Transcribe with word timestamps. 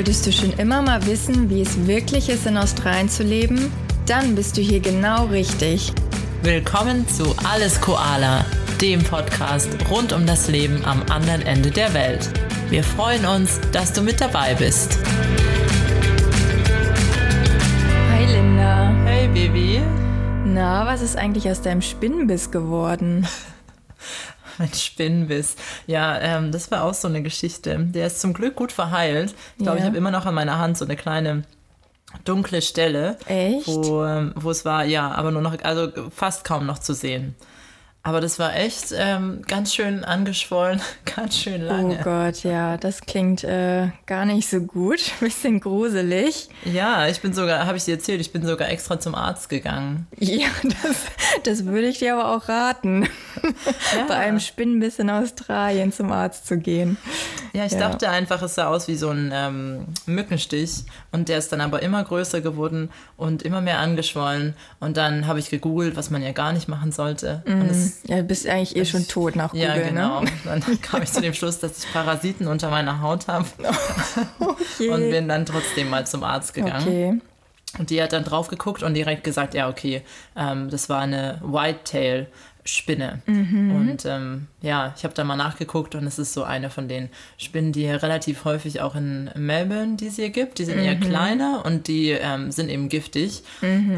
Wolltest 0.00 0.26
du 0.26 0.32
schon 0.32 0.52
immer 0.54 0.80
mal 0.80 1.04
wissen, 1.04 1.50
wie 1.50 1.60
es 1.60 1.86
wirklich 1.86 2.30
ist, 2.30 2.46
in 2.46 2.56
Australien 2.56 3.10
zu 3.10 3.22
leben? 3.22 3.70
Dann 4.06 4.34
bist 4.34 4.56
du 4.56 4.62
hier 4.62 4.80
genau 4.80 5.26
richtig. 5.26 5.92
Willkommen 6.42 7.06
zu 7.06 7.36
Alles 7.44 7.78
Koala, 7.82 8.46
dem 8.80 9.02
Podcast 9.02 9.68
rund 9.90 10.14
um 10.14 10.24
das 10.24 10.48
Leben 10.48 10.82
am 10.86 11.02
anderen 11.10 11.42
Ende 11.42 11.70
der 11.70 11.92
Welt. 11.92 12.30
Wir 12.70 12.82
freuen 12.82 13.26
uns, 13.26 13.60
dass 13.72 13.92
du 13.92 14.00
mit 14.00 14.22
dabei 14.22 14.54
bist. 14.54 14.98
Hi 18.10 18.24
Linda. 18.24 18.94
Hey 19.04 19.28
Baby. 19.28 19.82
Na, 20.46 20.86
was 20.86 21.02
ist 21.02 21.18
eigentlich 21.18 21.46
aus 21.50 21.60
deinem 21.60 21.82
Spinnenbiss 21.82 22.50
geworden? 22.50 23.28
Mein 24.60 24.72
Spinnenbiss. 24.74 25.56
Ja, 25.86 26.18
ähm, 26.20 26.52
das 26.52 26.70
war 26.70 26.84
auch 26.84 26.92
so 26.94 27.08
eine 27.08 27.22
Geschichte. 27.22 27.78
Der 27.78 28.06
ist 28.06 28.20
zum 28.20 28.34
Glück 28.34 28.56
gut 28.56 28.72
verheilt. 28.72 29.34
Ich 29.56 29.62
glaube, 29.64 29.78
Ja. 29.78 29.84
ich 29.84 29.86
habe 29.88 29.96
immer 29.96 30.10
noch 30.10 30.26
an 30.26 30.34
meiner 30.34 30.58
Hand 30.58 30.76
so 30.76 30.84
eine 30.84 30.96
kleine 30.96 31.44
dunkle 32.24 32.60
Stelle. 32.60 33.16
Echt? 33.26 33.66
Wo, 33.66 34.04
ähm, 34.04 34.32
wo 34.36 34.50
es 34.50 34.64
war, 34.66 34.84
ja, 34.84 35.10
aber 35.12 35.30
nur 35.30 35.40
noch, 35.42 35.56
also 35.62 35.88
fast 36.14 36.44
kaum 36.44 36.66
noch 36.66 36.78
zu 36.78 36.92
sehen. 36.92 37.34
Aber 38.02 38.22
das 38.22 38.38
war 38.38 38.56
echt 38.56 38.94
ähm, 38.96 39.42
ganz 39.46 39.74
schön 39.74 40.04
angeschwollen, 40.04 40.80
ganz 41.16 41.36
schön 41.36 41.62
Oh 41.64 41.66
lange. 41.66 41.98
Gott, 42.02 42.42
ja, 42.44 42.78
das 42.78 43.02
klingt 43.02 43.44
äh, 43.44 43.88
gar 44.06 44.24
nicht 44.24 44.48
so 44.48 44.60
gut. 44.60 45.00
Bisschen 45.20 45.60
gruselig. 45.60 46.48
Ja, 46.64 47.06
ich 47.08 47.20
bin 47.20 47.34
sogar, 47.34 47.66
habe 47.66 47.76
ich 47.76 47.84
dir 47.84 47.96
erzählt, 47.96 48.22
ich 48.22 48.32
bin 48.32 48.46
sogar 48.46 48.70
extra 48.70 48.98
zum 48.98 49.14
Arzt 49.14 49.50
gegangen. 49.50 50.06
Ja, 50.18 50.48
das, 50.62 50.96
das 51.44 51.66
würde 51.66 51.88
ich 51.88 51.98
dir 51.98 52.14
aber 52.16 52.34
auch 52.34 52.48
raten, 52.48 53.06
bei 54.08 54.14
einem 54.14 54.40
Spinnenbiss 54.40 54.98
in 54.98 55.10
Australien 55.10 55.92
zum 55.92 56.10
Arzt 56.10 56.46
zu 56.46 56.56
gehen. 56.56 56.96
Ja, 57.52 57.66
ich 57.66 57.72
Ja. 57.72 57.80
dachte 57.80 58.08
einfach, 58.08 58.40
es 58.42 58.54
sah 58.54 58.68
aus 58.68 58.88
wie 58.88 58.96
so 58.96 59.10
ein 59.10 59.30
ähm, 59.34 59.86
Mückenstich 60.06 60.84
und 61.12 61.28
der 61.28 61.36
ist 61.38 61.52
dann 61.52 61.60
aber 61.60 61.82
immer 61.82 62.02
größer 62.02 62.40
geworden 62.40 62.90
und 63.18 63.42
immer 63.42 63.60
mehr 63.60 63.78
angeschwollen 63.80 64.54
und 64.78 64.96
dann 64.96 65.26
habe 65.26 65.38
ich 65.38 65.50
gegoogelt, 65.50 65.96
was 65.96 66.08
man 66.10 66.22
ja 66.22 66.32
gar 66.32 66.52
nicht 66.54 66.68
machen 66.68 66.92
sollte. 66.92 67.42
Und 67.46 67.68
es, 67.68 67.89
Ja, 68.06 68.16
du 68.18 68.24
bist 68.24 68.46
eigentlich 68.46 68.76
eh 68.76 68.84
schon 68.84 69.06
tot 69.08 69.36
nach 69.36 69.50
Google, 69.52 69.66
ja, 69.68 69.76
genau. 69.88 70.20
ne? 70.22 70.30
Dann 70.44 70.80
kam 70.82 71.02
ich 71.02 71.10
zu 71.12 71.20
dem 71.20 71.34
Schluss, 71.34 71.58
dass 71.58 71.84
ich 71.84 71.92
Parasiten 71.92 72.46
unter 72.46 72.70
meiner 72.70 73.00
Haut 73.02 73.28
habe 73.28 73.46
Okay. 74.38 74.88
und 74.90 75.10
bin 75.10 75.28
dann 75.28 75.46
trotzdem 75.46 75.90
mal 75.90 76.06
zum 76.06 76.24
Arzt 76.24 76.54
gegangen. 76.54 76.82
okay. 76.86 77.20
Und 77.78 77.90
die 77.90 78.02
hat 78.02 78.12
dann 78.12 78.24
drauf 78.24 78.48
geguckt 78.48 78.82
und 78.82 78.94
direkt 78.94 79.22
gesagt, 79.22 79.54
ja, 79.54 79.68
okay, 79.68 80.02
ähm, 80.36 80.70
das 80.70 80.88
war 80.88 81.00
eine 81.02 81.40
Whitetail-Spinne. 81.44 83.22
Und 83.26 83.98
ähm, 84.06 84.46
ja, 84.60 84.92
ich 84.96 85.04
habe 85.04 85.14
da 85.14 85.22
mal 85.24 85.36
nachgeguckt 85.36 85.94
und 85.94 86.04
es 86.06 86.18
ist 86.18 86.32
so 86.32 86.42
eine 86.42 86.68
von 86.70 86.88
den 86.88 87.10
Spinnen, 87.38 87.72
die 87.72 87.82
hier 87.82 88.02
relativ 88.02 88.44
häufig 88.44 88.80
auch 88.80 88.96
in 88.96 89.30
Melbourne, 89.36 89.96
die 89.96 90.08
es 90.08 90.16
hier 90.16 90.30
gibt. 90.30 90.58
Die 90.58 90.64
sind 90.64 90.78
eher 90.78 90.96
kleiner 90.96 91.62
und 91.64 91.86
die 91.86 92.10
ähm, 92.10 92.50
sind 92.50 92.70
eben 92.70 92.88
giftig. 92.88 93.42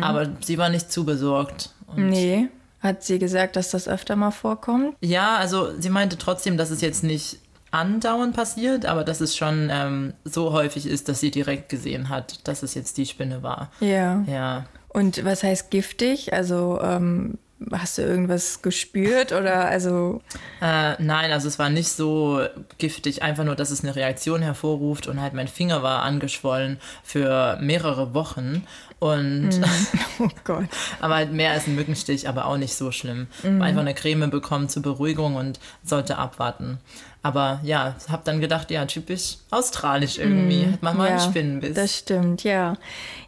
Aber 0.01 0.29
sie 0.41 0.59
war 0.59 0.69
nicht 0.69 0.93
zu 0.93 1.05
besorgt. 1.05 1.71
Und 1.87 2.11
Nee. 2.11 2.49
Hat 2.83 3.03
sie 3.05 3.19
gesagt, 3.19 3.57
dass 3.57 3.71
das 3.71 3.87
öfter 3.89 4.17
mal 4.17 4.31
vorkommt? 4.33 4.97
ja, 5.01 5.37
also 5.37 5.71
sie 5.79 5.91
meinte 5.91 6.19
trotzdem, 6.19 6.57
dass 6.57 6.71
es 6.71 6.81
jetzt 6.81 7.05
nicht 7.05 7.39
andauernd 7.71 8.35
passiert, 8.37 8.85
aber 8.85 9.03
dass 9.05 9.21
es 9.21 9.35
schon 9.37 9.69
ähm, 9.73 10.13
so 10.25 10.53
häufig 10.53 10.87
ist, 10.87 11.09
dass 11.09 11.21
sie 11.21 11.31
direkt 11.31 11.69
gesehen 11.71 12.09
hat, 12.11 12.47
dass 12.47 12.63
es 12.63 12.75
jetzt 12.75 12.99
die 12.99 13.07
Spinne 13.07 13.43
war. 13.43 13.71
Ja. 13.81 14.23
Ja, 14.27 14.67
Und 14.89 15.25
was 15.25 15.43
heißt 15.43 15.71
giftig? 15.71 16.33
Also 16.35 16.81
ähm, 16.83 17.39
hast 17.71 17.99
du 17.99 18.03
irgendwas 18.03 18.63
gespürt 18.63 19.33
oder 19.33 19.67
also 19.67 20.21
Äh, 20.61 21.03
nein, 21.03 21.33
also 21.33 21.49
es 21.49 21.59
war 21.59 21.71
nicht 21.71 21.89
so 21.89 22.41
giftig, 22.79 23.23
einfach 23.23 23.45
nur, 23.45 23.57
dass 23.57 23.71
es 23.71 23.83
eine 23.83 23.95
Reaktion 23.95 24.43
hervorruft 24.43 25.07
und 25.07 25.21
halt 25.21 25.35
mein 25.35 25.49
Finger 25.49 25.83
war 25.83 26.03
angeschwollen 26.03 26.79
für 27.03 27.59
mehrere 27.61 28.15
Wochen 28.15 28.65
und 28.99 29.51
oh 30.21 30.29
Gott. 30.45 30.67
aber 31.01 31.17
halt 31.17 31.33
mehr 31.33 31.53
als 31.53 31.67
ein 31.67 31.75
Mückenstich, 31.75 32.29
aber 32.29 32.47
auch 32.47 32.57
nicht 32.57 32.75
so 32.75 32.93
schlimm. 32.93 33.27
Einfach 33.43 33.81
eine 33.81 33.95
Creme 33.95 34.31
bekommen 34.31 34.69
zur 34.69 34.83
Beruhigung 34.83 35.35
und 35.37 35.59
sollte 35.83 36.19
abwarten. 36.19 36.79
Aber 37.25 37.61
ja, 37.63 37.95
hab 38.09 38.25
dann 38.25 38.41
gedacht, 38.41 38.73
ja, 38.73 38.85
typisch 38.85 39.37
australisch 39.51 40.19
irgendwie. 40.19 40.67
Hat 40.73 40.83
man 40.83 40.97
mal 40.97 41.09
einen 41.09 41.21
Spinnenbiss. 41.21 41.75
Das 41.75 41.97
stimmt, 41.97 42.43
ja. 42.43 42.77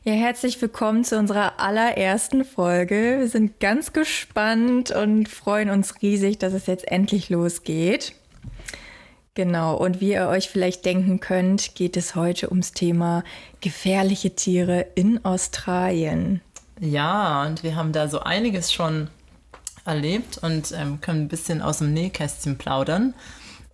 Ja, 0.02 0.12
herzlich 0.12 0.60
willkommen 0.60 1.04
zu 1.04 1.16
unserer 1.16 1.60
allerersten 1.60 2.44
Folge. 2.44 3.18
Wir 3.20 3.28
sind 3.28 3.60
ganz 3.60 3.92
gespannt 3.92 4.90
und 4.90 5.28
freuen 5.28 5.70
uns 5.70 6.02
riesig, 6.02 6.38
dass 6.38 6.54
es 6.54 6.66
jetzt 6.66 6.88
endlich 6.88 7.30
losgeht. 7.30 8.14
Genau, 9.34 9.76
und 9.76 10.00
wie 10.00 10.12
ihr 10.12 10.28
euch 10.28 10.48
vielleicht 10.48 10.84
denken 10.84 11.20
könnt, 11.20 11.76
geht 11.76 11.96
es 11.96 12.16
heute 12.16 12.50
ums 12.50 12.72
Thema 12.72 13.22
gefährliche 13.60 14.34
Tiere 14.34 14.86
in 14.96 15.24
Australien. 15.24 16.40
Ja, 16.80 17.44
und 17.44 17.62
wir 17.62 17.76
haben 17.76 17.92
da 17.92 18.08
so 18.08 18.20
einiges 18.20 18.72
schon 18.72 19.08
erlebt 19.84 20.38
und 20.38 20.72
ähm, 20.72 21.00
können 21.00 21.22
ein 21.22 21.28
bisschen 21.28 21.62
aus 21.62 21.78
dem 21.78 21.92
Nähkästchen 21.92 22.58
plaudern. 22.58 23.14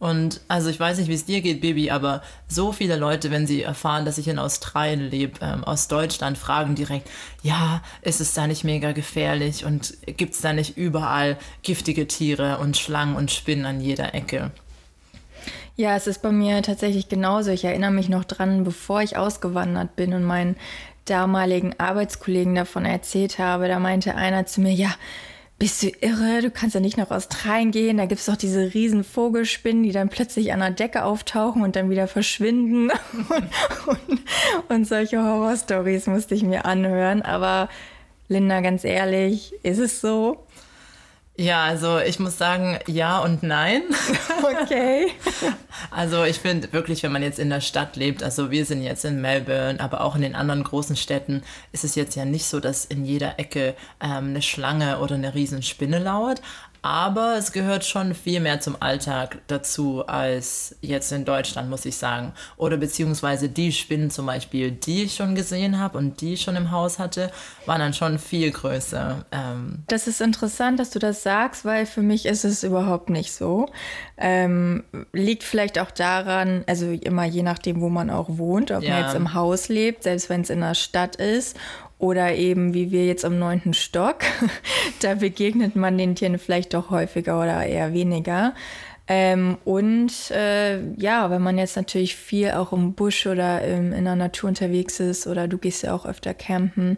Und 0.00 0.40
also 0.48 0.70
ich 0.70 0.80
weiß 0.80 0.98
nicht, 0.98 1.08
wie 1.08 1.14
es 1.14 1.26
dir 1.26 1.42
geht, 1.42 1.60
Baby, 1.60 1.90
aber 1.90 2.22
so 2.48 2.72
viele 2.72 2.96
Leute, 2.96 3.30
wenn 3.30 3.46
sie 3.46 3.62
erfahren, 3.62 4.06
dass 4.06 4.16
ich 4.16 4.28
in 4.28 4.38
Australien 4.38 5.10
lebe, 5.10 5.38
ähm, 5.42 5.62
aus 5.62 5.88
Deutschland, 5.88 6.38
fragen 6.38 6.74
direkt, 6.74 7.08
ja, 7.42 7.82
ist 8.00 8.20
es 8.20 8.32
da 8.32 8.46
nicht 8.46 8.64
mega 8.64 8.92
gefährlich 8.92 9.66
und 9.66 9.94
gibt 10.06 10.32
es 10.32 10.40
da 10.40 10.54
nicht 10.54 10.78
überall 10.78 11.36
giftige 11.62 12.08
Tiere 12.08 12.58
und 12.58 12.78
Schlangen 12.78 13.14
und 13.14 13.30
Spinnen 13.30 13.66
an 13.66 13.82
jeder 13.82 14.14
Ecke? 14.14 14.50
Ja, 15.76 15.94
es 15.96 16.06
ist 16.06 16.22
bei 16.22 16.32
mir 16.32 16.62
tatsächlich 16.62 17.10
genauso. 17.10 17.50
Ich 17.50 17.64
erinnere 17.64 17.90
mich 17.90 18.08
noch 18.08 18.24
dran, 18.24 18.64
bevor 18.64 19.02
ich 19.02 19.18
ausgewandert 19.18 19.96
bin 19.96 20.14
und 20.14 20.24
meinen 20.24 20.56
damaligen 21.04 21.78
Arbeitskollegen 21.78 22.54
davon 22.54 22.86
erzählt 22.86 23.38
habe. 23.38 23.68
Da 23.68 23.78
meinte 23.78 24.14
einer 24.14 24.46
zu 24.46 24.62
mir, 24.62 24.72
ja, 24.72 24.94
bist 25.60 25.82
du 25.82 25.88
irre? 26.00 26.40
Du 26.40 26.50
kannst 26.50 26.74
ja 26.74 26.80
nicht 26.80 26.96
nach 26.96 27.10
Australien 27.10 27.70
gehen. 27.70 27.98
Da 27.98 28.06
gibt 28.06 28.20
es 28.20 28.26
doch 28.26 28.36
diese 28.36 28.72
riesen 28.72 29.04
Vogelspinnen, 29.04 29.82
die 29.82 29.92
dann 29.92 30.08
plötzlich 30.08 30.54
an 30.54 30.60
der 30.60 30.70
Decke 30.70 31.04
auftauchen 31.04 31.62
und 31.62 31.76
dann 31.76 31.90
wieder 31.90 32.08
verschwinden. 32.08 32.90
Und, 33.86 34.20
und, 34.68 34.84
solche 34.86 35.22
Horrorstories 35.22 36.06
musste 36.06 36.34
ich 36.34 36.42
mir 36.42 36.64
anhören. 36.64 37.22
Aber 37.22 37.68
Linda, 38.28 38.60
ganz 38.60 38.84
ehrlich, 38.84 39.52
ist 39.62 39.78
es 39.78 40.00
so? 40.00 40.46
Ja, 41.40 41.64
also 41.64 41.98
ich 42.00 42.18
muss 42.18 42.36
sagen, 42.36 42.78
ja 42.86 43.20
und 43.20 43.42
nein. 43.42 43.82
Okay. 44.42 45.12
Also 45.90 46.24
ich 46.24 46.38
finde 46.38 46.72
wirklich, 46.72 47.02
wenn 47.02 47.12
man 47.12 47.22
jetzt 47.22 47.38
in 47.38 47.50
der 47.50 47.60
Stadt 47.60 47.96
lebt, 47.96 48.22
also 48.22 48.50
wir 48.50 48.64
sind 48.66 48.82
jetzt 48.82 49.04
in 49.04 49.20
Melbourne, 49.20 49.80
aber 49.80 50.02
auch 50.02 50.16
in 50.16 50.22
den 50.22 50.34
anderen 50.34 50.64
großen 50.64 50.96
Städten, 50.96 51.42
ist 51.72 51.84
es 51.84 51.94
jetzt 51.94 52.14
ja 52.16 52.24
nicht 52.24 52.46
so, 52.46 52.60
dass 52.60 52.84
in 52.84 53.04
jeder 53.04 53.38
Ecke 53.38 53.74
ähm, 54.00 54.30
eine 54.30 54.42
Schlange 54.42 54.98
oder 54.98 55.14
eine 55.14 55.34
Riesenspinne 55.34 55.98
lauert. 55.98 56.42
Aber 56.82 57.36
es 57.36 57.52
gehört 57.52 57.84
schon 57.84 58.14
viel 58.14 58.40
mehr 58.40 58.60
zum 58.60 58.76
Alltag 58.80 59.38
dazu 59.48 60.06
als 60.06 60.76
jetzt 60.80 61.12
in 61.12 61.24
Deutschland, 61.24 61.68
muss 61.68 61.84
ich 61.84 61.96
sagen. 61.96 62.32
Oder 62.56 62.76
beziehungsweise 62.78 63.48
die 63.50 63.70
Spinnen 63.72 64.10
zum 64.10 64.26
Beispiel, 64.26 64.70
die 64.70 65.04
ich 65.04 65.14
schon 65.16 65.34
gesehen 65.34 65.78
habe 65.78 65.98
und 65.98 66.20
die 66.22 66.34
ich 66.34 66.42
schon 66.42 66.56
im 66.56 66.70
Haus 66.70 66.98
hatte, 66.98 67.30
waren 67.66 67.80
dann 67.80 67.92
schon 67.92 68.18
viel 68.18 68.50
größer. 68.50 69.24
Ähm, 69.30 69.82
Das 69.88 70.06
ist 70.06 70.20
interessant, 70.20 70.80
dass 70.80 70.90
du 70.90 70.98
das 70.98 71.22
sagst, 71.22 71.64
weil 71.64 71.84
für 71.86 72.02
mich 72.02 72.24
ist 72.26 72.44
es 72.44 72.62
überhaupt 72.62 73.10
nicht 73.10 73.32
so. 73.32 73.66
Ähm, 74.16 74.84
liegt 75.12 75.42
vielleicht 75.42 75.78
auch 75.78 75.90
daran, 75.90 76.64
also 76.66 76.86
immer 76.90 77.24
je 77.24 77.42
nachdem, 77.42 77.80
wo 77.80 77.88
man 77.88 78.10
auch 78.10 78.26
wohnt, 78.28 78.70
ob 78.70 78.82
Ja. 78.82 78.90
man 78.94 79.04
jetzt 79.04 79.14
im 79.14 79.34
Haus 79.34 79.68
lebt, 79.68 80.04
selbst 80.04 80.28
wenn 80.30 80.40
es 80.42 80.50
in 80.50 80.60
der 80.60 80.74
Stadt 80.74 81.16
ist. 81.16 81.56
Oder 82.00 82.34
eben 82.34 82.74
wie 82.74 82.90
wir 82.90 83.06
jetzt 83.06 83.24
im 83.24 83.38
neunten 83.38 83.74
Stock. 83.74 84.20
da 85.02 85.14
begegnet 85.14 85.76
man 85.76 85.98
den 85.98 86.14
Tieren 86.16 86.38
vielleicht 86.38 86.74
doch 86.74 86.90
häufiger 86.90 87.38
oder 87.38 87.64
eher 87.64 87.92
weniger. 87.92 88.54
Ähm, 89.06 89.58
und 89.64 90.30
äh, 90.30 90.80
ja, 90.94 91.30
wenn 91.30 91.42
man 91.42 91.58
jetzt 91.58 91.76
natürlich 91.76 92.16
viel 92.16 92.52
auch 92.52 92.72
im 92.72 92.94
Busch 92.94 93.26
oder 93.26 93.60
ähm, 93.62 93.92
in 93.92 94.04
der 94.04 94.16
Natur 94.16 94.48
unterwegs 94.48 95.00
ist 95.00 95.26
oder 95.26 95.46
du 95.46 95.58
gehst 95.58 95.82
ja 95.82 95.94
auch 95.94 96.06
öfter 96.06 96.32
campen, 96.32 96.96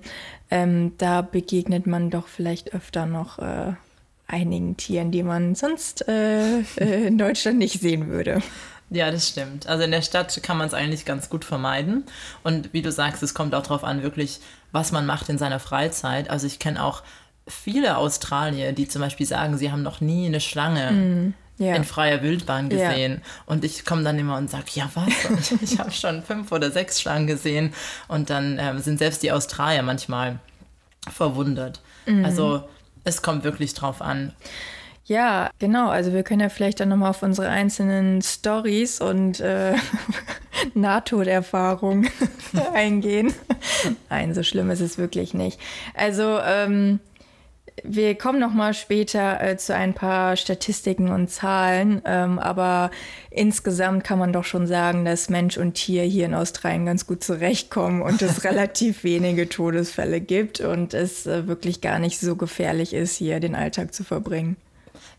ähm, 0.51 0.93
da 0.99 1.23
begegnet 1.23 1.87
man 1.87 2.11
doch 2.11 2.29
vielleicht 2.29 2.75
öfter 2.75 3.07
noch 3.07 3.39
äh, 3.39 3.73
einigen 4.27 4.77
Tieren, 4.77 5.11
die 5.11 5.23
man 5.23 5.55
sonst 5.55 6.07
äh, 6.07 6.61
äh, 6.61 7.07
in 7.07 7.19
Deutschland 7.19 7.59
nicht 7.59 7.81
sehen 7.81 8.09
würde. 8.09 8.43
Ja, 8.91 9.11
das 9.11 9.31
stimmt. 9.31 9.67
Also 9.67 9.85
in 9.85 9.91
der 9.91 10.03
Stadt 10.03 10.39
kann 10.43 10.59
man 10.59 10.67
es 10.67 10.75
eigentlich 10.75 11.07
ganz 11.07 11.31
gut 11.31 11.47
vermeiden. 11.47 12.05
Und 12.45 12.75
wie 12.75 12.83
du 12.83 12.93
sagst, 12.93 13.23
es 13.23 13.33
kommt 13.33 13.55
auch 13.55 13.63
darauf 13.63 13.85
an, 13.85 14.03
wirklich, 14.03 14.41
was 14.73 14.93
man 14.93 15.07
macht 15.07 15.29
in 15.29 15.39
seiner 15.39 15.61
Freizeit. 15.61 16.31
Also 16.31 16.47
ich 16.47 16.59
kenne 16.59 16.83
auch 16.83 17.03
viele 17.47 17.97
Australier, 17.97 18.73
die 18.73 18.89
zum 18.89 19.03
Beispiel 19.03 19.27
sagen, 19.27 19.59
sie 19.59 19.71
haben 19.71 19.83
noch 19.83 20.01
nie 20.01 20.27
eine 20.27 20.41
Schlange 20.41 21.35
ja. 21.59 21.75
in 21.75 21.85
freier 21.85 22.23
Wildbahn 22.23 22.69
gesehen. 22.69 23.23
Und 23.47 23.65
ich 23.65 23.85
komme 23.85 24.03
dann 24.03 24.19
immer 24.19 24.37
und 24.37 24.51
sage, 24.51 24.65
ja 24.75 24.91
was? 24.95 25.53
ich 25.63 25.79
habe 25.79 25.91
schon 25.91 26.23
fünf 26.23 26.51
oder 26.53 26.71
sechs 26.71 27.01
Schlangen 27.01 27.27
gesehen. 27.27 27.75
Und 28.09 28.31
dann 28.31 28.59
ähm, 28.59 28.79
sind 28.79 28.99
selbst 28.99 29.23
die 29.23 29.33
Australier 29.33 29.83
manchmal 29.83 30.39
verwundert. 31.11 31.81
Also 32.25 32.65
es 33.05 33.23
kommt 33.23 33.45
wirklich 33.45 33.75
drauf 33.75 34.03
an. 34.03 34.33
Ja, 35.05 35.51
genau. 35.59 35.89
Also 35.89 36.13
wir 36.13 36.23
können 36.23 36.41
ja 36.41 36.49
vielleicht 36.49 36.81
dann 36.81 36.89
nochmal 36.89 37.11
auf 37.11 37.23
unsere 37.23 37.49
einzelnen 37.49 38.23
Stories 38.23 39.01
und 39.01 39.41
äh, 39.41 39.75
Nahtoderfahrung 40.75 42.07
eingehen. 42.75 43.35
Nein, 44.11 44.33
so 44.35 44.43
schlimm 44.43 44.71
ist 44.71 44.81
es 44.81 44.99
wirklich 44.99 45.35
nicht. 45.35 45.59
Also, 45.95 46.39
ähm, 46.39 47.01
wir 47.85 48.15
kommen 48.17 48.39
noch 48.39 48.53
mal 48.53 48.75
später 48.75 49.41
äh, 49.41 49.57
zu 49.57 49.75
ein 49.75 49.95
paar 49.95 50.37
Statistiken 50.37 51.11
und 51.11 51.29
Zahlen, 51.31 52.03
ähm, 52.05 52.39
aber 52.39 52.91
insgesamt 53.31 54.05
kann 54.05 54.19
man 54.19 54.33
doch 54.33 54.45
schon 54.45 54.67
sagen, 54.67 55.05
dass 55.05 55.31
Mensch 55.31 55.57
und 55.57 55.75
Tier 55.75 56.05
hier 56.05 56.27
in 56.27 56.35
Australien 56.35 56.87
ganz 56.87 57.07
gut 57.07 57.25
zurechtkommen 57.25 58.03
und 58.03 58.23
es 58.23 58.45
relativ 58.45 59.05
wenige 59.05 59.49
Todesfälle 59.49 60.21
gibt 60.21 60.61
und 60.61 60.95
es 60.95 61.27
äh, 61.27 61.47
wirklich 61.47 61.81
gar 61.81 61.99
nicht 61.99 62.21
so 62.21 62.37
gefährlich 62.37 62.93
ist, 62.93 63.17
hier 63.17 63.41
den 63.41 63.55
Alltag 63.55 63.95
zu 63.95 64.05
verbringen. 64.05 64.57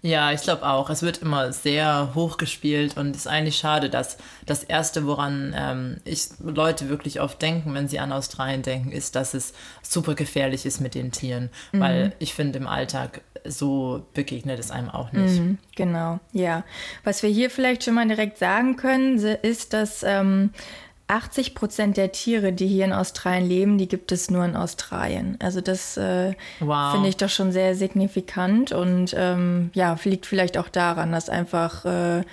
Ja, 0.05 0.33
ich 0.33 0.41
glaube 0.41 0.65
auch. 0.67 0.89
Es 0.89 1.01
wird 1.01 1.19
immer 1.19 1.53
sehr 1.53 2.11
hoch 2.13 2.35
gespielt 2.35 2.97
und 2.97 3.11
es 3.11 3.21
ist 3.21 3.27
eigentlich 3.27 3.55
schade, 3.55 3.89
dass 3.89 4.17
das 4.45 4.65
Erste, 4.65 5.07
woran 5.07 5.55
ähm, 5.57 6.01
ich 6.03 6.27
Leute 6.44 6.89
wirklich 6.89 7.21
oft 7.21 7.41
denken, 7.41 7.73
wenn 7.73 7.88
sie 7.88 8.00
an 8.00 8.11
Australien 8.11 8.63
denken, 8.63 8.91
ist, 8.91 9.15
dass 9.15 9.33
es 9.33 9.53
super 9.81 10.13
gefährlich 10.13 10.65
ist 10.65 10.81
mit 10.81 10.94
den 10.94 11.13
Tieren. 11.13 11.50
Mhm. 11.71 11.79
Weil 11.79 12.13
ich 12.19 12.33
finde, 12.33 12.59
im 12.59 12.67
Alltag 12.67 13.21
so 13.45 14.05
begegnet 14.13 14.59
es 14.59 14.71
einem 14.71 14.89
auch 14.89 15.11
nicht. 15.13 15.39
Mhm, 15.39 15.57
genau, 15.75 16.19
ja. 16.31 16.63
Was 17.03 17.23
wir 17.23 17.29
hier 17.29 17.50
vielleicht 17.50 17.83
schon 17.83 17.94
mal 17.94 18.07
direkt 18.07 18.38
sagen 18.38 18.75
können, 18.75 19.17
ist, 19.17 19.73
dass 19.73 20.03
ähm, 20.03 20.51
80 21.07 21.53
Prozent 21.53 21.97
der 21.97 22.11
Tiere, 22.11 22.53
die 22.53 22.67
hier 22.67 22.85
in 22.85 22.94
Australien 22.94 23.47
leben, 23.47 23.77
die 23.77 23.88
gibt 23.88 24.11
es 24.11 24.31
nur 24.31 24.45
in 24.45 24.55
Australien. 24.55 25.38
Also 25.41 25.61
das 25.61 25.97
äh, 25.97 26.33
wow. 26.59 26.94
finde 26.94 27.09
ich 27.09 27.17
doch 27.17 27.29
schon 27.29 27.51
sehr 27.51 27.75
signifikant 27.75 28.71
und 28.71 29.13
ähm, 29.17 29.69
ja, 29.73 29.97
liegt 30.03 30.25
vielleicht 30.25 30.57
auch 30.57 30.69
daran, 30.69 31.11
dass 31.11 31.29
einfach 31.29 31.85
äh, 31.85 32.23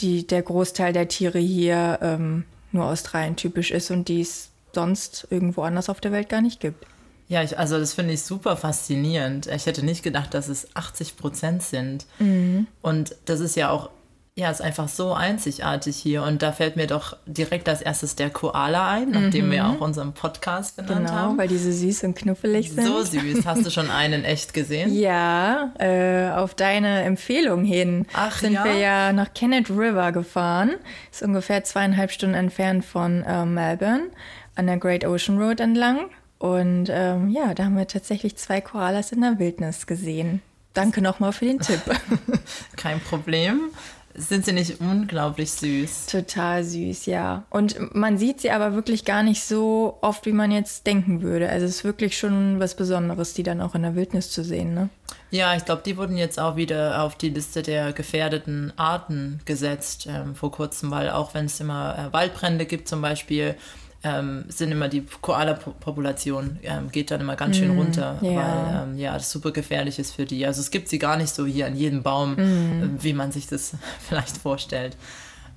die, 0.00 0.26
der 0.26 0.42
Großteil 0.42 0.92
der 0.92 1.08
Tiere 1.08 1.38
hier 1.38 1.98
ähm, 2.02 2.44
nur 2.72 2.86
Australien 2.86 3.36
typisch 3.36 3.70
ist 3.70 3.90
und 3.90 4.08
die 4.08 4.20
es 4.20 4.50
sonst 4.72 5.26
irgendwo 5.30 5.62
anders 5.62 5.88
auf 5.88 6.00
der 6.00 6.12
Welt 6.12 6.28
gar 6.28 6.40
nicht 6.40 6.60
gibt. 6.60 6.86
Ja, 7.28 7.42
ich, 7.42 7.58
also 7.58 7.78
das 7.78 7.94
finde 7.94 8.12
ich 8.12 8.22
super 8.22 8.56
faszinierend. 8.56 9.46
Ich 9.46 9.66
hätte 9.66 9.84
nicht 9.84 10.02
gedacht, 10.02 10.34
dass 10.34 10.48
es 10.48 10.68
80 10.76 11.16
Prozent 11.16 11.62
sind. 11.62 12.06
Mhm. 12.18 12.66
Und 12.82 13.16
das 13.24 13.40
ist 13.40 13.56
ja 13.56 13.70
auch 13.70 13.90
ja, 14.36 14.50
ist 14.50 14.60
einfach 14.60 14.88
so 14.88 15.12
einzigartig 15.12 15.96
hier. 15.96 16.24
Und 16.24 16.42
da 16.42 16.50
fällt 16.50 16.74
mir 16.74 16.88
doch 16.88 17.16
direkt 17.24 17.68
als 17.68 17.82
erstes 17.82 18.16
der 18.16 18.30
Koala 18.30 18.90
ein, 18.90 19.10
nachdem 19.10 19.46
mhm. 19.46 19.52
wir 19.52 19.66
auch 19.66 19.80
unseren 19.80 20.12
Podcast 20.12 20.76
benannt 20.76 21.06
genau, 21.06 21.12
haben. 21.12 21.28
Genau, 21.30 21.38
weil 21.38 21.48
die 21.48 21.58
so 21.58 21.70
süß 21.70 22.02
und 22.02 22.16
knuffelig 22.16 22.72
sind. 22.72 22.84
So 22.84 23.04
süß. 23.04 23.46
Hast 23.46 23.64
du 23.64 23.70
schon 23.70 23.90
einen 23.90 24.24
echt 24.24 24.52
gesehen? 24.52 24.92
ja, 24.98 25.72
äh, 25.78 26.30
auf 26.30 26.54
deine 26.54 27.02
Empfehlung 27.02 27.64
hin 27.64 28.06
Ach, 28.12 28.36
sind 28.36 28.54
ja? 28.54 28.64
wir 28.64 28.74
ja 28.74 29.12
nach 29.12 29.32
Kennett 29.34 29.70
River 29.70 30.10
gefahren. 30.10 30.72
Ist 31.12 31.22
ungefähr 31.22 31.62
zweieinhalb 31.62 32.10
Stunden 32.10 32.34
entfernt 32.34 32.84
von 32.84 33.22
äh, 33.22 33.44
Melbourne 33.44 34.08
an 34.56 34.66
der 34.66 34.78
Great 34.78 35.04
Ocean 35.04 35.40
Road 35.40 35.60
entlang. 35.60 36.10
Und 36.38 36.88
ähm, 36.90 37.28
ja, 37.28 37.54
da 37.54 37.66
haben 37.66 37.76
wir 37.76 37.86
tatsächlich 37.86 38.34
zwei 38.34 38.60
Koalas 38.60 39.12
in 39.12 39.20
der 39.20 39.38
Wildnis 39.38 39.86
gesehen. 39.86 40.42
Danke 40.72 41.00
nochmal 41.02 41.32
für 41.32 41.44
den 41.44 41.60
Tipp. 41.60 41.82
Kein 42.76 42.98
Problem. 42.98 43.70
Sind 44.16 44.44
sie 44.44 44.52
nicht 44.52 44.80
unglaublich 44.80 45.50
süß? 45.50 46.06
Total 46.06 46.62
süß, 46.62 47.06
ja. 47.06 47.44
Und 47.50 47.94
man 47.94 48.16
sieht 48.16 48.40
sie 48.40 48.50
aber 48.50 48.74
wirklich 48.74 49.04
gar 49.04 49.22
nicht 49.24 49.42
so 49.42 49.98
oft, 50.02 50.24
wie 50.26 50.32
man 50.32 50.52
jetzt 50.52 50.86
denken 50.86 51.20
würde. 51.20 51.48
Also 51.48 51.66
es 51.66 51.76
ist 51.76 51.84
wirklich 51.84 52.16
schon 52.16 52.60
was 52.60 52.76
Besonderes, 52.76 53.34
die 53.34 53.42
dann 53.42 53.60
auch 53.60 53.74
in 53.74 53.82
der 53.82 53.96
Wildnis 53.96 54.30
zu 54.30 54.44
sehen, 54.44 54.72
ne? 54.74 54.88
Ja, 55.30 55.56
ich 55.56 55.64
glaube, 55.64 55.82
die 55.84 55.96
wurden 55.96 56.16
jetzt 56.16 56.38
auch 56.38 56.54
wieder 56.54 57.02
auf 57.02 57.16
die 57.16 57.30
Liste 57.30 57.62
der 57.62 57.92
gefährdeten 57.92 58.72
Arten 58.76 59.40
gesetzt 59.44 60.06
ähm, 60.08 60.36
vor 60.36 60.52
kurzem, 60.52 60.92
weil 60.92 61.10
auch 61.10 61.34
wenn 61.34 61.46
es 61.46 61.58
immer 61.58 61.98
äh, 61.98 62.12
Waldbrände 62.12 62.66
gibt 62.66 62.86
zum 62.86 63.02
Beispiel, 63.02 63.56
ähm, 64.04 64.44
sind 64.48 64.70
immer 64.70 64.88
die 64.88 65.04
Koala-Population 65.22 66.58
ähm, 66.62 66.90
geht 66.92 67.10
dann 67.10 67.22
immer 67.22 67.36
ganz 67.36 67.56
schön 67.56 67.74
mm, 67.74 67.78
runter, 67.78 68.18
ja. 68.20 68.30
weil 68.30 68.82
ähm, 68.82 68.98
ja 68.98 69.14
das 69.14 69.30
super 69.30 69.50
gefährlich 69.50 69.98
ist 69.98 70.14
für 70.14 70.26
die. 70.26 70.46
Also 70.46 70.60
es 70.60 70.70
gibt 70.70 70.88
sie 70.88 70.98
gar 70.98 71.16
nicht 71.16 71.34
so 71.34 71.46
hier 71.46 71.66
an 71.66 71.74
jedem 71.74 72.02
Baum, 72.02 72.34
mm. 72.34 72.98
wie 73.00 73.14
man 73.14 73.32
sich 73.32 73.46
das 73.46 73.72
vielleicht 74.00 74.36
vorstellt. 74.36 74.96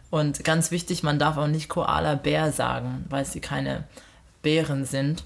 Und 0.09 0.45
ganz 0.45 0.71
wichtig, 0.71 1.03
man 1.03 1.19
darf 1.19 1.37
auch 1.37 1.47
nicht 1.47 1.67
Koala-Bär 1.67 2.53
sagen, 2.53 3.05
weil 3.09 3.25
sie 3.25 3.41
keine 3.41 3.83
Bären 4.41 4.85
sind, 4.85 5.25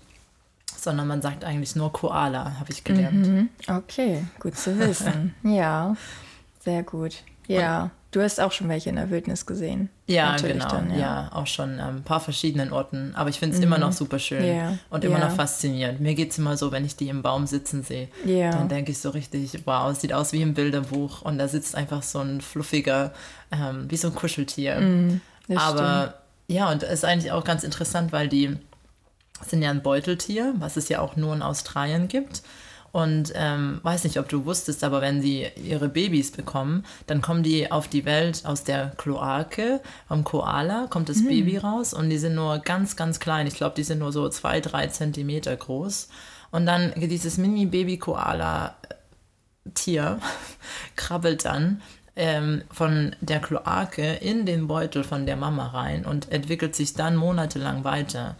sondern 0.75 1.07
man 1.07 1.21
sagt 1.21 1.43
eigentlich 1.43 1.75
nur 1.75 1.93
Koala, 1.93 2.59
habe 2.59 2.71
ich 2.71 2.83
gelernt. 2.83 3.27
Mhm. 3.27 3.49
Okay, 3.67 4.25
gut 4.39 4.57
zu 4.57 4.77
wissen. 4.79 5.35
ja, 5.43 5.95
sehr 6.59 6.81
gut. 6.81 7.17
Ja. 7.47 7.83
Und 7.83 7.91
Du 8.11 8.21
hast 8.21 8.41
auch 8.41 8.51
schon 8.51 8.67
welche 8.67 8.89
in 8.89 8.97
der 8.97 9.09
Wildnis 9.09 9.45
gesehen. 9.45 9.89
Ja, 10.05 10.35
genau. 10.35 10.67
Dann, 10.67 10.91
ja. 10.91 10.97
ja. 10.99 11.29
auch 11.33 11.47
schon 11.47 11.79
an 11.79 11.97
ein 11.97 12.03
paar 12.03 12.19
verschiedenen 12.19 12.73
Orten. 12.73 13.15
Aber 13.15 13.29
ich 13.29 13.39
finde 13.39 13.55
es 13.55 13.59
mhm. 13.59 13.67
immer 13.67 13.77
noch 13.77 13.93
super 13.93 14.19
schön 14.19 14.43
yeah. 14.43 14.77
und 14.89 15.05
immer 15.05 15.17
yeah. 15.17 15.29
noch 15.29 15.35
faszinierend. 15.35 16.01
Mir 16.01 16.13
geht 16.13 16.31
es 16.31 16.37
immer 16.37 16.57
so, 16.57 16.73
wenn 16.73 16.83
ich 16.83 16.97
die 16.97 17.07
im 17.07 17.21
Baum 17.21 17.47
sitzen 17.47 17.83
sehe, 17.83 18.09
yeah. 18.25 18.51
dann 18.51 18.67
denke 18.67 18.91
ich 18.91 18.99
so 18.99 19.11
richtig, 19.11 19.61
wow, 19.63 19.89
es 19.91 20.01
sieht 20.01 20.11
aus 20.11 20.33
wie 20.33 20.41
im 20.41 20.53
Bilderbuch. 20.53 21.21
Und 21.21 21.37
da 21.37 21.47
sitzt 21.47 21.73
einfach 21.73 22.03
so 22.03 22.19
ein 22.19 22.41
fluffiger, 22.41 23.13
ähm, 23.49 23.85
wie 23.89 23.97
so 23.97 24.09
ein 24.09 24.15
Kuscheltier. 24.15 24.81
Mhm, 24.81 25.21
Aber 25.55 26.01
stimmt. 26.01 26.59
ja, 26.59 26.69
und 26.69 26.83
es 26.83 26.91
ist 26.91 27.05
eigentlich 27.05 27.31
auch 27.31 27.45
ganz 27.45 27.63
interessant, 27.63 28.11
weil 28.11 28.27
die 28.27 28.57
sind 29.41 29.61
ja 29.61 29.69
ein 29.69 29.81
Beuteltier, 29.81 30.53
was 30.57 30.75
es 30.75 30.89
ja 30.89 30.99
auch 30.99 31.15
nur 31.15 31.33
in 31.33 31.41
Australien 31.41 32.09
gibt. 32.09 32.43
Und 32.91 33.31
ähm, 33.35 33.79
weiß 33.83 34.03
nicht, 34.03 34.19
ob 34.19 34.27
du 34.27 34.43
wusstest, 34.45 34.83
aber 34.83 34.99
wenn 35.01 35.21
sie 35.21 35.47
ihre 35.55 35.87
Babys 35.87 36.31
bekommen, 36.31 36.83
dann 37.07 37.21
kommen 37.21 37.41
die 37.41 37.71
auf 37.71 37.87
die 37.87 38.03
Welt 38.03 38.45
aus 38.45 38.65
der 38.65 38.91
Kloake, 38.97 39.79
vom 40.07 40.25
Koala 40.25 40.87
kommt 40.89 41.07
das 41.07 41.19
mhm. 41.19 41.29
Baby 41.29 41.55
raus 41.57 41.93
und 41.93 42.09
die 42.09 42.17
sind 42.17 42.35
nur 42.35 42.59
ganz, 42.59 42.97
ganz 42.97 43.21
klein. 43.21 43.47
Ich 43.47 43.55
glaube, 43.55 43.75
die 43.75 43.83
sind 43.83 43.99
nur 43.99 44.11
so 44.11 44.27
zwei, 44.27 44.59
drei 44.59 44.87
Zentimeter 44.87 45.55
groß. 45.55 46.09
Und 46.51 46.65
dann 46.65 46.91
dieses 46.97 47.37
Mini-Baby-Koala-Tier 47.37 50.19
krabbelt 50.97 51.45
dann 51.45 51.81
ähm, 52.17 52.63
von 52.69 53.15
der 53.21 53.39
Kloake 53.39 54.15
in 54.15 54.45
den 54.45 54.67
Beutel 54.67 55.05
von 55.05 55.25
der 55.25 55.37
Mama 55.37 55.67
rein 55.67 56.05
und 56.05 56.29
entwickelt 56.29 56.75
sich 56.75 56.93
dann 56.93 57.15
monatelang 57.15 57.85
weiter 57.85 58.35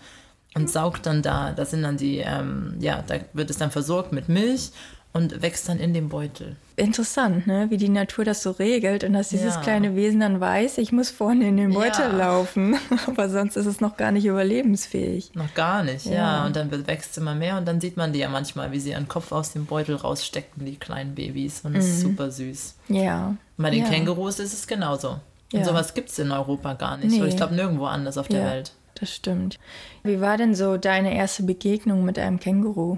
und 0.54 0.70
saugt 0.70 1.06
dann 1.06 1.22
da. 1.22 1.52
Das 1.52 1.72
sind 1.72 1.84
dann 1.84 1.98
die, 1.98 2.18
ähm, 2.18 2.76
ja, 2.80 3.04
da 3.06 3.16
wird 3.34 3.50
es 3.50 3.58
dann 3.58 3.72
versorgt 3.72 4.12
mit 4.12 4.30
Milch 4.30 4.72
und 5.14 5.42
wächst 5.42 5.68
dann 5.68 5.80
in 5.80 5.94
dem 5.94 6.10
Beutel. 6.10 6.56
Interessant, 6.78 7.46
ne? 7.46 7.68
wie 7.70 7.78
die 7.78 7.90
Natur 7.90 8.26
das 8.26 8.42
so 8.42 8.52
regelt 8.52 9.04
und 9.04 9.14
dass 9.14 9.30
dieses 9.30 9.56
ja. 9.56 9.62
kleine 9.62 9.96
Wesen 9.96 10.22
dann 10.22 10.40
weiß, 10.40 10.78
ich 10.78 10.92
muss 10.92 11.12
vorne 11.12 11.48
in 11.48 11.58
den 11.58 11.74
Beutel 11.74 12.06
ja. 12.12 12.18
laufen, 12.18 12.76
aber 13.08 13.30
sonst 13.30 13.56
ist 13.58 13.66
es 13.66 13.82
noch 13.82 13.98
gar 13.98 14.12
nicht 14.12 14.26
überlebensfähig. 14.26 15.32
Noch 15.36 15.54
gar 15.54 15.84
nicht, 15.84 16.06
ja. 16.06 16.14
ja. 16.14 16.46
Und 16.46 16.56
dann 16.56 16.72
wächst 16.88 17.12
es 17.12 17.18
immer 17.18 17.36
mehr 17.36 17.58
und 17.58 17.68
dann 17.68 17.82
sieht 17.82 17.98
man 17.98 18.14
die 18.14 18.20
ja 18.20 18.30
manchmal, 18.30 18.72
wie 18.72 18.80
sie 18.80 18.92
ihren 18.92 19.08
Kopf 19.08 19.32
aus 19.32 19.54
dem 19.54 19.66
Beutel 19.66 19.96
rausstecken, 19.96 20.66
die 20.66 20.78
kleinen 20.78 21.14
Babys. 21.14 21.62
Und 21.62 21.76
das 21.76 21.86
mhm. 21.86 21.92
ist 21.92 22.02
super 22.02 22.32
süß. 22.32 22.76
Ja. 22.88 23.28
Und 23.28 23.64
bei 23.64 23.70
den 23.70 23.84
Kängurus 23.86 24.40
ist 24.40 24.54
es 24.54 24.66
genauso. 24.66 25.20
Und 25.54 25.66
sowas 25.66 25.94
gibt 25.94 26.10
es 26.10 26.18
in 26.18 26.32
Europa 26.32 26.74
gar 26.74 26.98
nicht. 26.98 27.20
Nee. 27.20 27.26
Ich 27.28 27.36
glaube 27.36 27.54
nirgendwo 27.54 27.86
anders 27.86 28.18
auf 28.18 28.30
der 28.30 28.46
Welt 28.46 28.72
das 29.02 29.14
stimmt. 29.14 29.60
Wie 30.04 30.22
war 30.22 30.38
denn 30.38 30.56
so 30.56 30.78
deine 30.78 31.16
erste 31.16 31.44
Begegnung 31.44 32.06
mit 32.06 32.18
einem 32.18 32.40
Känguru? 32.40 32.98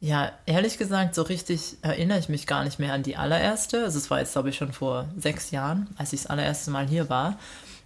Ja, 0.00 0.32
ehrlich 0.46 0.78
gesagt, 0.78 1.14
so 1.14 1.22
richtig 1.22 1.76
erinnere 1.82 2.18
ich 2.18 2.30
mich 2.30 2.46
gar 2.46 2.64
nicht 2.64 2.78
mehr 2.78 2.94
an 2.94 3.02
die 3.02 3.16
allererste. 3.16 3.84
Also 3.84 3.98
es 3.98 4.10
war 4.10 4.18
jetzt, 4.18 4.32
glaube 4.32 4.48
ich, 4.48 4.56
schon 4.56 4.72
vor 4.72 5.08
sechs 5.16 5.50
Jahren, 5.50 5.88
als 5.98 6.14
ich 6.14 6.22
das 6.22 6.30
allererste 6.30 6.70
Mal 6.70 6.88
hier 6.88 7.10
war. 7.10 7.38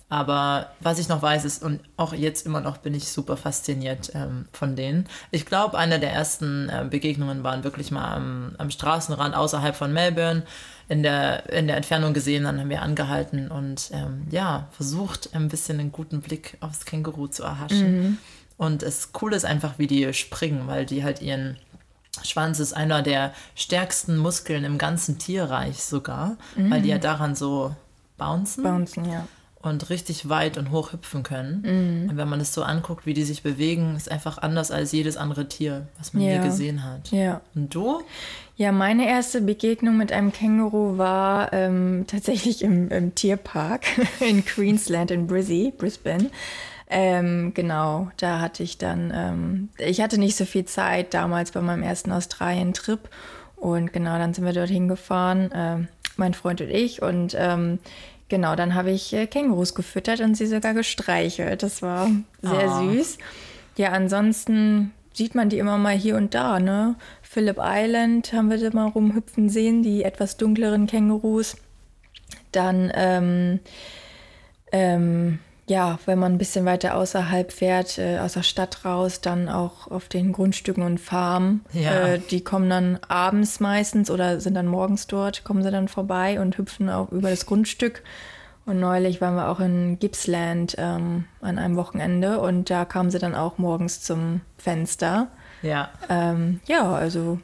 Aber 0.08 0.70
was 0.78 1.00
ich 1.00 1.08
noch 1.08 1.22
weiß, 1.22 1.44
ist, 1.44 1.64
und 1.64 1.80
auch 1.96 2.12
jetzt 2.12 2.46
immer 2.46 2.60
noch 2.60 2.76
bin 2.76 2.94
ich 2.94 3.08
super 3.08 3.36
fasziniert 3.36 4.12
ähm, 4.14 4.46
von 4.52 4.76
denen. 4.76 5.08
Ich 5.32 5.44
glaube, 5.44 5.76
eine 5.76 5.98
der 5.98 6.12
ersten 6.12 6.68
äh, 6.68 6.86
Begegnungen 6.88 7.42
waren 7.42 7.64
wirklich 7.64 7.90
mal 7.90 8.14
am, 8.14 8.54
am 8.58 8.70
Straßenrand 8.70 9.34
außerhalb 9.34 9.74
von 9.74 9.92
Melbourne 9.92 10.44
in 10.88 11.02
der, 11.02 11.50
in 11.50 11.66
der 11.66 11.76
Entfernung 11.76 12.14
gesehen, 12.14 12.44
dann 12.44 12.60
haben 12.60 12.68
wir 12.68 12.82
angehalten 12.82 13.50
und 13.50 13.90
ähm, 13.92 14.26
ja, 14.30 14.68
versucht, 14.72 15.30
ein 15.34 15.48
bisschen 15.48 15.80
einen 15.80 15.92
guten 15.92 16.20
Blick 16.20 16.56
aufs 16.60 16.84
Känguru 16.84 17.26
zu 17.26 17.42
erhaschen. 17.42 18.02
Mhm. 18.02 18.18
Und 18.56 18.82
das 18.82 19.12
Coole 19.12 19.36
ist 19.36 19.44
einfach, 19.44 19.78
wie 19.78 19.86
die 19.86 20.12
springen, 20.12 20.66
weil 20.66 20.86
die 20.86 21.02
halt 21.02 21.20
ihren 21.22 21.56
Schwanz 22.22 22.60
ist 22.60 22.72
einer 22.72 23.02
der 23.02 23.32
stärksten 23.56 24.16
Muskeln 24.16 24.64
im 24.64 24.78
ganzen 24.78 25.18
Tierreich 25.18 25.82
sogar, 25.82 26.36
mhm. 26.56 26.70
weil 26.70 26.82
die 26.82 26.90
ja 26.90 26.98
daran 26.98 27.34
so 27.34 27.74
bouncen. 28.16 28.62
Bouncen, 28.62 29.10
ja 29.10 29.26
und 29.66 29.90
richtig 29.90 30.28
weit 30.28 30.58
und 30.58 30.70
hoch 30.70 30.92
hüpfen 30.92 31.22
können. 31.22 31.62
Mhm. 31.62 32.10
Und 32.10 32.16
wenn 32.16 32.28
man 32.28 32.40
es 32.40 32.54
so 32.54 32.62
anguckt, 32.62 33.06
wie 33.06 33.14
die 33.14 33.24
sich 33.24 33.42
bewegen, 33.42 33.94
ist 33.96 34.10
einfach 34.10 34.38
anders 34.38 34.70
als 34.70 34.92
jedes 34.92 35.16
andere 35.16 35.48
Tier, 35.48 35.86
was 35.98 36.12
man 36.12 36.22
ja. 36.22 36.30
hier 36.32 36.42
gesehen 36.42 36.84
hat. 36.84 37.10
Ja. 37.10 37.40
Und 37.54 37.74
du? 37.74 38.02
Ja, 38.56 38.70
meine 38.70 39.08
erste 39.08 39.40
Begegnung 39.40 39.96
mit 39.96 40.12
einem 40.12 40.32
Känguru 40.32 40.96
war 40.96 41.52
ähm, 41.52 42.04
tatsächlich 42.06 42.62
im, 42.62 42.88
im, 42.90 43.14
Tierpark 43.14 43.84
in 44.20 44.44
Queensland 44.44 45.10
in 45.10 45.26
Brizzy, 45.26 45.72
Brisbane. 45.76 46.30
Ähm, 46.88 47.52
genau, 47.54 48.10
da 48.18 48.40
hatte 48.40 48.62
ich 48.62 48.78
dann, 48.78 49.12
ähm, 49.12 49.68
ich 49.78 50.00
hatte 50.00 50.18
nicht 50.18 50.36
so 50.36 50.44
viel 50.44 50.66
Zeit 50.66 51.14
damals 51.14 51.50
bei 51.50 51.60
meinem 51.60 51.82
ersten 51.82 52.12
Australien-Trip 52.12 53.00
und 53.56 53.92
genau, 53.92 54.18
dann 54.18 54.34
sind 54.34 54.44
wir 54.44 54.52
dorthin 54.52 54.86
gefahren, 54.88 55.50
äh, 55.50 55.78
mein 56.16 56.34
Freund 56.34 56.60
und 56.60 56.70
ich 56.70 57.02
und 57.02 57.34
ähm, 57.36 57.78
genau, 58.34 58.56
dann 58.56 58.74
habe 58.74 58.90
ich 58.90 59.12
äh, 59.12 59.28
Kängurus 59.28 59.76
gefüttert 59.76 60.18
und 60.20 60.34
sie 60.36 60.46
sogar 60.48 60.74
gestreichelt. 60.74 61.62
Das 61.62 61.82
war 61.82 62.10
sehr 62.42 62.68
Oh. 62.68 62.90
süß. 62.92 63.18
Ja, 63.76 63.90
ansonsten 63.92 64.90
sieht 65.12 65.36
man 65.36 65.48
die 65.50 65.58
immer 65.58 65.78
mal 65.78 65.94
hier 65.96 66.16
und 66.16 66.34
da, 66.34 66.58
ne? 66.58 66.96
Phillip 67.22 67.58
Island 67.62 68.32
haben 68.32 68.50
wir 68.50 68.58
da 68.58 68.70
mal 68.74 68.88
rumhüpfen 68.88 69.48
sehen, 69.48 69.84
die 69.84 70.02
etwas 70.02 70.36
dunkleren 70.36 70.88
Kängurus. 70.88 71.56
Dann, 72.50 72.90
ähm, 72.94 73.60
ähm, 74.72 75.38
ja, 75.66 75.98
wenn 76.04 76.18
man 76.18 76.32
ein 76.32 76.38
bisschen 76.38 76.64
weiter 76.66 76.94
außerhalb 76.96 77.50
fährt, 77.52 77.98
äh, 77.98 78.18
aus 78.18 78.34
der 78.34 78.42
Stadt 78.42 78.84
raus, 78.84 79.20
dann 79.22 79.48
auch 79.48 79.90
auf 79.90 80.08
den 80.08 80.32
Grundstücken 80.32 80.82
und 80.82 80.98
Farmen. 81.00 81.64
Ja. 81.72 82.08
Äh, 82.08 82.18
die 82.18 82.42
kommen 82.44 82.68
dann 82.68 82.98
abends 83.08 83.60
meistens 83.60 84.10
oder 84.10 84.40
sind 84.40 84.54
dann 84.54 84.66
morgens 84.66 85.06
dort, 85.06 85.42
kommen 85.44 85.62
sie 85.62 85.70
dann 85.70 85.88
vorbei 85.88 86.40
und 86.40 86.58
hüpfen 86.58 86.90
auch 86.90 87.10
über 87.12 87.30
das 87.30 87.46
Grundstück. 87.46 88.02
Und 88.66 88.80
neulich 88.80 89.20
waren 89.20 89.34
wir 89.36 89.48
auch 89.48 89.60
in 89.60 89.98
Gippsland 89.98 90.74
ähm, 90.78 91.24
an 91.42 91.58
einem 91.58 91.76
Wochenende 91.76 92.40
und 92.40 92.70
da 92.70 92.84
kamen 92.86 93.10
sie 93.10 93.18
dann 93.18 93.34
auch 93.34 93.58
morgens 93.58 94.00
zum 94.00 94.40
Fenster. 94.58 95.28
Ja, 95.62 95.90
Ähm, 96.10 96.60
ja, 96.66 96.92
also 96.92 97.38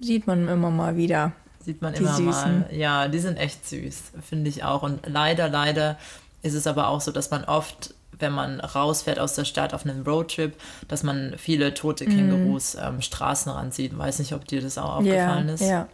sieht 0.00 0.26
man 0.26 0.48
immer 0.48 0.70
mal 0.70 0.96
wieder. 0.96 1.32
sieht 1.60 1.80
man 1.80 1.92
Die 1.94 2.00
immer 2.00 2.10
mal. 2.10 2.32
Süßen. 2.32 2.64
Ja, 2.70 3.08
die 3.08 3.18
sind 3.18 3.36
echt 3.38 3.66
süß, 3.66 4.12
finde 4.26 4.48
ich 4.50 4.64
auch. 4.64 4.82
Und 4.82 5.00
leider, 5.06 5.48
leider 5.48 5.96
ist 6.42 6.54
es 6.54 6.66
aber 6.66 6.88
auch 6.88 7.00
so, 7.00 7.10
dass 7.12 7.30
man 7.30 7.44
oft, 7.44 7.94
wenn 8.18 8.32
man 8.32 8.60
rausfährt 8.60 9.18
aus 9.18 9.34
der 9.34 9.44
Stadt 9.44 9.74
auf 9.74 9.84
einem 9.84 10.02
Roadtrip, 10.04 10.54
dass 10.88 11.02
man 11.02 11.34
viele 11.38 11.74
tote 11.74 12.04
Mhm. 12.06 12.10
Kängurus 12.10 12.76
am 12.76 13.00
Straßenrand 13.00 13.72
sieht. 13.74 13.96
Weiß 13.96 14.18
nicht, 14.18 14.32
ob 14.34 14.44
dir 14.46 14.60
das 14.60 14.78
auch 14.78 14.96
aufgefallen 14.96 15.48
ja, 15.48 15.54
ist. 15.54 15.60
ja. 15.60 15.88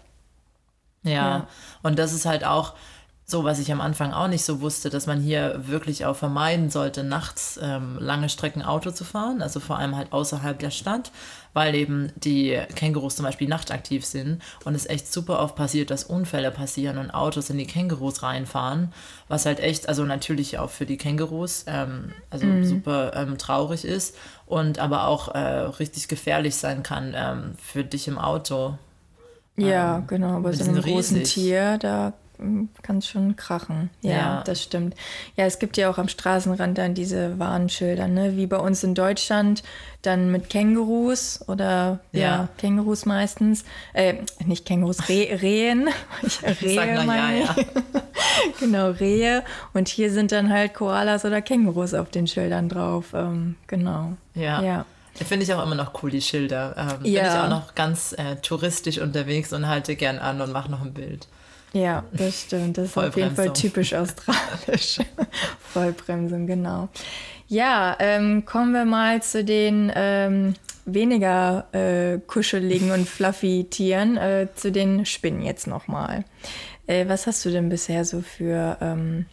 Ja. 1.04 1.12
Ja. 1.12 1.46
und 1.82 1.98
das 1.98 2.12
ist 2.12 2.26
halt 2.26 2.44
auch 2.44 2.74
so, 3.30 3.44
was 3.44 3.58
ich 3.58 3.70
am 3.70 3.82
Anfang 3.82 4.14
auch 4.14 4.26
nicht 4.26 4.42
so 4.42 4.62
wusste, 4.62 4.88
dass 4.88 5.06
man 5.06 5.20
hier 5.20 5.60
wirklich 5.66 6.06
auch 6.06 6.16
vermeiden 6.16 6.70
sollte, 6.70 7.04
nachts 7.04 7.60
ähm, 7.62 7.98
lange 8.00 8.30
Strecken 8.30 8.62
Auto 8.62 8.90
zu 8.90 9.04
fahren, 9.04 9.42
also 9.42 9.60
vor 9.60 9.76
allem 9.78 9.96
halt 9.96 10.14
außerhalb 10.14 10.58
der 10.58 10.70
Stadt, 10.70 11.12
weil 11.52 11.74
eben 11.74 12.10
die 12.16 12.58
Kängurus 12.74 13.16
zum 13.16 13.26
Beispiel 13.26 13.46
nachtaktiv 13.46 14.06
sind 14.06 14.40
und 14.64 14.74
es 14.74 14.86
echt 14.86 15.12
super 15.12 15.40
oft 15.40 15.56
passiert, 15.56 15.90
dass 15.90 16.04
Unfälle 16.04 16.50
passieren 16.50 16.96
und 16.96 17.10
Autos 17.10 17.50
in 17.50 17.58
die 17.58 17.66
Kängurus 17.66 18.22
reinfahren, 18.22 18.94
was 19.28 19.44
halt 19.44 19.60
echt, 19.60 19.90
also 19.90 20.04
natürlich 20.04 20.58
auch 20.58 20.70
für 20.70 20.86
die 20.86 20.96
Kängurus, 20.96 21.64
ähm, 21.66 22.12
also 22.30 22.46
super 22.62 23.12
ähm, 23.14 23.36
traurig 23.36 23.84
ist 23.84 24.16
und 24.46 24.78
aber 24.78 25.06
auch 25.06 25.34
äh, 25.34 25.38
richtig 25.38 26.08
gefährlich 26.08 26.56
sein 26.56 26.82
kann 26.82 27.12
ähm, 27.14 27.56
für 27.62 27.84
dich 27.84 28.08
im 28.08 28.16
Auto. 28.16 28.78
Ja, 29.58 29.98
genau, 30.06 30.40
bei 30.40 30.52
so 30.52 30.64
einem 30.64 30.80
großen 30.80 31.18
riesig. 31.18 31.34
Tier, 31.34 31.76
da 31.76 32.14
kann 32.82 32.98
es 32.98 33.08
schon 33.08 33.36
krachen. 33.36 33.90
Ja, 34.02 34.10
Ja. 34.12 34.42
das 34.44 34.62
stimmt. 34.62 34.94
Ja, 35.36 35.44
es 35.46 35.58
gibt 35.58 35.76
ja 35.76 35.90
auch 35.90 35.98
am 35.98 36.08
Straßenrand 36.08 36.78
dann 36.78 36.94
diese 36.94 37.38
Warnschilder, 37.38 38.06
ne? 38.08 38.36
wie 38.36 38.46
bei 38.46 38.56
uns 38.58 38.84
in 38.84 38.94
Deutschland, 38.94 39.62
dann 40.02 40.30
mit 40.30 40.48
Kängurus 40.48 41.44
oder 41.48 41.98
ja, 42.12 42.20
Ja. 42.20 42.48
Kängurus 42.58 43.06
meistens. 43.06 43.64
Äh, 43.92 44.14
nicht 44.46 44.64
Kängurus, 44.64 45.08
Re 45.08 45.28
Rehen. 45.42 45.88
Ich, 46.22 46.42
Rehe 46.62 46.74
Sag 46.74 46.88
ja, 46.88 47.02
meine 47.04 47.40
ich. 47.42 47.48
ja. 47.48 47.56
Genau, 48.60 48.90
Rehe. 48.90 49.42
Und 49.74 49.88
hier 49.88 50.12
sind 50.12 50.30
dann 50.32 50.50
halt 50.50 50.74
Koalas 50.74 51.24
oder 51.24 51.42
Kängurus 51.42 51.94
auf 51.94 52.10
den 52.10 52.26
Schildern 52.26 52.68
drauf. 52.68 53.06
Ähm, 53.14 53.56
genau. 53.66 54.12
Ja. 54.34 54.62
Ja. 54.62 54.84
Finde 55.14 55.44
ich 55.44 55.52
auch 55.52 55.62
immer 55.64 55.74
noch 55.74 56.00
cool, 56.02 56.10
die 56.10 56.20
Schilder. 56.22 56.74
Ähm, 56.76 57.02
Bin 57.02 57.12
Ja. 57.12 57.22
ich 57.22 57.40
auch 57.44 57.48
noch 57.50 57.74
ganz 57.74 58.12
äh, 58.16 58.36
touristisch 58.36 58.98
unterwegs 58.98 59.52
und 59.52 59.66
halte 59.66 59.96
gern 59.96 60.18
an 60.20 60.40
und 60.40 60.52
mache 60.52 60.70
noch 60.70 60.82
ein 60.82 60.94
Bild. 60.94 61.26
Ja, 61.72 62.04
das 62.12 62.42
stimmt. 62.42 62.78
Das 62.78 62.86
ist 62.86 62.96
auf 62.96 63.16
jeden 63.16 63.34
Fall 63.34 63.52
typisch 63.52 63.94
australisch. 63.94 64.98
Vollbremsung, 65.60 66.46
genau. 66.46 66.88
Ja, 67.48 67.96
ähm, 67.98 68.44
kommen 68.44 68.72
wir 68.72 68.84
mal 68.84 69.22
zu 69.22 69.44
den 69.44 69.92
ähm, 69.94 70.54
weniger 70.84 71.66
äh, 71.72 72.18
kuscheligen 72.26 72.90
und 72.90 73.08
fluffy 73.08 73.66
Tieren, 73.68 74.16
äh, 74.16 74.48
zu 74.54 74.72
den 74.72 75.06
Spinnen 75.06 75.42
jetzt 75.42 75.66
nochmal. 75.66 76.24
Äh, 76.86 77.06
was 77.08 77.26
hast 77.26 77.44
du 77.44 77.50
denn 77.50 77.68
bisher 77.68 78.04
so 78.04 78.22
für 78.22 78.78
ähm, 78.80 79.26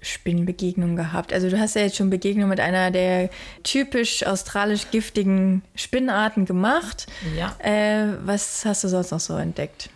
Spinnenbegegnungen 0.00 0.96
gehabt? 0.96 1.32
Also 1.32 1.50
du 1.50 1.58
hast 1.58 1.74
ja 1.76 1.82
jetzt 1.82 1.96
schon 1.96 2.10
Begegnungen 2.10 2.50
mit 2.50 2.60
einer 2.60 2.90
der 2.90 3.30
typisch 3.62 4.26
australisch 4.26 4.90
giftigen 4.90 5.62
Spinnenarten 5.74 6.44
gemacht. 6.44 7.06
Ja. 7.36 7.54
Äh, 7.58 8.14
was 8.24 8.64
hast 8.64 8.84
du 8.84 8.88
sonst 8.88 9.10
noch 9.10 9.20
so 9.20 9.36
entdeckt? 9.36 9.90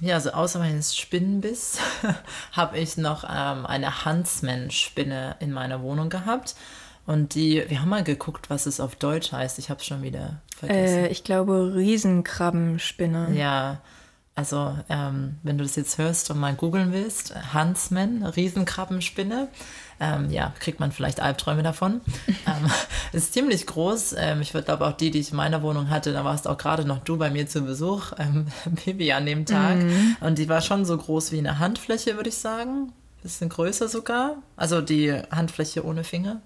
Ja, 0.00 0.14
also 0.14 0.30
außer 0.30 0.58
meines 0.58 0.96
Spinnenbiss 0.96 1.78
habe 2.52 2.78
ich 2.78 2.96
noch 2.96 3.24
ähm, 3.24 3.66
eine 3.66 4.04
Huntsman-Spinne 4.04 5.36
in 5.40 5.52
meiner 5.52 5.82
Wohnung 5.82 6.08
gehabt. 6.08 6.54
Und 7.06 7.34
die, 7.34 7.64
wir 7.68 7.80
haben 7.80 7.88
mal 7.88 8.04
geguckt, 8.04 8.50
was 8.50 8.66
es 8.66 8.80
auf 8.80 8.94
Deutsch 8.94 9.32
heißt. 9.32 9.58
Ich 9.58 9.70
habe 9.70 9.80
es 9.80 9.86
schon 9.86 10.02
wieder 10.02 10.42
vergessen. 10.56 11.04
Äh, 11.04 11.08
ich 11.08 11.24
glaube 11.24 11.72
Riesenkrabbenspinne. 11.74 13.30
Ja, 13.34 13.80
also 14.38 14.78
ähm, 14.88 15.34
wenn 15.42 15.58
du 15.58 15.64
das 15.64 15.74
jetzt 15.74 15.98
hörst 15.98 16.30
und 16.30 16.38
mal 16.38 16.54
googeln 16.54 16.92
willst, 16.92 17.34
Huntsman, 17.52 18.22
Riesenkrabbenspinne, 18.22 19.48
ähm, 19.98 20.30
ja, 20.30 20.54
kriegt 20.60 20.78
man 20.78 20.92
vielleicht 20.92 21.18
Albträume 21.18 21.64
davon. 21.64 22.00
ähm, 22.28 22.70
ist 23.12 23.32
ziemlich 23.32 23.66
groß. 23.66 24.14
Ähm, 24.16 24.40
ich 24.40 24.52
glaube 24.52 24.86
auch 24.86 24.92
die, 24.92 25.10
die 25.10 25.18
ich 25.18 25.32
in 25.32 25.36
meiner 25.38 25.60
Wohnung 25.62 25.90
hatte, 25.90 26.12
da 26.12 26.22
warst 26.22 26.46
auch 26.46 26.56
gerade 26.56 26.84
noch 26.84 27.00
du 27.00 27.16
bei 27.16 27.30
mir 27.30 27.48
zu 27.48 27.62
Besuch, 27.62 28.12
ähm, 28.16 28.46
Bibi 28.84 29.10
an 29.10 29.26
dem 29.26 29.44
Tag. 29.44 29.78
Und 30.20 30.38
die 30.38 30.48
war 30.48 30.60
schon 30.60 30.84
so 30.84 30.96
groß 30.96 31.32
wie 31.32 31.38
eine 31.38 31.58
Handfläche, 31.58 32.14
würde 32.14 32.28
ich 32.28 32.38
sagen. 32.38 32.92
Bisschen 33.24 33.48
größer 33.48 33.88
sogar. 33.88 34.36
Also 34.54 34.80
die 34.80 35.12
Handfläche 35.32 35.84
ohne 35.84 36.04
Finger. 36.04 36.40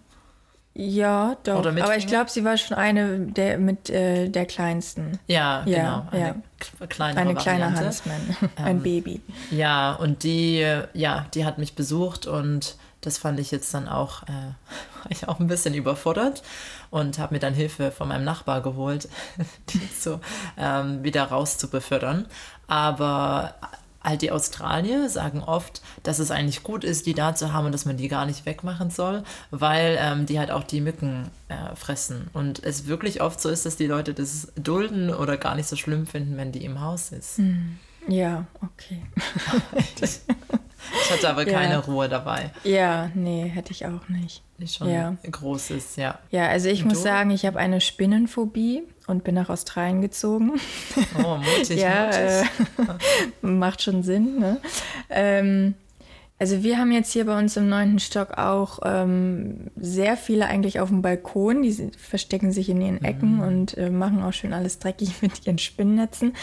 Ja, 0.75 1.37
doch. 1.45 1.67
Aber 1.67 1.97
ich 1.99 2.07
glaube, 2.07 2.31
sie 2.31 2.45
war 2.45 2.57
schon 2.57 2.77
eine 2.79 3.19
der 3.19 3.59
mit 3.59 3.91
äh, 3.91 4.29
der 4.29 4.47
kleinsten. 4.47 5.19
Ja, 5.27 5.63
Ja, 5.67 6.03
genau. 6.03 6.07
Eine 6.11 6.21
ja. 6.29 6.35
k- 6.59 6.87
kleinere 6.87 7.21
Eine 7.21 7.35
kleine 7.35 7.65
Variante. 7.65 7.85
Huntsman. 7.85 8.37
Ein 8.57 8.83
Baby. 8.83 9.21
Ja, 9.51 9.93
und 9.93 10.23
die, 10.23 10.67
ja, 10.95 11.27
die 11.35 11.45
hat 11.45 11.59
mich 11.59 11.75
besucht 11.75 12.27
und 12.27 12.77
das 13.03 13.19
fand 13.19 13.39
ich 13.41 13.51
jetzt 13.51 13.75
dann 13.75 13.87
auch, 13.89 14.23
äh, 14.23 14.55
ich 15.11 15.29
auch 15.29 15.41
ein 15.41 15.47
bisschen 15.49 15.75
überfordert 15.75 16.43
und 16.91 17.19
habe 17.19 17.35
mir 17.35 17.41
dann 17.41 17.53
Hilfe 17.53 17.91
von 17.91 18.09
meinem 18.09 18.25
Nachbar 18.25 18.63
geholt, 18.63 19.09
die 19.71 19.81
so 19.95 20.21
ähm, 20.57 21.03
wieder 21.05 21.25
raus 21.25 21.59
zu 21.59 21.69
befördern. 21.69 22.27
Aber 22.67 23.55
die 24.21 24.31
Australier 24.31 25.09
sagen 25.09 25.43
oft, 25.43 25.83
dass 26.03 26.19
es 26.19 26.31
eigentlich 26.31 26.63
gut 26.63 26.85
ist, 26.85 27.07
die 27.07 27.15
da 27.15 27.35
zu 27.35 27.53
haben 27.53 27.67
und 27.67 27.73
dass 27.73 27.85
man 27.85 27.97
die 27.97 28.09
gar 28.09 28.27
nicht 28.27 28.47
wegmachen 28.47 28.91
soll, 28.91 29.23
weil 29.51 29.97
ähm, 30.01 30.27
die 30.27 30.39
halt 30.39 30.51
auch 30.51 30.65
die 30.65 30.81
Mücken 30.81 31.31
äh, 31.49 31.75
fressen. 31.77 32.29
Und 32.33 32.63
es 32.63 32.87
wirklich 32.87 33.21
oft 33.21 33.41
so 33.41 33.49
ist, 33.49 33.67
dass 33.67 33.77
die 33.77 33.87
Leute 33.87 34.15
das 34.15 34.53
dulden 34.57 35.13
oder 35.13 35.37
gar 35.37 35.55
nicht 35.55 35.69
so 35.69 35.77
schlimm 35.77 36.07
finden, 36.07 36.37
wenn 36.37 36.53
die 36.53 36.65
im 36.65 36.81
Haus 36.81 37.13
ist. 37.13 37.39
Ja, 38.09 38.47
okay. 38.61 39.03
Ich 41.05 41.11
hatte 41.11 41.29
aber 41.29 41.47
Ja. 41.49 41.59
keine 41.59 41.79
Ruhe 41.85 42.09
dabei. 42.09 42.51
Ja, 42.65 43.11
nee, 43.15 43.49
hätte 43.49 43.71
ich 43.73 43.87
auch 43.87 44.09
nicht. 44.09 44.43
Die 44.59 44.69
schon 44.69 44.89
Ja. 44.91 45.17
groß 45.31 45.71
ist, 45.71 45.97
ja. 45.97 46.19
Ja, 46.31 46.47
also 46.49 46.69
ich 46.69 46.83
Und 46.83 46.89
muss 46.91 46.99
du? 46.99 47.05
sagen, 47.05 47.31
ich 47.31 47.45
habe 47.47 47.59
eine 47.59 47.81
Spinnenphobie 47.81 48.83
und 49.07 49.25
bin 49.25 49.35
nach 49.35 49.49
Australien 49.49 50.01
gezogen. 50.03 50.53
Oh, 51.23 51.37
mutig, 51.37 51.77
ja, 51.81 52.07
mutig. 52.07 52.19
äh, 52.21 53.43
macht 53.47 53.83
schon 53.83 54.03
Sinn. 54.03 54.39
Ne? 54.39 54.59
Ähm, 55.11 55.75
also 56.39 56.63
wir 56.65 56.77
haben 56.79 56.91
jetzt 56.91 57.13
hier 57.13 57.27
bei 57.27 57.39
uns 57.39 57.57
im 57.57 57.69
neunten 57.69 58.01
Stock 58.01 58.37
auch 58.37 58.81
ähm, 58.85 59.71
sehr 59.77 60.17
viele 60.17 60.47
eigentlich 60.47 60.81
auf 60.81 60.89
dem 60.89 61.01
Balkon. 61.01 61.63
Die 61.63 61.91
verstecken 61.97 62.51
sich 62.53 62.69
in 62.69 62.81
ihren 62.81 63.05
Ecken 63.05 63.39
und 63.41 63.77
äh, 63.79 63.91
machen 63.91 64.23
auch 64.25 64.33
schön 64.33 64.53
alles 64.53 64.81
dreckig 64.81 65.23
mit 65.23 65.47
ihren 65.47 65.59
Spinnnetzen. 65.59 66.35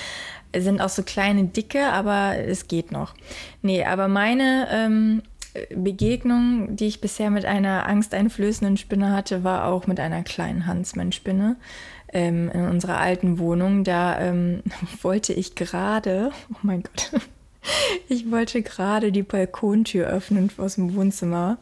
Sind 0.56 0.82
auch 0.82 0.90
so 0.90 1.04
kleine, 1.04 1.46
dicke, 1.46 1.88
aber 1.88 2.38
es 2.38 2.68
geht 2.68 2.92
noch. 2.92 3.14
Nee, 3.62 3.86
aber 3.86 4.08
meine 4.08 4.68
ähm, 4.72 5.22
Begegnung, 5.76 6.76
die 6.76 6.88
ich 6.88 7.02
bisher 7.02 7.30
mit 7.30 7.46
einer 7.46 7.88
angsteinflößenden 7.88 8.78
Spinne 8.78 9.12
hatte, 9.12 9.44
war 9.44 9.66
auch 9.66 9.88
mit 9.88 10.00
einer 10.00 10.24
kleinen 10.24 10.68
Huntsman-Spinne 10.68 11.58
ähm, 12.14 12.50
in 12.52 12.68
unserer 12.68 13.00
alten 13.00 13.40
Wohnung. 13.40 13.84
Da 13.84 14.20
ähm, 14.20 14.62
wollte 15.02 15.34
ich 15.34 15.56
gerade, 15.56 16.32
oh 16.52 16.58
mein 16.62 16.84
Gott, 16.84 17.22
ich 18.10 18.32
wollte 18.32 18.62
gerade 18.62 19.12
die 19.12 19.24
Balkontür 19.24 20.08
öffnen 20.08 20.50
aus 20.58 20.76
dem 20.76 20.96
Wohnzimmer. 20.96 21.58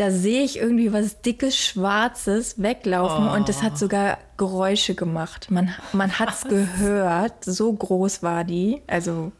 Da 0.00 0.10
sehe 0.10 0.42
ich 0.42 0.58
irgendwie 0.58 0.94
was 0.94 1.20
dickes, 1.20 1.58
schwarzes 1.58 2.62
weglaufen 2.62 3.28
und 3.28 3.50
das 3.50 3.62
hat 3.62 3.76
sogar 3.76 4.16
Geräusche 4.38 4.94
gemacht. 4.94 5.50
Man, 5.50 5.74
man 5.92 6.18
hat 6.18 6.30
es 6.30 6.44
gehört, 6.44 7.44
so 7.44 7.70
groß 7.70 8.22
war 8.22 8.44
die, 8.44 8.80
also 8.86 9.30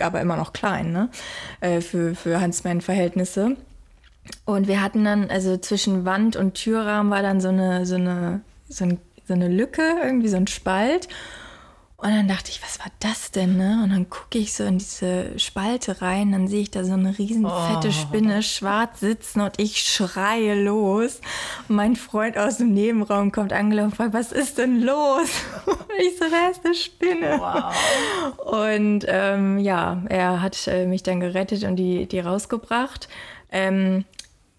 aber 0.00 0.22
immer 0.22 0.36
noch 0.36 0.54
klein, 0.54 0.90
ne? 0.90 1.10
Äh, 1.60 1.82
für, 1.82 2.14
für 2.14 2.40
Huntsman-Verhältnisse. 2.40 3.58
Und 4.46 4.68
wir 4.68 4.80
hatten 4.80 5.04
dann, 5.04 5.28
also 5.28 5.58
zwischen 5.58 6.06
Wand 6.06 6.34
und 6.34 6.54
Türrahmen 6.54 7.12
war 7.12 7.20
dann 7.20 7.42
so 7.42 7.48
eine, 7.48 7.84
so 7.84 7.96
eine, 7.96 8.40
so, 8.70 8.86
ein, 8.86 8.98
so 9.28 9.34
eine 9.34 9.48
Lücke, 9.48 9.82
irgendwie 10.02 10.28
so 10.28 10.38
ein 10.38 10.46
Spalt. 10.46 11.08
Und 11.98 12.10
dann 12.10 12.28
dachte 12.28 12.50
ich, 12.50 12.62
was 12.62 12.78
war 12.78 12.92
das 13.00 13.30
denn, 13.30 13.56
ne? 13.56 13.80
Und 13.82 13.90
dann 13.90 14.10
gucke 14.10 14.36
ich 14.36 14.52
so 14.52 14.64
in 14.64 14.76
diese 14.76 15.38
Spalte 15.38 16.02
rein, 16.02 16.30
dann 16.32 16.46
sehe 16.46 16.60
ich 16.60 16.70
da 16.70 16.84
so 16.84 16.92
eine 16.92 17.16
riesen 17.16 17.48
fette 17.48 17.88
Oh. 17.88 17.90
Spinne 17.90 18.42
schwarz 18.42 19.00
sitzen 19.00 19.40
und 19.40 19.58
ich 19.58 19.80
schreie 19.80 20.62
los. 20.62 21.22
Und 21.68 21.76
mein 21.76 21.96
Freund 21.96 22.36
aus 22.36 22.58
dem 22.58 22.74
Nebenraum 22.74 23.32
kommt 23.32 23.54
angelaufen 23.54 23.92
und 23.92 23.96
fragt, 23.96 24.12
was 24.12 24.30
ist 24.30 24.58
denn 24.58 24.82
los? 24.82 25.30
Und 25.64 25.78
ich 25.98 26.18
so, 26.18 26.26
da 26.30 26.48
ist 26.50 26.66
eine 26.66 26.74
Spinne. 26.74 27.40
Wow. 27.40 28.74
Und 28.74 29.06
ähm, 29.08 29.58
ja, 29.58 30.02
er 30.10 30.42
hat 30.42 30.66
äh, 30.66 30.86
mich 30.86 31.02
dann 31.02 31.20
gerettet 31.20 31.64
und 31.64 31.76
die, 31.76 32.06
die 32.06 32.20
rausgebracht. 32.20 33.08
Ähm, 33.50 34.04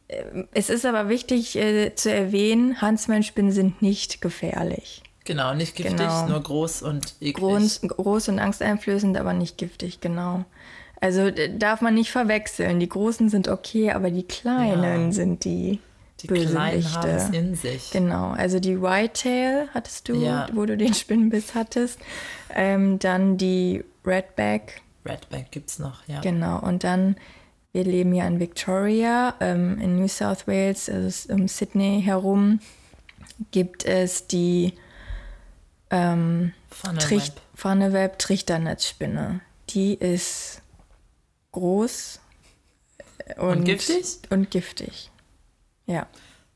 äh, 0.08 0.24
es 0.54 0.72
ist 0.72 0.88
aber 0.88 1.08
wichtig 1.08 1.56
äh, 1.56 1.94
zu 1.94 2.12
erwähnen, 2.12 2.82
Huntsman-Spinnen 2.82 3.52
sind 3.52 3.84
nicht 3.84 4.22
gefährlich. 4.22 5.04
Genau, 5.28 5.54
nicht 5.54 5.76
giftig, 5.76 5.98
Genau. 5.98 6.28
nur 6.30 6.42
groß 6.42 6.82
und 6.84 7.14
eklig. 7.20 7.34
Groß, 7.36 7.82
groß 7.82 8.30
und 8.30 8.40
angsteinflößend, 8.40 9.18
aber 9.18 9.34
nicht 9.34 9.58
giftig, 9.58 10.00
genau. 10.00 10.46
Also 11.02 11.30
darf 11.60 11.82
man 11.82 11.94
nicht 11.94 12.10
verwechseln. 12.12 12.80
Die 12.80 12.88
großen 12.90 13.28
sind 13.30 13.50
okay, 13.50 13.92
aber 13.92 14.10
die 14.10 14.24
kleinen 14.24 15.08
Ja. 15.08 15.12
sind 15.12 15.44
die, 15.44 15.80
Die 16.22 16.28
Kleinen 16.28 16.84
haben 16.96 17.10
es 17.10 17.30
in 17.30 17.54
sich. 17.56 17.92
Genau, 17.92 18.32
also 18.32 18.60
die 18.60 18.82
Whitetail 18.82 19.68
hattest 19.74 20.10
du, 20.10 20.16
Ja. 20.16 20.48
wo 20.54 20.66
du 20.66 20.76
den 20.78 20.94
Spinnenbiss 20.96 21.54
hattest. 21.54 22.00
Ähm, 22.56 22.98
dann 22.98 23.38
die 23.38 23.84
Redback, 24.06 24.82
Redback 25.06 25.52
gibt's 25.52 25.78
noch, 25.78 26.08
ja. 26.08 26.22
genau. 26.22 26.60
Und 26.60 26.84
dann, 26.84 27.18
wir 27.74 27.84
leben 27.84 28.16
ja 28.16 28.26
in 28.26 28.40
Victoria, 28.40 29.36
ähm, 29.42 29.78
in 29.80 29.98
New 30.00 30.08
South 30.08 30.48
Wales, 30.48 30.90
also 30.90 31.06
es- 31.08 31.26
um 31.28 31.48
Sydney 31.48 32.02
herum, 32.04 32.60
gibt 33.52 33.86
es 33.86 34.26
die 34.26 34.74
ähm, 35.92 36.54
Funnel 36.70 36.98
Tricht, 36.98 37.36
Web. 37.36 37.42
Pfanneweb 37.56 38.20
Trichternetzspinne. 38.20 39.42
Die 39.70 39.94
ist 39.96 40.62
groß 41.52 42.20
äh, 43.26 43.40
und, 43.40 43.50
Und 43.60 43.64
giftig? 43.66 44.06
Und 44.30 44.52
giftig. 44.52 45.12
Ja. 45.86 46.08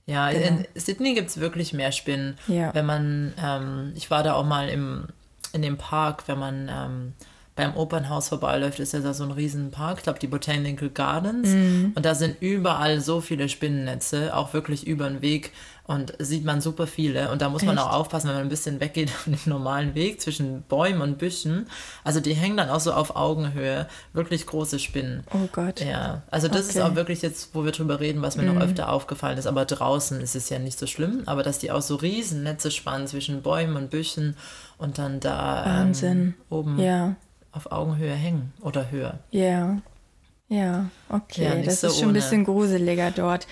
Ja, 0.06 0.30
Genau. 0.32 0.46
in 0.46 0.68
Sydney 0.76 1.14
gibt 1.14 1.30
es 1.30 1.40
wirklich 1.40 1.74
mehr 1.74 1.92
Spinnen. 1.92 2.38
Ja. 2.48 2.74
Wenn 2.74 2.86
man, 2.86 3.34
ähm, 3.42 3.94
ich 3.96 4.10
war 4.12 4.24
da 4.24 4.34
auch 4.34 4.46
mal 4.46 4.68
im, 4.70 5.08
in 5.54 5.62
dem 5.62 5.78
Park, 5.78 6.28
wenn 6.28 6.40
man 6.40 6.70
ähm, 6.70 7.14
beim 7.56 7.76
Opernhaus 7.76 8.30
vorbeiläuft, 8.30 8.80
ist 8.80 8.94
ja 8.94 9.02
da 9.02 9.14
so 9.14 9.24
ein 9.24 9.32
riesen 9.32 9.72
Park, 9.72 9.98
ich 9.98 10.04
glaube 10.04 10.20
die 10.20 10.28
Botanical 10.28 10.90
Gardens. 10.90 11.50
Mhm. 11.50 11.92
Und 11.96 12.06
da 12.06 12.16
sind 12.16 12.38
überall 12.42 13.02
so 13.02 13.20
viele 13.22 13.50
Spinnennetze, 13.50 14.36
auch 14.36 14.54
wirklich 14.54 14.88
über 14.88 15.08
den 15.10 15.22
Weg. 15.22 15.52
Und 15.84 16.14
sieht 16.20 16.46
man 16.46 16.62
super 16.62 16.88
viele. 16.88 17.30
Und 17.32 17.42
da 17.42 17.50
muss 17.50 17.64
man 17.64 17.76
Echt? 17.76 17.86
auch 17.86 17.92
aufpassen, 17.92 18.28
wenn 18.30 18.36
man 18.36 18.44
ein 18.44 18.50
bisschen 18.50 18.80
weggeht 18.80 19.10
von 19.10 19.34
dem 19.34 19.42
normalen 19.46 19.94
Weg 19.96 20.22
zwischen 20.22 20.62
Bäumen 20.62 21.02
und 21.02 21.18
Büschen. 21.18 21.68
Also 22.06 22.22
die 22.22 22.34
hängen 22.34 22.56
dann 22.56 22.70
auch 22.70 22.80
so 22.80 22.94
auf 22.94 23.18
Augenhöhe. 23.18 23.88
Wirklich 24.14 24.46
große 24.46 24.80
Spinnen. 24.80 25.26
Oh 25.34 25.50
Gott. 25.52 25.82
Ja, 25.82 26.22
also 26.32 26.48
das 26.48 26.68
ist 26.68 26.78
Okay. 26.78 26.86
Mhm. 26.86 26.92
auch 26.92 26.96
wirklich 26.96 27.22
jetzt, 27.22 27.54
wo 27.54 27.66
wir 27.66 27.74
drüber 27.74 28.00
reden, 28.00 28.22
was 28.22 28.38
mir 28.38 28.44
noch 28.44 28.62
öfter 28.62 28.88
aufgefallen 28.90 29.38
ist. 29.38 29.48
Aber 29.48 29.66
draußen 29.66 30.22
ist 30.22 30.36
es 30.36 30.48
ja 30.50 30.60
nicht 30.60 30.80
so 30.80 30.88
schlimm. 30.88 31.24
Aber 31.26 31.44
dass 31.44 31.60
die 31.60 31.72
auch 31.72 31.82
so 31.82 31.96
riesen 31.96 32.44
Netze 32.44 32.72
spannen 32.72 33.08
zwischen 33.08 33.42
Bäumen 33.42 33.76
und 33.76 33.90
Büschen 33.90 34.38
und 34.78 34.98
dann 34.98 35.20
da. 35.20 35.84
Ähm, 35.92 36.36
oben 36.50 36.80
Ja, 36.80 37.16
auf 37.52 37.72
Augenhöhe 37.72 38.14
hängen 38.14 38.54
oder 38.62 38.92
höher. 38.92 39.20
ja. 39.32 39.78
Ja, 40.52 40.90
okay. 41.08 41.46
Ja, 41.46 41.56
das 41.64 41.80
so 41.80 41.88
ist 41.88 42.00
schon 42.00 42.10
ein 42.10 42.14
bisschen 42.14 42.44
gruseliger 42.44 43.12
dort. 43.12 43.48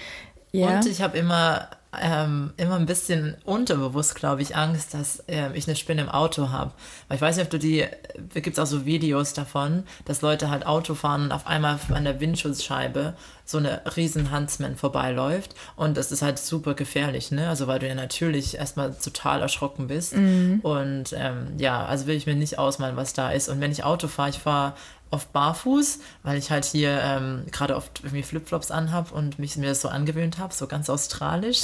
Ja. 0.51 0.75
Und 0.75 0.85
ich 0.85 1.01
habe 1.01 1.17
immer, 1.17 1.69
ähm, 1.97 2.51
immer 2.57 2.75
ein 2.75 2.87
bisschen 2.87 3.37
unterbewusst, 3.45 4.15
glaube 4.15 4.41
ich, 4.41 4.57
Angst, 4.57 4.93
dass 4.93 5.23
ähm, 5.29 5.53
ich 5.55 5.65
eine 5.65 5.77
Spinne 5.77 6.01
im 6.01 6.09
Auto 6.09 6.49
habe. 6.49 6.73
Weil 7.07 7.15
ich 7.15 7.21
weiß 7.21 7.37
nicht, 7.37 7.45
ob 7.45 7.51
du 7.51 7.57
die, 7.57 7.85
da 8.33 8.41
gibt 8.41 8.57
es 8.57 8.59
auch 8.59 8.69
so 8.69 8.85
Videos 8.85 9.31
davon, 9.31 9.83
dass 10.03 10.21
Leute 10.21 10.49
halt 10.49 10.65
Auto 10.65 10.93
fahren 10.93 11.23
und 11.23 11.31
auf 11.31 11.47
einmal 11.47 11.79
an 11.93 12.03
der 12.03 12.19
Windschutzscheibe 12.19 13.13
so 13.49 13.57
eine 13.57 13.81
riesen 13.95 14.31
Huntsman 14.31 14.75
vorbeiläuft. 14.75 15.55
Und 15.75 15.97
das 15.97 16.11
ist 16.11 16.21
halt 16.21 16.37
super 16.37 16.75
gefährlich, 16.75 17.31
ne? 17.31 17.49
Also 17.49 17.65
weil 17.65 17.79
du 17.79 17.87
ja 17.87 17.95
natürlich 17.95 18.57
erstmal 18.57 18.93
total 18.93 19.41
erschrocken 19.41 19.87
bist. 19.87 20.13
Und 20.61 21.13
ähm, 21.13 21.53
ja, 21.57 21.83
also 21.83 22.05
will 22.05 22.15
ich 22.15 22.27
mir 22.27 22.35
nicht 22.35 22.59
ausmalen, 22.59 22.95
was 22.95 23.13
da 23.13 23.31
ist. 23.31 23.49
Und 23.49 23.59
wenn 23.59 23.71
ich 23.71 23.83
Auto 23.83 24.07
fahre, 24.07 24.29
ich 24.29 24.37
fahre 24.37 24.73
oft 25.11 25.31
barfuß, 25.33 25.99
weil 26.23 26.37
ich 26.37 26.51
halt 26.51 26.65
hier 26.65 26.99
ähm, 27.01 27.43
gerade 27.51 27.75
oft 27.75 28.01
irgendwie 28.03 28.23
Flipflops 28.23 28.71
anhab 28.71 29.11
und 29.11 29.39
mich 29.39 29.57
mir 29.57 29.67
das 29.67 29.81
so 29.81 29.89
angewöhnt 29.89 30.37
habe, 30.37 30.53
so 30.53 30.67
ganz 30.67 30.89
australisch. 30.89 31.61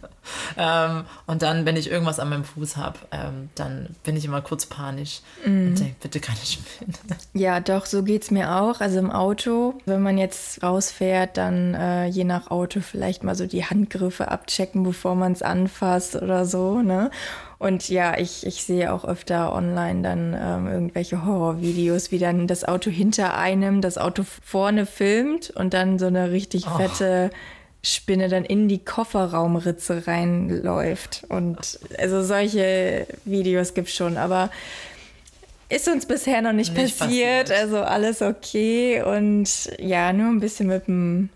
ähm, 0.56 1.04
und 1.26 1.42
dann, 1.42 1.66
wenn 1.66 1.76
ich 1.76 1.90
irgendwas 1.90 2.20
an 2.20 2.28
meinem 2.28 2.44
Fuß 2.44 2.76
habe, 2.76 2.98
ähm, 3.10 3.50
dann 3.54 3.94
bin 4.04 4.16
ich 4.16 4.24
immer 4.24 4.40
kurz 4.40 4.66
panisch 4.66 5.20
und 5.44 5.74
denke, 5.74 5.96
bitte 6.00 6.20
keine 6.20 6.38
Spinne. 6.38 6.92
Ja, 7.32 7.60
doch, 7.60 7.86
so 7.86 8.02
geht's 8.02 8.30
mir 8.30 8.56
auch. 8.56 8.80
Also 8.80 8.98
im 8.98 9.10
Auto, 9.10 9.74
wenn 9.84 10.02
man 10.02 10.16
jetzt 10.16 10.62
rausfährt, 10.62 11.36
dann 11.36 11.74
äh, 11.74 12.06
je 12.06 12.24
nach 12.24 12.50
Auto 12.50 12.80
vielleicht 12.80 13.24
mal 13.24 13.34
so 13.34 13.46
die 13.46 13.64
Handgriffe 13.64 14.28
abchecken, 14.28 14.82
bevor 14.82 15.14
man 15.14 15.32
es 15.32 15.42
anfasst 15.42 16.16
oder 16.16 16.46
so, 16.46 16.80
ne? 16.80 17.10
Und 17.58 17.88
ja, 17.88 18.18
ich, 18.18 18.46
ich 18.46 18.64
sehe 18.64 18.92
auch 18.92 19.04
öfter 19.04 19.52
online 19.54 20.02
dann 20.02 20.36
ähm, 20.38 20.66
irgendwelche 20.70 21.24
Horrorvideos, 21.24 22.10
wie 22.10 22.18
dann 22.18 22.46
das 22.46 22.64
Auto 22.64 22.90
hinter 22.90 23.36
einem 23.36 23.80
das 23.80 23.96
Auto 23.96 24.24
vorne 24.44 24.84
filmt 24.84 25.50
und 25.50 25.72
dann 25.72 25.98
so 25.98 26.06
eine 26.06 26.32
richtig 26.32 26.66
fette 26.66 27.30
Spinne 27.82 28.28
dann 28.28 28.44
in 28.44 28.68
die 28.68 28.84
Kofferraumritze 28.84 30.06
reinläuft. 30.06 31.24
Und 31.28 31.78
also 31.98 32.22
solche 32.22 33.06
Videos 33.24 33.74
gibt's 33.74 33.94
schon, 33.94 34.16
aber 34.18 34.50
ist 35.68 35.88
uns 35.88 36.06
bisher 36.06 36.42
noch 36.42 36.52
nicht, 36.52 36.74
Nicht 36.76 36.98
passiert, 36.98 37.48
passiert. 37.48 37.52
also 37.52 37.78
alles 37.78 38.22
okay 38.22 39.02
und 39.02 39.48
ja, 39.78 40.12
nur 40.12 40.28
ein 40.28 40.40
bisschen 40.40 40.68
mit 40.68 40.86
dem 40.86 41.30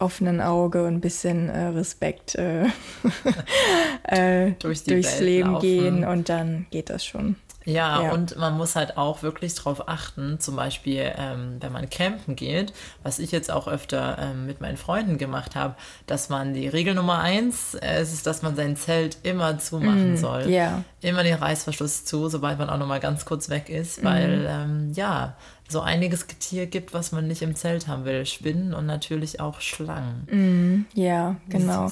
offenen 0.00 0.40
Auge 0.40 0.84
und 0.86 0.94
ein 0.94 1.00
bisschen 1.00 1.48
äh, 1.48 1.66
Respekt 1.68 2.34
äh, 2.34 2.64
äh, 4.04 4.52
Durch 4.58 4.84
durchs 4.84 5.12
Welt 5.14 5.20
Leben 5.20 5.52
laufen. 5.52 5.62
gehen 5.62 6.04
und 6.04 6.28
dann 6.28 6.66
geht 6.70 6.90
das 6.90 7.04
schon. 7.04 7.36
Ja, 7.68 8.00
Ja. 8.04 8.12
und 8.12 8.36
man 8.36 8.56
muss 8.56 8.76
halt 8.76 8.96
auch 8.96 9.24
wirklich 9.24 9.56
drauf 9.56 9.88
achten, 9.88 10.38
zum 10.38 10.54
Beispiel, 10.54 11.12
ähm, 11.18 11.56
wenn 11.58 11.72
man 11.72 11.90
campen 11.90 12.36
geht, 12.36 12.72
was 13.02 13.18
ich 13.18 13.32
jetzt 13.32 13.50
auch 13.50 13.66
öfter 13.66 14.18
ähm, 14.20 14.46
mit 14.46 14.60
meinen 14.60 14.76
Freunden 14.76 15.18
gemacht 15.18 15.56
habe, 15.56 15.74
dass 16.06 16.28
man 16.28 16.54
die 16.54 16.68
Regel 16.68 16.94
Nummer 16.94 17.18
eins 17.18 17.74
äh, 17.74 18.00
ist, 18.02 18.24
dass 18.24 18.42
man 18.42 18.54
sein 18.54 18.76
Zelt 18.76 19.18
immer 19.24 19.58
zumachen 19.58 20.16
soll. 20.16 20.48
ja. 20.48 20.84
Immer 21.00 21.24
den 21.24 21.34
Reißverschluss 21.34 22.04
zu, 22.04 22.28
sobald 22.28 22.58
man 22.58 22.70
auch 22.70 22.78
noch 22.78 22.86
mal 22.86 23.00
ganz 23.00 23.24
kurz 23.24 23.48
weg 23.48 23.68
ist, 23.68 24.04
weil 24.04 24.46
ähm, 24.48 24.92
ja, 24.94 25.36
so 25.68 25.80
einiges 25.80 26.26
Getier 26.26 26.66
gibt, 26.66 26.94
was 26.94 27.12
man 27.12 27.26
nicht 27.26 27.42
im 27.42 27.54
Zelt 27.56 27.88
haben 27.88 28.04
will. 28.04 28.24
Spinnen 28.26 28.74
und 28.74 28.86
natürlich 28.86 29.40
auch 29.40 29.60
Schlangen. 29.60 30.86
Ja, 30.94 31.36
genau. 31.48 31.90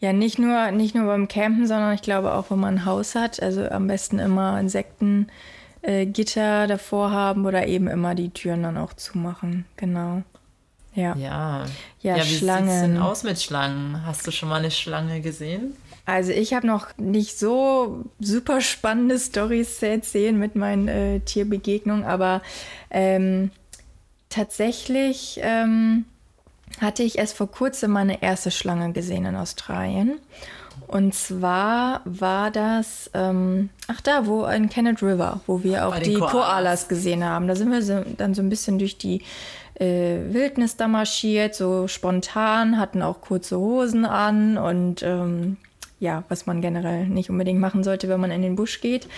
Ja, 0.00 0.12
nicht 0.12 0.38
nur, 0.38 0.70
nicht 0.70 0.94
nur 0.94 1.06
beim 1.06 1.28
Campen, 1.28 1.66
sondern 1.66 1.94
ich 1.94 2.02
glaube 2.02 2.34
auch, 2.34 2.50
wenn 2.50 2.60
man 2.60 2.74
ein 2.74 2.84
Haus 2.84 3.14
hat. 3.14 3.42
Also 3.42 3.68
am 3.68 3.86
besten 3.86 4.18
immer 4.18 4.60
Insektengitter 4.60 5.32
äh, 5.82 6.06
Gitter 6.06 6.66
davor 6.66 7.10
haben 7.10 7.46
oder 7.46 7.66
eben 7.66 7.88
immer 7.88 8.14
die 8.14 8.30
Türen 8.30 8.62
dann 8.62 8.76
auch 8.76 8.92
zumachen. 8.92 9.66
Genau. 9.76 10.22
Ja. 10.94 11.14
Ja. 11.16 11.66
Ja, 12.00 12.16
wie 12.16 12.22
sieht's 12.22 12.38
Schlangen. 12.38 12.94
denn 12.94 12.98
aus 12.98 13.22
mit 13.22 13.40
Schlangen? 13.40 14.04
Hast 14.06 14.26
du 14.26 14.30
schon 14.30 14.48
mal 14.48 14.56
eine 14.56 14.70
Schlange 14.70 15.20
gesehen? 15.20 15.76
Also 16.06 16.30
ich 16.30 16.54
habe 16.54 16.66
noch 16.66 16.96
nicht 16.98 17.36
so 17.36 18.04
super 18.20 18.60
spannende 18.60 19.18
Stories 19.18 19.80
zu 19.80 19.88
erzählen 19.88 20.38
mit 20.38 20.54
meinen 20.54 20.86
äh, 20.86 21.20
Tierbegegnungen, 21.20 22.04
aber 22.04 22.42
ähm, 22.90 23.50
tatsächlich 24.28 25.40
ähm, 25.42 26.04
hatte 26.80 27.02
ich 27.02 27.18
erst 27.18 27.36
vor 27.36 27.50
kurzem 27.50 27.90
meine 27.90 28.22
erste 28.22 28.52
Schlange 28.52 28.92
gesehen 28.92 29.24
in 29.24 29.34
Australien. 29.34 30.20
Und 30.86 31.14
zwar 31.14 32.02
war 32.04 32.52
das, 32.52 33.10
ähm, 33.12 33.70
ach 33.88 34.00
da, 34.00 34.26
wo 34.26 34.44
in 34.44 34.68
Kennett 34.68 35.02
River, 35.02 35.40
wo 35.46 35.64
wir 35.64 35.88
auch 35.88 35.94
Bei 35.94 36.00
die 36.00 36.14
Koalas. 36.14 36.32
Koalas 36.32 36.88
gesehen 36.88 37.24
haben. 37.24 37.48
Da 37.48 37.56
sind 37.56 37.72
wir 37.72 37.82
so, 37.82 38.04
dann 38.16 38.34
so 38.34 38.42
ein 38.42 38.48
bisschen 38.48 38.78
durch 38.78 38.96
die 38.96 39.22
äh, 39.74 40.18
Wildnis 40.28 40.76
da 40.76 40.86
marschiert, 40.86 41.54
so 41.56 41.88
spontan, 41.88 42.78
hatten 42.78 43.02
auch 43.02 43.20
kurze 43.20 43.58
Hosen 43.58 44.04
an 44.04 44.58
und 44.58 45.02
ähm, 45.02 45.56
ja, 45.98 46.24
was 46.28 46.46
man 46.46 46.60
generell 46.60 47.06
nicht 47.06 47.30
unbedingt 47.30 47.60
machen 47.60 47.82
sollte, 47.82 48.08
wenn 48.08 48.20
man 48.20 48.30
in 48.30 48.42
den 48.42 48.56
Busch 48.56 48.80
geht. 48.80 49.08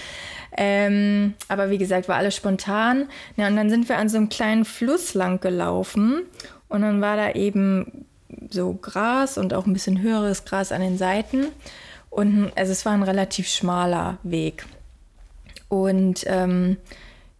Ähm, 0.56 1.34
aber 1.48 1.70
wie 1.70 1.78
gesagt, 1.78 2.08
war 2.08 2.16
alles 2.16 2.36
spontan. 2.36 3.08
Ja, 3.36 3.48
und 3.48 3.56
dann 3.56 3.70
sind 3.70 3.88
wir 3.88 3.98
an 3.98 4.08
so 4.08 4.16
einem 4.16 4.28
kleinen 4.28 4.64
Fluss 4.64 5.14
lang 5.14 5.40
gelaufen 5.40 6.22
und 6.68 6.82
dann 6.82 7.00
war 7.00 7.16
da 7.16 7.32
eben 7.32 8.06
so 8.50 8.74
Gras 8.74 9.38
und 9.38 9.54
auch 9.54 9.66
ein 9.66 9.72
bisschen 9.72 10.00
höheres 10.00 10.44
Gras 10.44 10.72
an 10.72 10.80
den 10.80 10.98
Seiten. 10.98 11.46
Und 12.10 12.52
also 12.56 12.72
es 12.72 12.84
war 12.86 12.92
ein 12.92 13.02
relativ 13.02 13.48
schmaler 13.48 14.18
Weg. 14.22 14.64
Und 15.68 16.24
ähm, 16.26 16.76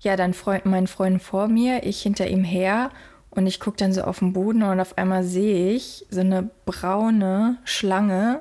ja, 0.00 0.16
dann 0.16 0.34
Freund, 0.34 0.66
mein 0.66 0.86
Freund 0.86 1.22
vor 1.22 1.48
mir, 1.48 1.84
ich 1.84 2.02
hinter 2.02 2.28
ihm 2.28 2.44
her. 2.44 2.90
Und 3.30 3.46
ich 3.46 3.60
gucke 3.60 3.76
dann 3.76 3.92
so 3.92 4.02
auf 4.02 4.20
den 4.20 4.32
Boden 4.32 4.62
und 4.62 4.80
auf 4.80 4.96
einmal 4.98 5.22
sehe 5.22 5.72
ich 5.72 6.06
so 6.10 6.20
eine 6.20 6.50
braune 6.64 7.58
Schlange, 7.64 8.40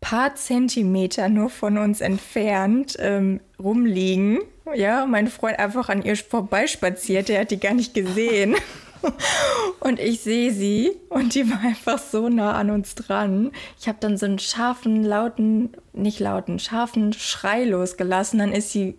paar 0.00 0.34
Zentimeter 0.34 1.28
nur 1.28 1.50
von 1.50 1.78
uns 1.78 2.00
entfernt, 2.00 2.96
ähm, 3.00 3.40
rumliegen. 3.58 4.40
ja, 4.74 5.06
mein 5.06 5.28
Freund 5.28 5.58
einfach 5.58 5.88
an 5.88 6.02
ihr 6.02 6.16
vorbeispaziert, 6.16 7.28
der 7.28 7.40
hat 7.40 7.50
die 7.50 7.60
gar 7.60 7.74
nicht 7.74 7.94
gesehen. 7.94 8.56
Und 9.80 10.00
ich 10.00 10.20
sehe 10.20 10.52
sie 10.52 10.92
und 11.10 11.34
die 11.34 11.48
war 11.48 11.60
einfach 11.60 11.98
so 11.98 12.28
nah 12.28 12.54
an 12.54 12.70
uns 12.70 12.96
dran. 12.96 13.52
Ich 13.78 13.86
habe 13.86 13.98
dann 14.00 14.16
so 14.16 14.26
einen 14.26 14.40
scharfen, 14.40 15.04
lauten, 15.04 15.70
nicht 15.92 16.18
lauten, 16.18 16.58
scharfen 16.58 17.12
Schrei 17.12 17.64
losgelassen. 17.64 18.40
Dann 18.40 18.52
ist 18.52 18.72
sie 18.72 18.96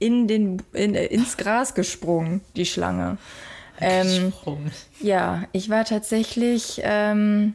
in 0.00 0.26
den, 0.26 0.62
in, 0.72 0.94
ins 0.94 1.36
Gras 1.36 1.74
gesprungen, 1.74 2.40
die 2.56 2.66
Schlange. 2.66 3.18
Ähm, 3.80 4.32
ja, 5.00 5.44
ich 5.52 5.70
war 5.70 5.84
tatsächlich 5.84 6.80
ähm, 6.82 7.54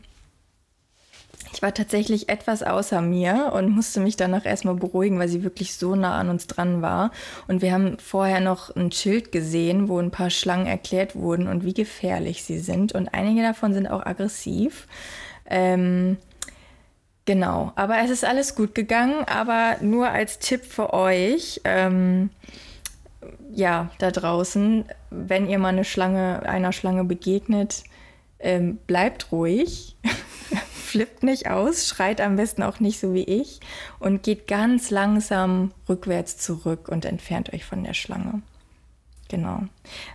ich 1.54 1.62
war 1.62 1.74
tatsächlich 1.74 2.30
etwas 2.30 2.64
außer 2.64 3.02
mir 3.02 3.52
und 3.54 3.70
musste 3.70 4.00
mich 4.00 4.16
danach 4.16 4.46
erstmal 4.46 4.74
beruhigen, 4.74 5.20
weil 5.20 5.28
sie 5.28 5.44
wirklich 5.44 5.76
so 5.76 5.96
nah 5.96 6.18
an 6.18 6.30
uns 6.30 6.48
dran 6.48 6.82
war. 6.82 7.12
Und 7.48 7.62
wir 7.62 7.72
haben 7.72 8.00
vorher 8.00 8.40
noch 8.40 8.76
ein 8.76 8.92
Schild 8.92 9.32
gesehen, 9.32 9.88
wo 9.88 10.00
ein 10.00 10.10
paar 10.10 10.32
Schlangen 10.32 10.66
erklärt 10.66 11.16
wurden 11.16 11.48
und 11.48 11.64
wie 11.64 11.76
gefährlich 11.76 12.44
sie 12.44 12.58
sind. 12.58 12.94
Und 12.94 13.14
einige 13.14 13.44
davon 13.44 13.74
sind 13.74 13.88
auch 13.88 14.04
aggressiv. 14.04 14.88
Ähm, 15.46 16.18
genau, 17.26 17.72
aber 17.76 18.00
es 18.04 18.10
ist 18.10 18.26
alles 18.26 18.56
gut 18.56 18.74
gegangen. 18.74 19.24
Aber 19.26 19.78
nur 19.82 20.10
als 20.10 20.40
Tipp 20.40 20.66
für 20.66 20.92
euch. 20.92 21.62
Ähm, 21.66 22.32
ja, 23.54 23.92
da 24.00 24.10
draußen, 24.10 24.86
wenn 25.12 25.48
ihr 25.48 25.60
mal 25.60 25.70
eine 25.70 25.86
Schlange, 25.86 26.42
einer 26.50 26.72
Schlange 26.72 27.04
begegnet, 27.04 27.84
ähm, 28.40 28.78
bleibt 28.88 29.32
ruhig. 29.32 29.96
flippt 30.94 31.24
nicht 31.24 31.50
aus, 31.50 31.88
schreit 31.88 32.22
am 32.22 32.36
besten 32.36 32.62
auch 32.62 32.80
nicht 32.80 33.00
so 33.00 33.16
wie 33.16 33.24
ich 33.24 33.60
und 33.98 34.22
geht 34.22 34.48
ganz 34.48 34.92
langsam 34.92 35.72
rückwärts 35.90 36.38
zurück 36.38 36.88
und 36.88 37.04
entfernt 37.04 37.52
euch 37.52 37.66
von 37.66 37.84
der 37.84 37.96
Schlange. 37.96 38.44
Genau. 39.34 39.64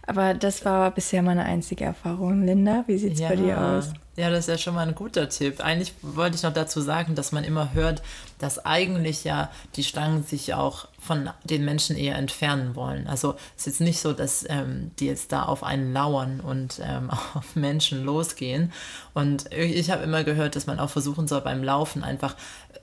Aber 0.06 0.32
das 0.32 0.64
war 0.64 0.92
bisher 0.92 1.22
meine 1.22 1.44
einzige 1.44 1.84
Erfahrung. 1.84 2.46
Linda, 2.46 2.84
wie 2.86 2.98
sieht 2.98 3.14
es 3.14 3.18
ja. 3.18 3.28
bei 3.30 3.34
dir 3.34 3.60
aus? 3.60 3.92
Ja, 4.14 4.30
das 4.30 4.40
ist 4.40 4.48
ja 4.48 4.58
schon 4.58 4.74
mal 4.74 4.86
ein 4.86 4.94
guter 4.94 5.28
Tipp. 5.28 5.60
Eigentlich 5.60 5.92
wollte 6.02 6.36
ich 6.36 6.44
noch 6.44 6.52
dazu 6.52 6.80
sagen, 6.80 7.16
dass 7.16 7.32
man 7.32 7.42
immer 7.42 7.72
hört, 7.74 8.00
dass 8.38 8.64
eigentlich 8.64 9.24
ja 9.24 9.50
die 9.74 9.82
Schlangen 9.82 10.22
sich 10.22 10.54
auch 10.54 10.86
von 11.00 11.30
den 11.42 11.64
Menschen 11.64 11.96
eher 11.96 12.14
entfernen 12.14 12.76
wollen. 12.76 13.08
Also 13.08 13.34
es 13.56 13.62
ist 13.62 13.66
jetzt 13.66 13.80
nicht 13.80 14.00
so, 14.00 14.12
dass 14.12 14.44
ähm, 14.48 14.92
die 15.00 15.06
jetzt 15.06 15.32
da 15.32 15.44
auf 15.44 15.64
einen 15.64 15.92
lauern 15.92 16.38
und 16.38 16.80
ähm, 16.80 17.10
auf 17.34 17.56
Menschen 17.56 18.04
losgehen. 18.04 18.72
Und 19.14 19.52
ich 19.52 19.90
habe 19.90 20.04
immer 20.04 20.22
gehört, 20.22 20.54
dass 20.54 20.66
man 20.66 20.78
auch 20.78 20.90
versuchen 20.90 21.26
soll, 21.26 21.40
beim 21.40 21.64
Laufen 21.64 22.04
einfach 22.04 22.36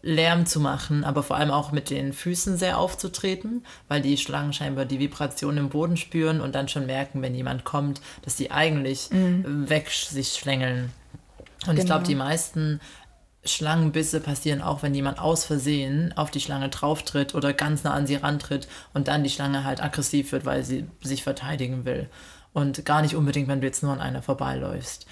Lärm 0.05 0.45
zu 0.45 0.59
machen, 0.59 1.03
aber 1.03 1.23
vor 1.23 1.35
allem 1.35 1.49
auch 1.49 1.71
mit 1.71 1.89
den 1.89 2.13
Füßen 2.13 2.57
sehr 2.57 2.77
aufzutreten, 2.77 3.65
weil 3.87 4.01
die 4.01 4.17
Schlangen 4.17 4.53
scheinbar 4.53 4.85
die 4.85 4.99
Vibration 4.99 5.57
im 5.57 5.69
Boden 5.69 5.97
spüren 5.97 6.41
und 6.41 6.53
dann 6.53 6.67
schon 6.67 6.85
merken, 6.85 7.23
wenn 7.23 7.33
jemand 7.33 7.63
kommt, 7.63 8.01
dass 8.21 8.35
die 8.35 8.51
eigentlich 8.51 9.09
mhm. 9.09 9.67
weg 9.67 9.89
sich 9.89 10.33
schlängeln. 10.33 10.91
Und 11.61 11.71
genau. 11.71 11.79
ich 11.79 11.85
glaube, 11.87 12.03
die 12.05 12.13
meisten 12.13 12.79
Schlangenbisse 13.43 14.19
passieren 14.19 14.61
auch, 14.61 14.83
wenn 14.83 14.93
jemand 14.93 15.19
aus 15.19 15.43
Versehen 15.43 16.13
auf 16.15 16.29
die 16.29 16.39
Schlange 16.39 16.69
drauftritt 16.69 17.33
oder 17.33 17.53
ganz 17.53 17.83
nah 17.83 17.93
an 17.93 18.05
sie 18.05 18.15
rantritt 18.15 18.67
und 18.93 19.07
dann 19.07 19.23
die 19.23 19.31
Schlange 19.31 19.63
halt 19.63 19.81
aggressiv 19.81 20.31
wird, 20.31 20.45
weil 20.45 20.63
sie 20.63 20.85
sich 21.01 21.23
verteidigen 21.23 21.83
will. 21.83 22.09
Und 22.53 22.85
gar 22.85 23.01
nicht 23.01 23.15
unbedingt, 23.15 23.47
wenn 23.47 23.59
du 23.59 23.67
jetzt 23.67 23.81
nur 23.81 23.91
an 23.91 23.99
einer 23.99 24.21
vorbeiläufst. 24.21 25.07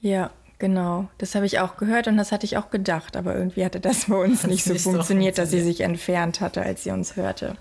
Ja, 0.00 0.30
genau. 0.60 1.08
Das 1.18 1.34
habe 1.34 1.46
ich 1.46 1.58
auch 1.58 1.76
gehört 1.76 2.06
und 2.06 2.16
das 2.16 2.30
hatte 2.30 2.46
ich 2.46 2.56
auch 2.56 2.70
gedacht, 2.70 3.16
aber 3.16 3.34
irgendwie 3.34 3.64
hatte 3.64 3.80
das 3.80 4.04
bei 4.04 4.14
uns 4.14 4.46
nicht 4.46 4.62
so 4.62 4.72
nicht 4.72 4.82
funktioniert, 4.82 5.34
so 5.34 5.42
dass 5.42 5.50
sie 5.50 5.62
sich 5.62 5.80
entfernt 5.80 6.40
hatte, 6.40 6.62
als 6.62 6.84
sie 6.84 6.92
uns 6.92 7.16
hörte. 7.16 7.56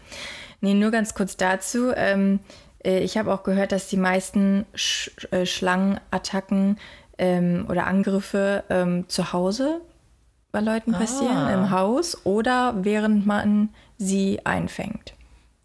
Nee, 0.62 0.75
nur 0.75 0.91
ganz 0.91 1.15
kurz 1.15 1.38
dazu. 1.38 1.91
Ähm, 1.95 2.39
äh, 2.83 2.99
ich 2.99 3.17
habe 3.17 3.33
auch 3.33 3.41
gehört, 3.41 3.71
dass 3.71 3.88
die 3.88 3.97
meisten 3.97 4.65
Sch 4.75 5.12
äh, 5.31 5.47
Schlangenattacken 5.47 6.77
ähm, 7.17 7.65
oder 7.67 7.88
Angriffe 7.88 8.63
ähm, 8.69 9.05
zu 9.07 9.33
Hause 9.33 9.81
bei 10.51 10.62
Leuten 10.62 10.93
passieren, 10.93 11.38
ah. 11.38 11.53
im 11.53 11.71
Haus 11.71 12.25
oder 12.25 12.73
während 12.83 13.25
man 13.25 13.69
sie 13.97 14.45
einfängt. 14.45 15.13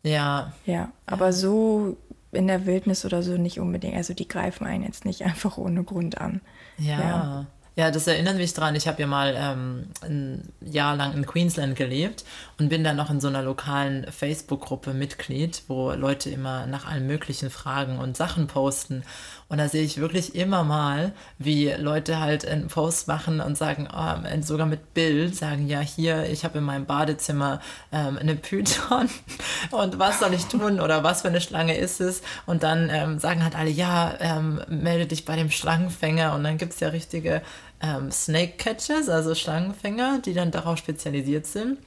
Ja. 0.02 0.52
Ja, 0.66 0.92
aber 1.06 1.32
so 1.32 1.96
in 2.32 2.48
der 2.48 2.66
Wildnis 2.66 3.04
oder 3.04 3.22
so 3.22 3.38
nicht 3.38 3.60
unbedingt. 3.60 3.96
Also 3.96 4.12
die 4.12 4.28
greifen 4.28 4.66
einen 4.66 4.84
jetzt 4.84 5.04
nicht 5.04 5.22
einfach 5.24 5.56
ohne 5.56 5.84
Grund 5.84 6.20
an. 6.20 6.40
Ja. 6.76 7.00
ja. 7.00 7.46
Ja, 7.76 7.90
das 7.90 8.06
erinnert 8.06 8.37
mich 8.37 8.54
dran. 8.54 8.76
Ich 8.76 8.87
habe 8.87 9.00
ja 9.00 9.08
mal 9.08 9.34
ähm, 9.37 9.87
ein 10.00 10.48
Jahr 10.60 10.94
lang 10.94 11.12
in 11.14 11.26
Queensland 11.26 11.74
gelebt 11.74 12.24
und 12.56 12.68
bin 12.68 12.84
dann 12.84 12.96
noch 12.96 13.10
in 13.10 13.20
so 13.20 13.26
einer 13.26 13.42
lokalen 13.42 14.06
Facebook-Gruppe 14.12 14.94
Mitglied, 14.94 15.64
wo 15.66 15.90
Leute 15.90 16.30
immer 16.30 16.66
nach 16.66 16.87
allen 16.87 17.08
möglichen 17.08 17.50
Fragen 17.50 17.98
und 17.98 18.16
Sachen 18.16 18.46
posten. 18.46 19.02
Und 19.48 19.58
da 19.58 19.68
sehe 19.68 19.82
ich 19.82 19.98
wirklich 19.98 20.37
immer 20.37 20.62
mal, 20.62 21.12
wie 21.38 21.70
Leute 21.70 22.20
halt 22.20 22.46
einen 22.46 22.68
Post 22.68 23.08
machen 23.08 23.40
und 23.40 23.58
sagen, 23.58 23.88
oh, 23.92 24.14
sogar 24.40 24.66
mit 24.66 24.94
Bild, 24.94 25.34
sagen, 25.37 25.66
ja, 25.66 25.80
hier, 25.80 26.30
ich 26.30 26.44
habe 26.44 26.58
in 26.58 26.64
meinem 26.64 26.87
Badezimmer 26.87 27.60
ähm, 27.92 28.18
eine 28.18 28.37
Python 28.37 29.08
und 29.72 29.98
was 29.98 30.20
soll 30.20 30.32
ich 30.32 30.46
tun 30.46 30.80
oder 30.80 31.02
was 31.02 31.22
für 31.22 31.28
eine 31.28 31.40
Schlange 31.40 31.76
ist 31.76 32.00
es? 32.00 32.22
Und 32.46 32.62
dann 32.62 32.88
ähm, 32.90 33.18
sagen 33.18 33.42
halt 33.42 33.56
alle, 33.56 33.70
ja, 33.70 34.14
ähm, 34.20 34.62
melde 34.68 35.06
dich 35.06 35.24
bei 35.24 35.37
dem 35.37 35.50
Schlangenfänger 35.50 36.34
und 36.34 36.44
dann 36.44 36.56
gibt 36.56 36.72
es 36.72 36.80
ja 36.80 36.88
richtige 36.88 37.42
ähm, 37.84 38.10
Snake 38.10 38.54
Catchers, 38.56 39.08
also 39.08 39.34
Schlangenfänger, 39.34 40.20
die 40.24 40.32
dann 40.32 40.50
darauf 40.50 40.78
spezialisiert 40.78 41.46
sind, 41.46 41.78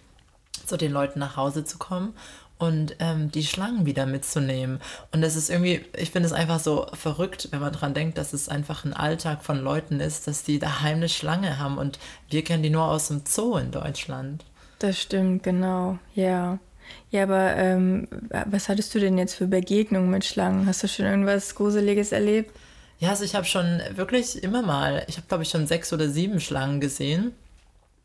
zu 0.65 0.77
den 0.77 0.91
Leuten 0.91 1.19
nach 1.19 1.35
Hause 1.35 1.65
zu 1.65 1.77
kommen 1.77 2.13
und 2.59 2.95
ähm, 2.99 3.31
die 3.31 3.43
Schlangen 3.43 3.85
wieder 3.85 4.05
mitzunehmen. 4.05 4.79
Und 5.11 5.21
das 5.21 5.35
ist 5.35 5.49
irgendwie, 5.49 5.81
ich 5.95 6.11
finde 6.11 6.27
es 6.27 6.33
einfach 6.33 6.59
so 6.59 6.87
verrückt, 6.93 7.49
wenn 7.51 7.59
man 7.59 7.73
daran 7.73 7.93
denkt, 7.93 8.17
dass 8.17 8.33
es 8.33 8.49
einfach 8.49 8.85
ein 8.85 8.93
Alltag 8.93 9.43
von 9.43 9.59
Leuten 9.59 9.99
ist, 9.99 10.27
dass 10.27 10.43
die 10.43 10.59
daheim 10.59 10.97
eine 10.97 11.09
Schlange 11.09 11.59
haben 11.59 11.77
und 11.77 11.99
wir 12.29 12.43
kennen 12.43 12.63
die 12.63 12.69
nur 12.69 12.85
aus 12.85 13.07
dem 13.07 13.23
Zoo 13.25 13.57
in 13.57 13.71
Deutschland. 13.71 14.45
Das 14.79 14.99
stimmt, 14.99 15.43
genau, 15.43 15.97
ja. 16.13 16.59
Ja, 17.09 17.23
aber 17.23 17.55
ähm, 17.57 18.07
was 18.45 18.69
hattest 18.69 18.95
du 18.95 18.99
denn 18.99 19.17
jetzt 19.17 19.33
für 19.33 19.47
Begegnungen 19.47 20.09
mit 20.09 20.23
Schlangen? 20.23 20.65
Hast 20.67 20.83
du 20.83 20.87
schon 20.87 21.05
irgendwas 21.05 21.55
Gruseliges 21.55 22.11
erlebt? 22.11 22.51
Ja, 22.99 23.09
also 23.09 23.23
ich 23.23 23.35
habe 23.35 23.45
schon 23.45 23.81
wirklich 23.91 24.43
immer 24.43 24.61
mal, 24.61 25.03
ich 25.07 25.17
habe 25.17 25.27
glaube 25.27 25.43
ich 25.43 25.49
schon 25.49 25.67
sechs 25.67 25.93
oder 25.93 26.09
sieben 26.09 26.39
Schlangen 26.39 26.81
gesehen 26.81 27.33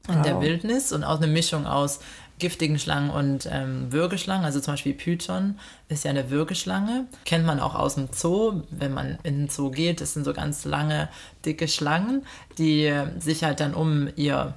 in 0.08 0.16
wow. 0.16 0.22
der 0.22 0.40
Wildnis 0.40 0.92
und 0.92 1.04
auch 1.04 1.18
eine 1.18 1.28
Mischung 1.28 1.66
aus 1.66 2.00
giftigen 2.38 2.78
Schlangen 2.78 3.10
und 3.10 3.48
ähm, 3.50 3.92
Würgeschlangen. 3.92 4.44
Also 4.44 4.58
zum 4.60 4.74
Beispiel 4.74 4.94
Python 4.94 5.58
ist 5.88 6.04
ja 6.04 6.10
eine 6.10 6.28
Würgeschlange. 6.28 7.06
Kennt 7.24 7.46
man 7.46 7.60
auch 7.60 7.76
aus 7.76 7.94
dem 7.94 8.08
Zoo. 8.12 8.62
Wenn 8.70 8.92
man 8.92 9.18
in 9.22 9.38
den 9.38 9.48
Zoo 9.48 9.70
geht, 9.70 10.00
das 10.00 10.14
sind 10.14 10.24
so 10.24 10.32
ganz 10.32 10.64
lange, 10.64 11.08
dicke 11.44 11.68
Schlangen, 11.68 12.26
die 12.58 12.92
sich 13.18 13.44
halt 13.44 13.60
dann 13.60 13.74
um 13.74 14.08
ihr 14.16 14.54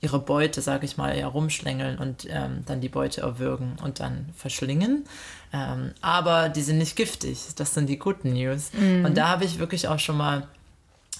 ihre 0.00 0.18
Beute, 0.18 0.60
sage 0.60 0.84
ich 0.84 0.96
mal, 0.96 1.12
herumschlängeln 1.12 1.98
und 1.98 2.26
ähm, 2.30 2.62
dann 2.66 2.80
die 2.80 2.88
Beute 2.88 3.22
erwürgen 3.22 3.76
und 3.82 3.98
dann 3.98 4.28
verschlingen. 4.36 5.04
Ähm, 5.52 5.92
aber 6.00 6.48
die 6.48 6.62
sind 6.62 6.78
nicht 6.78 6.96
giftig. 6.96 7.38
Das 7.56 7.74
sind 7.74 7.88
die 7.88 7.98
guten 7.98 8.32
News. 8.32 8.70
Mhm. 8.72 9.04
Und 9.04 9.16
da 9.16 9.28
habe 9.28 9.44
ich 9.44 9.58
wirklich 9.58 9.88
auch 9.88 9.98
schon 9.98 10.16
mal 10.16 10.48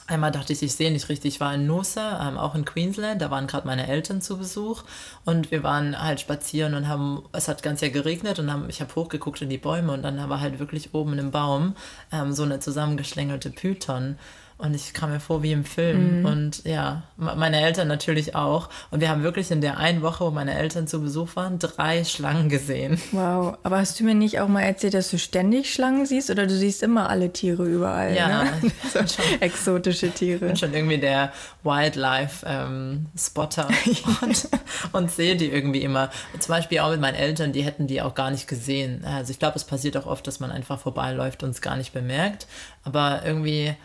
Einmal 0.09 0.31
dachte 0.31 0.53
ich, 0.53 0.62
ich 0.62 0.75
sehe 0.75 0.93
nicht 0.93 1.09
richtig. 1.09 1.35
Ich 1.35 1.41
war 1.41 1.53
in 1.55 1.67
Noosa, 1.67 2.29
ähm, 2.29 2.39
auch 2.39 2.55
in 2.55 2.65
Queensland. 2.65 3.21
Da 3.21 3.31
waren 3.33 3.49
gerade 3.49 3.67
meine 3.67 3.89
Eltern 3.89 4.21
zu 4.21 4.39
Besuch. 4.39 4.85
Und 5.25 5.51
wir 5.51 5.65
waren 5.65 6.01
halt 6.01 6.21
spazieren 6.21 6.75
und 6.75 6.87
haben, 6.87 7.25
es 7.33 7.49
hat 7.49 7.65
ganz 7.65 7.81
ja 7.81 7.89
geregnet 7.89 8.39
und 8.39 8.53
haben, 8.53 8.69
ich 8.69 8.81
habe 8.81 8.95
hochgeguckt 8.95 9.43
in 9.43 9.49
die 9.49 9.59
Bäume 9.59 9.93
und 9.93 10.03
dann 10.03 10.17
war 10.29 10.41
halt 10.41 10.61
wirklich 10.61 10.95
oben 10.95 11.15
in 11.15 11.19
einem 11.19 11.31
Baum 11.33 11.75
ähm, 12.12 12.33
so 12.33 12.45
eine 12.45 12.61
zusammengeschlängelte 12.61 13.51
Python. 13.51 14.17
Und 14.59 14.75
ich 14.75 14.95
kam 14.95 15.11
mir 15.11 15.21
vor 15.21 15.42
wie 15.42 15.53
im 15.53 15.66
Film. 15.66 16.21
Mhm. 16.21 16.25
Und 16.25 16.64
ja, 16.64 17.03
meine 17.19 17.61
Eltern 17.61 17.88
natürlich 17.88 18.35
auch. 18.35 18.71
Und 18.90 19.01
wir 19.01 19.11
haben 19.11 19.23
wirklich 19.23 19.51
in 19.51 19.61
der 19.61 19.77
einen 19.77 20.01
Woche, 20.01 20.25
wo 20.25 20.31
meine 20.31 20.57
Eltern 20.57 20.87
zu 20.87 21.03
Besuch 21.03 21.37
waren, 21.37 21.59
drei 21.59 22.05
Schlangen 22.05 22.49
gesehen. 22.49 22.99
Wow. 23.12 23.59
Aber 23.62 23.77
hast 23.77 24.01
du 24.01 24.05
mir 24.05 24.14
nicht 24.14 24.40
auch 24.40 24.49
mal 24.49 24.62
erzählt, 24.62 24.95
dass 24.95 25.11
du 25.11 25.19
ständig 25.19 25.75
Schlangen 25.75 26.07
siehst? 26.07 26.31
Oder 26.31 26.47
du 26.47 26.57
siehst 26.57 26.83
immer 26.83 27.11
alle 27.11 27.35
Tiere 27.35 27.66
überall? 27.66 28.16
Ja. 28.16 28.45
Ne? 28.45 28.51
so 28.92 29.01
schon, 29.01 29.27
exotische 29.40 30.11
Tiere. 30.11 30.47
Ich 30.47 30.53
bin 30.53 30.57
schon 30.57 30.73
irgendwie 30.73 30.99
der 30.99 31.35
Wildlife-Spotter 31.62 33.69
ähm, 33.69 33.97
und, 34.23 34.49
und 34.92 35.11
sehe 35.11 35.37
die 35.37 35.51
irgendwie 35.51 35.83
immer. 35.83 36.09
Zum 36.38 36.55
Beispiel 36.55 36.79
auch 36.79 36.92
mit 36.92 37.03
meinen 37.03 37.16
Eltern, 37.16 37.53
die 37.53 37.61
hätten 37.61 37.88
die 37.88 38.01
auch 38.01 38.14
gar 38.14 38.31
nicht 38.31 38.49
gesehen. 38.49 39.05
Also 39.05 39.33
ich 39.33 39.38
glaube, 39.38 39.57
es 39.57 39.64
passiert 39.64 39.99
auch 39.99 40.07
oft, 40.07 40.27
dass 40.27 40.40
man 40.40 40.51
einfach 40.51 40.81
vorbeiläuft 40.81 41.42
und 41.42 41.51
es 41.51 41.61
gar 41.61 41.77
nicht 41.77 41.92
bemerkt. 41.92 42.47
Aber 42.85 43.21
irgendwie 43.23 43.77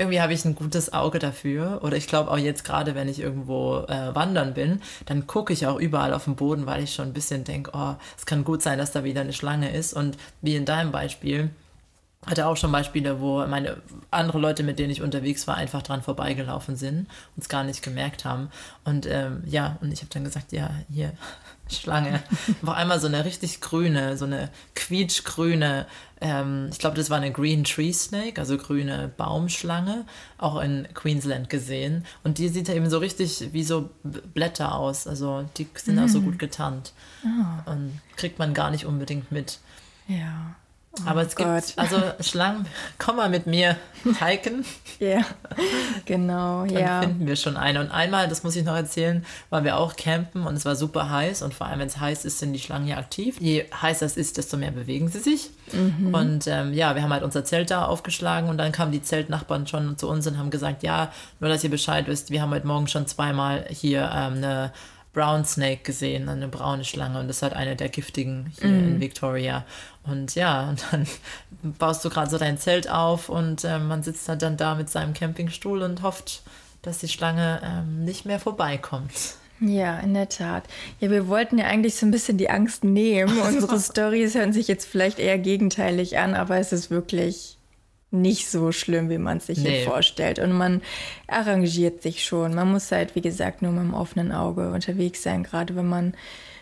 irgendwie 0.00 0.20
habe 0.20 0.32
ich 0.32 0.44
ein 0.44 0.54
gutes 0.54 0.92
Auge 0.92 1.18
dafür. 1.18 1.80
Oder 1.82 1.96
ich 1.96 2.08
glaube 2.08 2.30
auch 2.30 2.38
jetzt 2.38 2.64
gerade, 2.64 2.94
wenn 2.94 3.06
ich 3.06 3.20
irgendwo 3.20 3.84
äh, 3.86 4.14
wandern 4.14 4.54
bin, 4.54 4.80
dann 5.04 5.26
gucke 5.26 5.52
ich 5.52 5.66
auch 5.66 5.78
überall 5.78 6.14
auf 6.14 6.24
den 6.24 6.36
Boden, 6.36 6.66
weil 6.66 6.82
ich 6.82 6.94
schon 6.94 7.08
ein 7.08 7.12
bisschen 7.12 7.44
denke, 7.44 7.72
oh, 7.74 7.94
es 8.16 8.24
kann 8.24 8.42
gut 8.42 8.62
sein, 8.62 8.78
dass 8.78 8.92
da 8.92 9.04
wieder 9.04 9.20
eine 9.20 9.34
Schlange 9.34 9.70
ist. 9.70 9.92
Und 9.92 10.16
wie 10.40 10.56
in 10.56 10.64
deinem 10.64 10.90
Beispiel, 10.90 11.50
hatte 12.26 12.46
auch 12.46 12.56
schon 12.56 12.72
Beispiele, 12.72 13.20
wo 13.20 13.46
meine 13.46 13.78
andere 14.10 14.38
Leute, 14.38 14.62
mit 14.62 14.78
denen 14.78 14.90
ich 14.90 15.00
unterwegs 15.00 15.46
war, 15.46 15.56
einfach 15.56 15.82
dran 15.82 16.02
vorbeigelaufen 16.02 16.76
sind 16.76 17.00
und 17.34 17.42
es 17.42 17.48
gar 17.48 17.64
nicht 17.64 17.82
gemerkt 17.82 18.24
haben. 18.24 18.50
Und 18.84 19.06
ähm, 19.06 19.42
ja, 19.46 19.78
und 19.80 19.92
ich 19.92 20.00
habe 20.00 20.10
dann 20.12 20.24
gesagt, 20.24 20.52
ja, 20.52 20.70
hier, 20.90 21.12
Schlange. 21.70 22.22
War 22.62 22.76
einmal 22.76 23.00
so 23.00 23.06
eine 23.06 23.24
richtig 23.24 23.60
grüne, 23.60 24.16
so 24.16 24.24
eine 24.24 24.50
quietschgrüne, 24.74 25.86
ähm, 26.20 26.68
ich 26.70 26.78
glaube, 26.78 26.96
das 26.96 27.08
war 27.08 27.16
eine 27.16 27.32
Green 27.32 27.64
Tree 27.64 27.92
Snake, 27.92 28.40
also 28.40 28.58
grüne 28.58 29.10
Baumschlange, 29.16 30.04
auch 30.38 30.60
in 30.60 30.86
Queensland 30.92 31.48
gesehen. 31.48 32.04
Und 32.22 32.38
die 32.38 32.48
sieht 32.48 32.68
ja 32.68 32.74
eben 32.74 32.90
so 32.90 32.98
richtig 32.98 33.52
wie 33.52 33.64
so 33.64 33.90
Blätter 34.02 34.74
aus. 34.74 35.06
Also 35.06 35.48
die 35.56 35.66
sind 35.74 35.96
mm. 35.96 36.00
auch 36.00 36.08
so 36.08 36.20
gut 36.20 36.38
getarnt. 36.38 36.92
Oh. 37.24 37.70
Und 37.70 38.00
kriegt 38.16 38.38
man 38.38 38.52
gar 38.52 38.70
nicht 38.70 38.84
unbedingt 38.84 39.32
mit. 39.32 39.58
Ja. 40.08 40.56
Oh 40.98 41.02
Aber 41.06 41.22
es 41.22 41.36
Gott. 41.36 41.64
gibt, 41.66 41.78
also 41.78 42.02
Schlangen, 42.20 42.66
komm 42.98 43.16
mal 43.16 43.28
mit 43.28 43.46
mir 43.46 43.76
hiken. 44.20 44.64
Ja, 45.00 45.24
genau, 46.04 46.66
Dann 46.66 46.76
ja. 46.76 47.00
finden 47.00 47.26
wir 47.26 47.34
schon 47.34 47.56
eine. 47.56 47.80
Und 47.80 47.90
einmal, 47.90 48.28
das 48.28 48.42
muss 48.42 48.54
ich 48.54 48.66
noch 48.66 48.74
erzählen, 48.74 49.24
waren 49.48 49.64
wir 49.64 49.78
auch 49.78 49.96
campen 49.96 50.46
und 50.46 50.54
es 50.56 50.66
war 50.66 50.76
super 50.76 51.08
heiß. 51.08 51.40
Und 51.40 51.54
vor 51.54 51.66
allem, 51.68 51.78
wenn 51.78 51.86
es 51.86 51.98
heiß 51.98 52.26
ist, 52.26 52.38
sind 52.38 52.52
die 52.52 52.58
Schlangen 52.58 52.86
ja 52.86 52.98
aktiv. 52.98 53.40
Je 53.40 53.64
heißer 53.80 54.04
es 54.04 54.18
ist, 54.18 54.36
desto 54.36 54.58
mehr 54.58 54.72
bewegen 54.72 55.08
sie 55.08 55.20
sich. 55.20 55.52
Mhm. 55.72 56.12
Und 56.12 56.46
ähm, 56.48 56.74
ja, 56.74 56.94
wir 56.94 57.02
haben 57.02 57.14
halt 57.14 57.22
unser 57.22 57.46
Zelt 57.46 57.70
da 57.70 57.86
aufgeschlagen 57.86 58.50
und 58.50 58.58
dann 58.58 58.72
kamen 58.72 58.92
die 58.92 59.00
Zeltnachbarn 59.00 59.66
schon 59.66 59.96
zu 59.96 60.06
uns 60.06 60.26
und 60.26 60.36
haben 60.36 60.50
gesagt, 60.50 60.82
ja, 60.82 61.10
nur 61.38 61.48
dass 61.48 61.64
ihr 61.64 61.70
Bescheid 61.70 62.06
wisst, 62.06 62.30
wir 62.30 62.42
haben 62.42 62.50
heute 62.50 62.66
Morgen 62.66 62.88
schon 62.88 63.06
zweimal 63.06 63.64
hier 63.70 64.02
ähm, 64.14 64.34
eine 64.34 64.70
Brown 65.12 65.44
Snake 65.44 65.82
gesehen, 65.82 66.28
eine 66.28 66.48
braune 66.48 66.84
Schlange 66.84 67.18
und 67.18 67.28
das 67.28 67.36
ist 67.36 67.42
halt 67.42 67.54
eine 67.54 67.74
der 67.74 67.88
giftigen 67.88 68.52
hier 68.58 68.68
mm. 68.68 68.88
in 68.88 69.00
Victoria. 69.00 69.64
Und 70.04 70.34
ja, 70.34 70.68
und 70.70 70.84
dann 70.90 71.06
baust 71.62 72.04
du 72.04 72.10
gerade 72.10 72.30
so 72.30 72.38
dein 72.38 72.58
Zelt 72.58 72.88
auf 72.88 73.28
und 73.28 73.64
äh, 73.64 73.78
man 73.78 74.02
sitzt 74.02 74.28
halt 74.28 74.42
dann 74.42 74.56
da 74.56 74.74
mit 74.74 74.88
seinem 74.88 75.12
Campingstuhl 75.12 75.82
und 75.82 76.02
hofft, 76.02 76.42
dass 76.82 76.98
die 76.98 77.08
Schlange 77.08 77.60
ähm, 77.64 78.04
nicht 78.04 78.24
mehr 78.24 78.38
vorbeikommt. 78.38 79.12
Ja, 79.60 79.98
in 79.98 80.14
der 80.14 80.28
Tat. 80.30 80.64
Ja, 81.00 81.10
wir 81.10 81.28
wollten 81.28 81.58
ja 81.58 81.66
eigentlich 81.66 81.96
so 81.96 82.06
ein 82.06 82.10
bisschen 82.10 82.38
die 82.38 82.48
Angst 82.48 82.82
nehmen. 82.82 83.38
Unsere 83.46 83.78
Stories 83.78 84.34
hören 84.34 84.52
sich 84.52 84.68
jetzt 84.68 84.86
vielleicht 84.86 85.18
eher 85.18 85.38
gegenteilig 85.38 86.18
an, 86.18 86.34
aber 86.34 86.56
es 86.56 86.72
ist 86.72 86.90
wirklich 86.90 87.58
nicht 88.10 88.50
so 88.50 88.72
schlimm, 88.72 89.08
wie 89.08 89.18
man 89.18 89.38
es 89.38 89.46
sich 89.46 89.58
nee. 89.58 89.78
hier 89.78 89.84
vorstellt. 89.84 90.38
Und 90.38 90.52
man 90.52 90.82
arrangiert 91.26 92.02
sich 92.02 92.24
schon. 92.24 92.54
Man 92.54 92.72
muss 92.72 92.90
halt, 92.90 93.14
wie 93.14 93.20
gesagt, 93.20 93.62
nur 93.62 93.72
mit 93.72 93.82
dem 93.82 93.94
offenen 93.94 94.32
Auge 94.32 94.72
unterwegs 94.72 95.22
sein, 95.22 95.44
gerade 95.44 95.76
wenn 95.76 95.88
man 95.88 96.14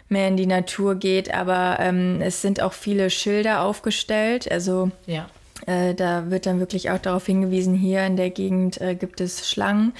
mehr 0.09 0.29
in 0.29 0.37
die 0.37 0.47
Natur 0.47 0.95
geht. 0.95 1.33
Aber 1.33 1.79
ähm, 1.81 2.21
es 2.21 2.43
sind 2.43 2.61
auch 2.61 2.73
viele 2.73 3.11
Schilder 3.11 3.63
aufgestellt. 3.63 4.51
Also 4.51 4.91
ja. 5.07 5.29
äh, 5.67 5.95
da 5.95 6.31
wird 6.31 6.47
dann 6.47 6.61
wirklich 6.61 6.91
auch 6.91 6.99
darauf 6.99 7.27
hingewiesen, 7.27 7.75
hier 7.75 8.05
in 8.05 8.17
der 8.17 8.31
Gegend 8.31 8.81
äh, 8.81 8.95
gibt 8.95 9.21
es 9.21 9.51
Schlangen. 9.51 9.93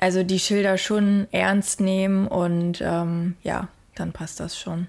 Also 0.00 0.22
die 0.22 0.38
Schilder 0.38 0.78
schon 0.78 1.28
ernst 1.30 1.80
nehmen 1.80 2.26
und 2.26 2.80
ähm, 2.82 3.36
ja, 3.42 3.68
dann 3.94 4.12
passt 4.12 4.40
das 4.40 4.58
schon. 4.58 4.86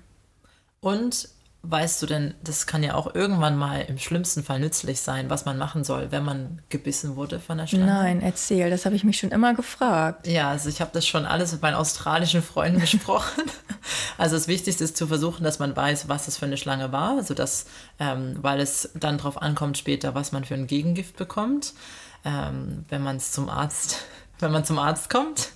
Und 0.79 1.27
weißt 1.63 2.01
du 2.01 2.07
denn, 2.07 2.33
das 2.43 2.65
kann 2.65 2.81
ja 2.81 2.95
auch 2.95 3.13
irgendwann 3.13 3.55
mal 3.55 3.81
im 3.81 3.99
schlimmsten 3.99 4.43
Fall 4.43 4.59
nützlich 4.59 4.99
sein, 5.01 5.29
was 5.29 5.45
man 5.45 5.59
machen 5.59 5.83
soll, 5.83 6.11
wenn 6.11 6.25
man 6.25 6.61
gebissen 6.69 7.15
wurde 7.15 7.39
von 7.39 7.59
der 7.59 7.67
Schlange? 7.67 7.85
Nein, 7.85 8.21
erzähl, 8.21 8.71
das 8.71 8.85
habe 8.85 8.95
ich 8.95 9.03
mich 9.03 9.19
schon 9.19 9.29
immer 9.29 9.53
gefragt. 9.53 10.25
Ja, 10.25 10.49
also 10.49 10.69
ich 10.69 10.81
habe 10.81 10.89
das 10.91 11.05
schon 11.05 11.25
alles 11.25 11.51
mit 11.51 11.61
meinen 11.61 11.75
australischen 11.75 12.41
Freunden 12.41 12.79
besprochen. 12.81 13.43
also 14.17 14.35
das 14.35 14.47
Wichtigste 14.47 14.83
ist 14.83 14.97
zu 14.97 15.05
versuchen, 15.05 15.43
dass 15.43 15.59
man 15.59 15.75
weiß, 15.75 16.09
was 16.09 16.25
das 16.25 16.37
für 16.37 16.45
eine 16.45 16.57
Schlange 16.57 16.91
war, 16.91 17.17
also 17.17 17.35
dass, 17.35 17.67
ähm, 17.99 18.37
weil 18.41 18.59
es 18.59 18.89
dann 18.95 19.19
darauf 19.19 19.39
ankommt 19.39 19.77
später, 19.77 20.15
was 20.15 20.31
man 20.31 20.45
für 20.45 20.55
ein 20.55 20.65
Gegengift 20.65 21.15
bekommt, 21.15 21.73
ähm, 22.25 22.85
wenn 22.89 23.03
man 23.03 23.17
es 23.17 23.31
zum 23.31 23.49
Arzt, 23.49 24.03
wenn 24.39 24.51
man 24.51 24.65
zum 24.65 24.79
Arzt 24.79 25.11
kommt. 25.11 25.49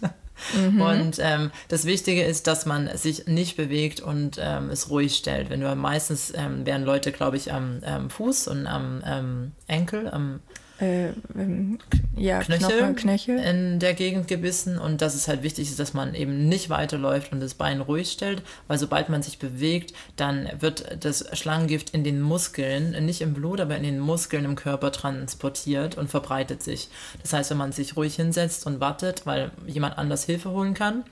Mhm. 0.55 0.81
Und 0.81 1.17
ähm, 1.19 1.51
das 1.67 1.85
Wichtige 1.85 2.23
ist, 2.23 2.47
dass 2.47 2.65
man 2.65 2.95
sich 2.97 3.27
nicht 3.27 3.57
bewegt 3.57 4.01
und 4.01 4.37
ähm, 4.39 4.69
es 4.69 4.89
ruhig 4.89 5.15
stellt. 5.15 5.49
Wenn 5.49 5.61
du 5.61 5.75
meistens 5.75 6.33
ähm, 6.35 6.65
werden 6.65 6.85
Leute, 6.85 7.11
glaube 7.11 7.37
ich, 7.37 7.51
am 7.53 7.81
Fuß 8.09 8.47
und 8.47 8.67
am 8.67 9.53
Enkel, 9.67 10.09
am 10.09 10.39
äh, 10.81 11.09
ähm, 11.35 11.79
ja, 12.17 12.39
Knöchel, 12.39 12.67
Knochen, 12.67 12.95
Knöchel 12.95 13.39
in 13.39 13.79
der 13.79 13.93
Gegend 13.93 14.27
gebissen 14.27 14.77
und 14.77 15.01
dass 15.01 15.15
es 15.15 15.27
halt 15.27 15.41
wichtig 15.41 15.69
ist, 15.69 15.79
dass 15.79 15.93
man 15.93 16.15
eben 16.15 16.49
nicht 16.49 16.69
weiterläuft 16.69 17.31
und 17.31 17.39
das 17.39 17.53
Bein 17.53 17.79
ruhig 17.79 18.11
stellt, 18.11 18.41
weil 18.67 18.77
sobald 18.77 19.07
man 19.07 19.23
sich 19.23 19.39
bewegt, 19.39 19.93
dann 20.17 20.49
wird 20.59 21.03
das 21.03 21.25
Schlangengift 21.37 21.91
in 21.91 22.03
den 22.03 22.21
Muskeln, 22.21 23.05
nicht 23.05 23.21
im 23.21 23.33
Blut, 23.33 23.61
aber 23.61 23.77
in 23.77 23.83
den 23.83 23.99
Muskeln 23.99 24.43
im 24.43 24.55
Körper 24.55 24.91
transportiert 24.91 25.97
und 25.97 26.09
verbreitet 26.09 26.61
sich. 26.61 26.89
Das 27.21 27.31
heißt, 27.31 27.51
wenn 27.51 27.57
man 27.57 27.71
sich 27.71 27.95
ruhig 27.95 28.15
hinsetzt 28.15 28.65
und 28.65 28.81
wartet, 28.81 29.25
weil 29.25 29.51
jemand 29.67 29.97
anders 29.97 30.25
Hilfe 30.25 30.51
holen 30.51 30.73
kann, 30.73 31.03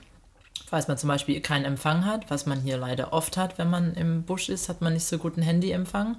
falls 0.67 0.88
man 0.89 0.97
zum 0.97 1.08
Beispiel 1.08 1.39
keinen 1.39 1.65
Empfang 1.65 2.06
hat, 2.06 2.30
was 2.30 2.45
man 2.45 2.60
hier 2.60 2.78
leider 2.78 3.13
oft 3.13 3.38
hat, 3.38 3.58
wenn 3.58 3.69
man 3.69 3.93
im 3.93 4.23
Busch 4.23 4.49
ist, 4.49 4.67
hat 4.67 4.82
man 4.82 4.93
nicht 4.93 5.06
so 5.06 5.17
guten 5.17 5.41
Handyempfang. 5.41 6.17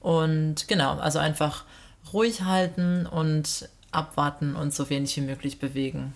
Und 0.00 0.68
genau, 0.68 0.94
also 0.98 1.18
einfach 1.18 1.64
ruhig 2.12 2.42
halten 2.42 3.06
und 3.06 3.68
abwarten 3.90 4.56
und 4.56 4.74
so 4.74 4.90
wenig 4.90 5.16
wie 5.16 5.22
möglich 5.22 5.58
bewegen. 5.58 6.12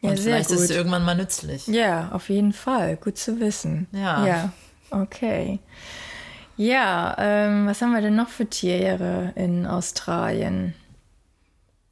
Ja, 0.00 0.10
und 0.10 0.18
vielleicht 0.18 0.48
gut. 0.48 0.58
ist 0.58 0.64
es 0.64 0.70
irgendwann 0.70 1.04
mal 1.04 1.14
nützlich. 1.14 1.66
Ja, 1.68 2.10
auf 2.12 2.28
jeden 2.28 2.52
Fall. 2.52 2.96
Gut 2.96 3.16
zu 3.18 3.38
wissen. 3.38 3.86
Ja. 3.92 4.26
Ja, 4.26 4.52
okay. 4.90 5.60
Ja, 6.56 7.16
ähm, 7.18 7.66
was 7.66 7.80
haben 7.80 7.92
wir 7.92 8.00
denn 8.00 8.16
noch 8.16 8.28
für 8.28 8.46
Tiere 8.46 9.32
in 9.36 9.66
Australien? 9.66 10.74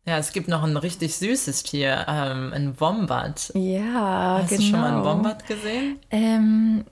Ja, 0.07 0.19
es 0.19 0.33
gibt 0.33 0.49
noch 0.49 0.65
ein 0.65 0.77
richtig 0.77 1.17
süßes 1.17 1.63
Tier, 1.63 2.05
ähm, 2.09 2.53
ein 2.53 2.81
Wombat. 2.81 3.53
Ja, 3.55 4.41
Hast 4.43 4.49
genau. 4.51 4.61
du 4.61 4.67
schon 4.67 4.81
mal 4.81 4.87
einen 4.89 5.03
genau. 5.03 5.15
Wombat 5.15 5.47
gesehen? 5.47 5.99
Ähm, 6.11 6.85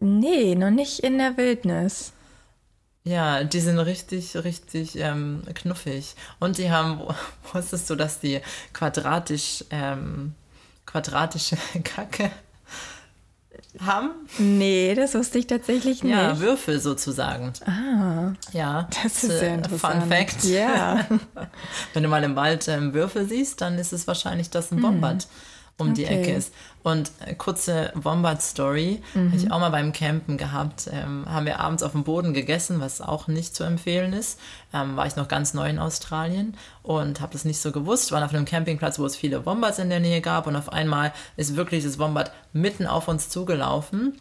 nee, 0.00 0.54
noch 0.54 0.70
nicht 0.70 1.00
in 1.00 1.18
der 1.18 1.36
Wildnis. 1.36 2.12
Ja, 3.08 3.42
die 3.42 3.60
sind 3.60 3.78
richtig, 3.78 4.36
richtig 4.36 4.98
ähm, 4.98 5.42
knuffig. 5.54 6.14
Und 6.40 6.58
die 6.58 6.70
haben, 6.70 7.00
wusstest 7.52 7.88
du, 7.88 7.94
dass 7.94 8.20
die 8.20 8.40
quadratisch, 8.74 9.64
ähm, 9.70 10.34
quadratische 10.84 11.56
Kacke 11.84 12.30
haben? 13.80 14.10
Nee, 14.38 14.94
das 14.94 15.14
wusste 15.14 15.38
ich 15.38 15.46
tatsächlich 15.46 16.02
nicht. 16.02 16.12
Ja, 16.12 16.38
Würfel 16.38 16.80
sozusagen. 16.80 17.54
Ah. 17.64 18.34
Ja. 18.52 18.88
Das 19.02 19.24
ist 19.24 19.38
sehr 19.38 19.54
interessant. 19.54 20.02
Fun 20.02 20.10
Fact. 20.10 20.44
Ja. 20.44 21.06
Wenn 21.94 22.02
du 22.02 22.10
mal 22.10 22.22
im 22.24 22.36
Wald 22.36 22.68
ähm, 22.68 22.92
Würfel 22.92 23.26
siehst, 23.26 23.62
dann 23.62 23.78
ist 23.78 23.94
es 23.94 24.06
wahrscheinlich 24.06 24.50
das 24.50 24.70
ein 24.70 24.82
Wombat. 24.82 25.22
Hm 25.22 25.30
um 25.78 25.90
okay. 25.90 25.94
die 25.94 26.04
Ecke 26.04 26.32
ist. 26.32 26.52
Und 26.82 27.10
äh, 27.24 27.34
kurze 27.34 27.92
Wombat-Story, 27.94 29.02
mhm. 29.14 29.32
habe 29.32 29.36
ich 29.36 29.50
auch 29.50 29.60
mal 29.60 29.70
beim 29.70 29.92
Campen 29.92 30.36
gehabt. 30.36 30.88
Ähm, 30.92 31.24
haben 31.28 31.46
wir 31.46 31.60
abends 31.60 31.82
auf 31.82 31.92
dem 31.92 32.04
Boden 32.04 32.34
gegessen, 32.34 32.80
was 32.80 33.00
auch 33.00 33.28
nicht 33.28 33.54
zu 33.54 33.64
empfehlen 33.64 34.12
ist. 34.12 34.38
Ähm, 34.74 34.96
war 34.96 35.06
ich 35.06 35.16
noch 35.16 35.28
ganz 35.28 35.54
neu 35.54 35.68
in 35.68 35.78
Australien 35.78 36.56
und 36.82 37.20
habe 37.20 37.32
das 37.32 37.44
nicht 37.44 37.60
so 37.60 37.72
gewusst. 37.72 38.12
Waren 38.12 38.24
auf 38.24 38.34
einem 38.34 38.44
Campingplatz, 38.44 38.98
wo 38.98 39.06
es 39.06 39.16
viele 39.16 39.46
Wombats 39.46 39.78
in 39.78 39.90
der 39.90 40.00
Nähe 40.00 40.20
gab 40.20 40.46
und 40.46 40.56
auf 40.56 40.72
einmal 40.72 41.12
ist 41.36 41.56
wirklich 41.56 41.84
das 41.84 41.98
Wombat 41.98 42.32
mitten 42.52 42.86
auf 42.86 43.08
uns 43.08 43.28
zugelaufen. 43.28 44.14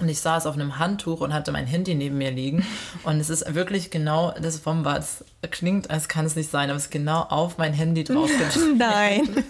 Und 0.00 0.08
ich 0.08 0.20
saß 0.20 0.46
auf 0.46 0.54
einem 0.54 0.78
Handtuch 0.78 1.20
und 1.20 1.34
hatte 1.34 1.52
mein 1.52 1.66
Handy 1.66 1.94
neben 1.94 2.16
mir 2.16 2.30
liegen. 2.30 2.64
Und 3.04 3.20
es 3.20 3.28
ist 3.28 3.54
wirklich 3.54 3.90
genau 3.90 4.32
das 4.40 4.64
Wombat. 4.64 5.04
Klingt, 5.50 5.90
als 5.90 6.08
kann 6.08 6.24
es 6.24 6.36
nicht 6.36 6.50
sein, 6.50 6.70
aber 6.70 6.76
es 6.76 6.84
ist 6.84 6.90
genau 6.90 7.20
auf 7.22 7.58
mein 7.58 7.74
Handy 7.74 8.04
drauf. 8.04 8.30
Nein. 8.78 9.28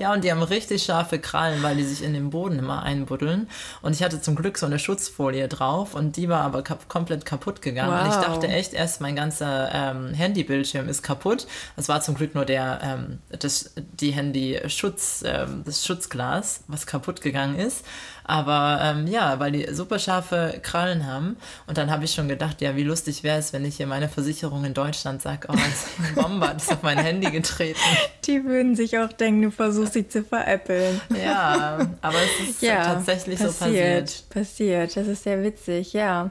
Ja, 0.00 0.14
und 0.14 0.24
die 0.24 0.30
haben 0.30 0.42
richtig 0.42 0.82
scharfe 0.82 1.18
Krallen, 1.18 1.62
weil 1.62 1.76
die 1.76 1.84
sich 1.84 2.02
in 2.02 2.14
den 2.14 2.30
Boden 2.30 2.58
immer 2.58 2.82
einbuddeln. 2.82 3.50
Und 3.82 3.94
ich 3.94 4.02
hatte 4.02 4.22
zum 4.22 4.34
Glück 4.34 4.56
so 4.56 4.64
eine 4.64 4.78
Schutzfolie 4.78 5.46
drauf 5.46 5.94
und 5.94 6.16
die 6.16 6.30
war 6.30 6.40
aber 6.40 6.62
kap 6.62 6.88
komplett 6.88 7.26
kaputt 7.26 7.60
gegangen. 7.60 7.92
Wow. 7.92 8.04
Und 8.04 8.08
ich 8.08 8.26
dachte 8.26 8.48
echt 8.48 8.72
erst, 8.72 9.02
mein 9.02 9.14
ganzer 9.14 9.68
ähm, 9.74 10.14
Handybildschirm 10.14 10.88
ist 10.88 11.02
kaputt. 11.02 11.46
Es 11.76 11.90
war 11.90 12.00
zum 12.00 12.14
Glück 12.14 12.34
nur 12.34 12.46
der, 12.46 12.80
ähm, 12.82 13.18
das, 13.28 13.74
die 13.76 14.12
Handy-Schutz, 14.12 15.22
ähm, 15.26 15.64
das 15.66 15.84
Schutzglas, 15.84 16.64
was 16.66 16.86
kaputt 16.86 17.20
gegangen 17.20 17.58
ist. 17.58 17.84
Aber 18.30 18.78
ähm, 18.80 19.08
ja, 19.08 19.40
weil 19.40 19.50
die 19.50 19.74
super 19.74 19.98
scharfe 19.98 20.60
Krallen 20.62 21.04
haben. 21.04 21.36
Und 21.66 21.78
dann 21.78 21.90
habe 21.90 22.04
ich 22.04 22.12
schon 22.12 22.28
gedacht, 22.28 22.60
ja, 22.60 22.76
wie 22.76 22.84
lustig 22.84 23.24
wäre 23.24 23.38
es, 23.38 23.52
wenn 23.52 23.64
ich 23.64 23.76
hier 23.76 23.88
meine 23.88 24.08
Versicherung 24.08 24.64
in 24.64 24.72
Deutschland 24.72 25.20
sage, 25.20 25.48
oh, 25.48 25.52
ein 25.52 26.14
Bomber 26.14 26.54
ist 26.54 26.70
auf 26.72 26.82
mein 26.82 26.98
Handy 26.98 27.28
getreten. 27.32 27.80
Die 28.24 28.44
würden 28.44 28.76
sich 28.76 28.96
auch 28.98 29.12
denken, 29.12 29.42
du 29.42 29.50
versuchst 29.50 29.94
sie 29.94 30.06
zu 30.06 30.22
veräppeln. 30.22 31.00
Ja, 31.20 31.90
aber 32.02 32.18
es 32.18 32.50
ist 32.50 32.62
ja, 32.62 32.84
tatsächlich 32.84 33.40
passiert, 33.40 33.58
so 33.58 33.64
passiert. 33.64 34.30
Passiert, 34.30 34.96
das 34.96 35.08
ist 35.08 35.24
sehr 35.24 35.42
witzig, 35.42 35.92
ja. 35.92 36.30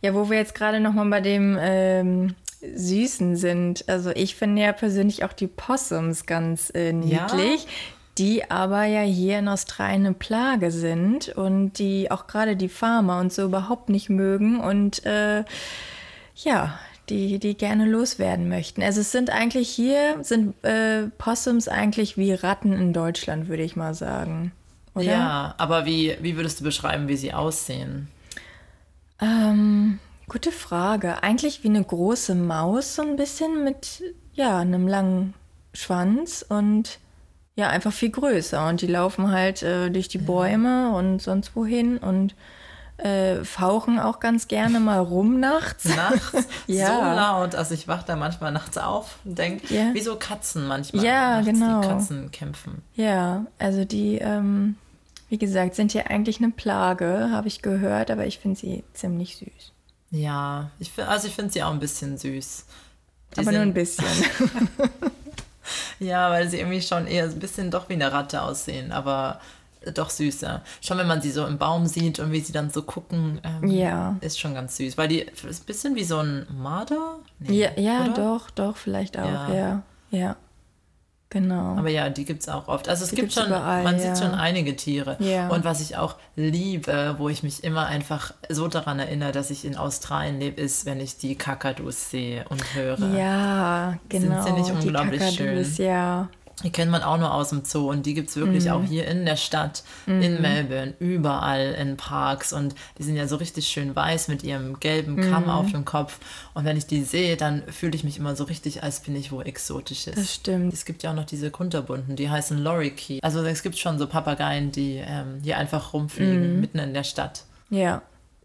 Ja, 0.00 0.14
wo 0.14 0.30
wir 0.30 0.38
jetzt 0.38 0.54
gerade 0.54 0.80
nochmal 0.80 1.10
bei 1.10 1.20
dem 1.20 1.58
ähm, 1.60 2.34
Süßen 2.74 3.36
sind. 3.36 3.86
Also 3.86 4.12
ich 4.14 4.34
finde 4.34 4.62
ja 4.62 4.72
persönlich 4.72 5.24
auch 5.24 5.34
die 5.34 5.46
Possums 5.46 6.24
ganz 6.24 6.70
äh, 6.74 6.92
niedlich. 6.92 7.64
Ja? 7.64 7.70
Die 8.18 8.50
aber 8.50 8.84
ja 8.84 9.02
hier 9.02 9.38
in 9.38 9.48
Australien 9.48 10.06
eine 10.06 10.14
Plage 10.14 10.70
sind 10.70 11.28
und 11.30 11.78
die 11.78 12.10
auch 12.10 12.26
gerade 12.26 12.56
die 12.56 12.68
Farmer 12.68 13.18
und 13.18 13.32
so 13.32 13.42
überhaupt 13.42 13.88
nicht 13.88 14.08
mögen. 14.08 14.60
Und 14.60 15.04
äh, 15.04 15.44
ja, 16.36 16.78
die, 17.08 17.38
die 17.38 17.56
gerne 17.56 17.86
loswerden 17.86 18.48
möchten. 18.48 18.82
Also 18.82 19.00
es 19.00 19.12
sind 19.12 19.30
eigentlich 19.30 19.68
hier, 19.68 20.16
sind 20.22 20.54
äh, 20.64 21.08
Possums 21.18 21.68
eigentlich 21.68 22.16
wie 22.16 22.32
Ratten 22.32 22.72
in 22.72 22.92
Deutschland, 22.92 23.48
würde 23.48 23.62
ich 23.62 23.76
mal 23.76 23.94
sagen. 23.94 24.52
Oder? 24.94 25.04
Ja, 25.04 25.54
aber 25.58 25.86
wie, 25.86 26.16
wie 26.20 26.36
würdest 26.36 26.60
du 26.60 26.64
beschreiben, 26.64 27.08
wie 27.08 27.16
sie 27.16 27.34
aussehen? 27.34 28.08
Ähm, 29.20 29.98
gute 30.28 30.52
Frage. 30.52 31.22
Eigentlich 31.22 31.64
wie 31.64 31.68
eine 31.68 31.82
große 31.82 32.34
Maus, 32.34 32.94
so 32.94 33.02
ein 33.02 33.16
bisschen 33.16 33.64
mit, 33.64 34.02
ja, 34.34 34.58
einem 34.58 34.86
langen 34.86 35.34
Schwanz 35.72 36.44
und 36.48 37.00
ja, 37.56 37.68
einfach 37.68 37.92
viel 37.92 38.10
größer. 38.10 38.66
Und 38.68 38.80
die 38.80 38.86
laufen 38.86 39.30
halt 39.30 39.62
äh, 39.62 39.90
durch 39.90 40.08
die 40.08 40.18
Bäume 40.18 40.90
und 40.92 41.20
sonst 41.22 41.54
wohin 41.56 41.98
und 41.98 42.34
äh, 42.96 43.44
fauchen 43.44 43.98
auch 43.98 44.20
ganz 44.20 44.46
gerne 44.48 44.78
mal 44.80 44.98
rum 45.00 45.40
nachts. 45.40 45.84
Nachts? 45.96 46.48
Ja. 46.66 46.86
So 46.86 47.02
laut. 47.02 47.54
Also 47.54 47.74
ich 47.74 47.86
wache 47.88 48.04
da 48.06 48.16
manchmal 48.16 48.52
nachts 48.52 48.78
auf 48.78 49.18
und 49.24 49.36
denke, 49.38 49.72
Ja. 49.74 49.92
wie 49.92 50.00
so 50.00 50.16
Katzen 50.16 50.66
manchmal. 50.66 51.04
Ja, 51.04 51.30
nachts 51.42 51.46
genau. 51.46 51.80
Die 51.82 51.88
Katzen 51.88 52.30
kämpfen. 52.30 52.82
Ja, 52.94 53.44
also 53.58 53.84
die, 53.84 54.16
ähm, 54.18 54.76
wie 55.28 55.38
gesagt, 55.38 55.74
sind 55.74 55.92
hier 55.92 56.10
eigentlich 56.10 56.38
eine 56.38 56.50
Plage, 56.52 57.28
habe 57.32 57.48
ich 57.48 57.60
gehört, 57.62 58.10
aber 58.10 58.26
ich 58.26 58.38
finde 58.38 58.58
sie 58.58 58.84
ziemlich 58.94 59.36
süß. 59.36 59.72
Ja, 60.12 60.70
ich, 60.78 60.92
also 61.06 61.26
ich 61.26 61.34
finde 61.34 61.52
sie 61.52 61.62
auch 61.62 61.72
ein 61.72 61.80
bisschen 61.80 62.16
süß. 62.16 62.64
Die 63.36 63.40
aber 63.40 63.50
nur 63.52 63.62
ein 63.62 63.74
bisschen. 63.74 64.06
Ja, 66.04 66.30
weil 66.30 66.48
sie 66.48 66.58
irgendwie 66.58 66.82
schon 66.82 67.06
eher 67.06 67.24
ein 67.24 67.38
bisschen 67.38 67.70
doch 67.70 67.88
wie 67.88 67.94
eine 67.94 68.12
Ratte 68.12 68.42
aussehen, 68.42 68.92
aber 68.92 69.40
doch 69.94 70.08
süßer. 70.10 70.62
Schon 70.80 70.98
wenn 70.98 71.06
man 71.06 71.20
sie 71.20 71.30
so 71.30 71.46
im 71.46 71.58
Baum 71.58 71.86
sieht 71.86 72.18
und 72.18 72.32
wie 72.32 72.40
sie 72.40 72.52
dann 72.52 72.70
so 72.70 72.82
gucken, 72.82 73.40
ähm, 73.44 73.68
Ja. 73.68 74.16
ist 74.20 74.40
schon 74.40 74.54
ganz 74.54 74.76
süß. 74.76 74.96
Weil 74.96 75.08
die 75.08 75.20
ist 75.20 75.44
ein 75.62 75.66
bisschen 75.66 75.94
wie 75.94 76.04
so 76.04 76.18
ein 76.18 76.46
Marder. 76.58 77.16
Nee, 77.38 77.60
ja, 77.60 77.70
ja 77.76 78.08
doch, 78.08 78.50
doch, 78.50 78.76
vielleicht 78.76 79.18
auch, 79.18 79.24
Ja. 79.26 79.52
ja. 79.54 79.82
Ja. 80.10 80.36
Genau. 81.34 81.76
Aber 81.76 81.90
ja, 81.90 82.10
die 82.10 82.24
gibt 82.24 82.42
es 82.42 82.48
auch 82.48 82.68
oft. 82.68 82.88
Also 82.88 83.02
es 83.02 83.10
Die 83.10 83.16
gibt 83.16 83.32
schon, 83.32 83.48
überall, 83.48 83.82
man 83.82 83.98
ja. 83.98 84.14
sieht 84.14 84.24
schon 84.24 84.36
einige 84.36 84.76
Tiere. 84.76 85.16
Ja. 85.18 85.48
Und 85.48 85.64
was 85.64 85.80
ich 85.80 85.96
auch 85.96 86.14
liebe, 86.36 87.16
wo 87.18 87.28
ich 87.28 87.42
mich 87.42 87.64
immer 87.64 87.86
einfach 87.86 88.32
so 88.48 88.68
daran 88.68 89.00
erinnere, 89.00 89.32
dass 89.32 89.50
ich 89.50 89.64
in 89.64 89.76
Australien 89.76 90.38
lebe, 90.38 90.60
ist, 90.62 90.86
wenn 90.86 91.00
ich 91.00 91.16
die 91.16 91.34
Kakadus 91.34 92.08
sehe 92.10 92.44
und 92.50 92.76
höre. 92.76 93.00
ja, 93.16 93.98
genau. 94.08 94.44
sie 94.44 94.52
nicht 94.52 94.70
unglaublich 94.70 95.20
die 95.20 95.36
Kakadus, 95.38 95.76
schön? 95.76 95.86
ja. 95.86 96.28
Die 96.62 96.70
kennt 96.70 96.90
man 96.90 97.02
auch 97.02 97.18
nur 97.18 97.34
aus 97.34 97.48
dem 97.50 97.64
Zoo 97.64 97.90
und 97.90 98.06
die 98.06 98.14
gibt 98.14 98.30
es 98.30 98.36
wirklich 98.36 98.66
Mhm. 98.66 98.70
auch 98.70 98.84
hier 98.84 99.06
in 99.08 99.26
der 99.26 99.36
Stadt, 99.36 99.82
in 100.06 100.40
Melbourne, 100.40 100.94
überall 101.00 101.72
in 101.72 101.96
Parks 101.96 102.52
und 102.52 102.74
die 102.96 103.02
sind 103.02 103.16
ja 103.16 103.26
so 103.26 103.36
richtig 103.36 103.66
schön 103.66 103.94
weiß 103.94 104.28
mit 104.28 104.44
ihrem 104.44 104.78
gelben 104.78 105.16
Mhm. 105.16 105.30
Kamm 105.30 105.50
auf 105.50 105.70
dem 105.72 105.84
Kopf 105.84 106.20
und 106.54 106.64
wenn 106.64 106.76
ich 106.76 106.86
die 106.86 107.02
sehe, 107.02 107.36
dann 107.36 107.64
fühle 107.70 107.96
ich 107.96 108.04
mich 108.04 108.18
immer 108.18 108.36
so 108.36 108.44
richtig, 108.44 108.82
als 108.84 109.00
bin 109.00 109.16
ich 109.16 109.32
wo 109.32 109.42
Exotisches. 109.42 110.14
Das 110.14 110.32
stimmt. 110.34 110.72
Es 110.72 110.84
gibt 110.84 111.02
ja 111.02 111.10
auch 111.10 111.14
noch 111.16 111.26
diese 111.26 111.50
Kunterbunten, 111.50 112.14
die 112.16 112.30
heißen 112.30 112.56
Lorikeet. 112.62 113.22
Also 113.24 113.42
es 113.44 113.62
gibt 113.62 113.76
schon 113.76 113.98
so 113.98 114.06
Papageien, 114.06 114.70
die 114.70 115.02
ähm, 115.04 115.40
hier 115.42 115.58
einfach 115.58 115.92
Mhm. 115.92 115.98
rumfliegen, 116.00 116.60
mitten 116.60 116.78
in 116.78 116.94
der 116.94 117.04
Stadt. 117.04 117.42
Ja, 117.68 118.00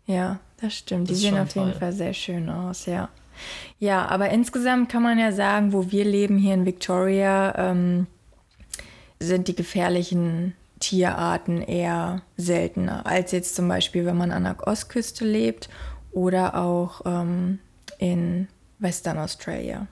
ja, 0.08 0.39
das 0.60 0.74
stimmt. 0.74 1.08
Die 1.08 1.13
Das 1.13 1.17
ist 1.19 1.24
sehen 1.24 1.38
auf 1.38 1.54
jeden 1.56 1.72
toll. 1.72 1.80
Fall 1.80 1.93
sehr 1.93 2.13
schön 2.13 2.50
aus, 2.50 2.88
ja. 2.88 3.08
Ja, 3.80 4.06
aber 4.08 4.30
insgesamt 4.30 4.89
kann 4.89 5.04
man 5.04 5.18
ja 5.18 5.32
sagen, 5.32 5.72
wo 5.72 5.89
wir 5.89 6.04
leben 6.04 6.38
hier 6.38 6.54
in 6.54 6.65
Victoria, 6.65 7.54
ähm, 7.58 8.08
sind 9.20 9.48
die 9.48 9.56
gefährlichen 9.56 10.54
Tierarten 10.80 11.62
eher 11.62 12.22
seltener 12.38 13.06
als 13.06 13.32
jetzt 13.32 13.56
zum 13.56 13.68
Beispiel, 13.68 14.06
wenn 14.06 14.18
man 14.18 14.32
an 14.32 14.44
der 14.44 14.68
Ostküste 14.68 15.26
lebt 15.26 15.70
oder 16.12 16.56
auch 16.56 17.02
ähm, 17.06 17.60
in 17.98 18.48
Western 18.80 19.18
Australia. 19.18 19.88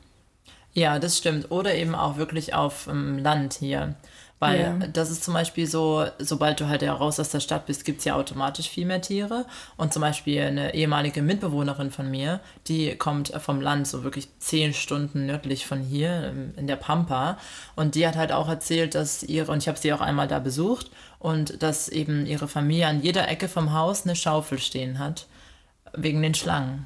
Ja, 0.73 0.99
das 0.99 1.17
stimmt. 1.17 1.51
Oder 1.51 1.75
eben 1.75 1.95
auch 1.95 2.17
wirklich 2.17 2.53
auf 2.53 2.87
ähm, 2.87 3.17
Land 3.17 3.53
hier. 3.55 3.95
Weil 4.39 4.59
Ja. 4.59 4.87
das 4.93 5.09
ist 5.09 5.23
zum 5.23 5.33
Beispiel 5.33 5.65
so, 5.65 6.05
sobald 6.19 6.59
du 6.59 6.67
halt 6.67 6.83
ja 6.83 6.93
raus 6.93 7.19
aus 7.19 7.29
der 7.29 7.39
Stadt 7.39 7.65
bist, 7.65 7.85
gibt 7.85 7.99
es 7.99 8.05
ja 8.05 8.15
automatisch 8.15 8.69
viel 8.69 8.85
mehr 8.85 9.01
Tiere. 9.01 9.45
Und 9.77 9.93
zum 9.93 10.01
Beispiel 10.01 10.41
eine 10.41 10.75
ehemalige 10.75 11.23
Mitbewohnerin 11.23 11.89
von 11.89 12.09
mir, 12.11 12.39
die 12.67 12.95
kommt 12.95 13.29
vom 13.39 13.61
Land, 13.61 13.87
so 13.87 14.03
wirklich 14.03 14.27
zehn 14.37 14.73
Stunden 14.73 15.25
nördlich 15.25 15.65
von 15.65 15.79
hier, 15.81 16.31
ähm, 16.31 16.53
in 16.55 16.67
der 16.67 16.75
Pampa. 16.75 17.37
Und 17.75 17.95
die 17.95 18.07
hat 18.07 18.15
halt 18.15 18.31
auch 18.31 18.47
erzählt, 18.47 18.93
dass 18.93 19.23
ihre, 19.23 19.51
und 19.51 19.57
ich 19.63 19.67
habe 19.67 19.79
sie 19.79 19.91
auch 19.91 20.01
einmal 20.01 20.27
da 20.27 20.37
besucht, 20.37 20.91
und 21.19 21.63
dass 21.63 21.89
eben 21.89 22.27
ihre 22.27 22.47
Familie 22.47 22.87
an 22.87 23.01
jeder 23.01 23.27
Ecke 23.27 23.47
vom 23.47 23.73
Haus 23.73 24.05
eine 24.05 24.15
Schaufel 24.15 24.59
stehen 24.59 24.99
hat, 24.99 25.25
wegen 25.93 26.21
den 26.21 26.35
Schlangen. 26.35 26.85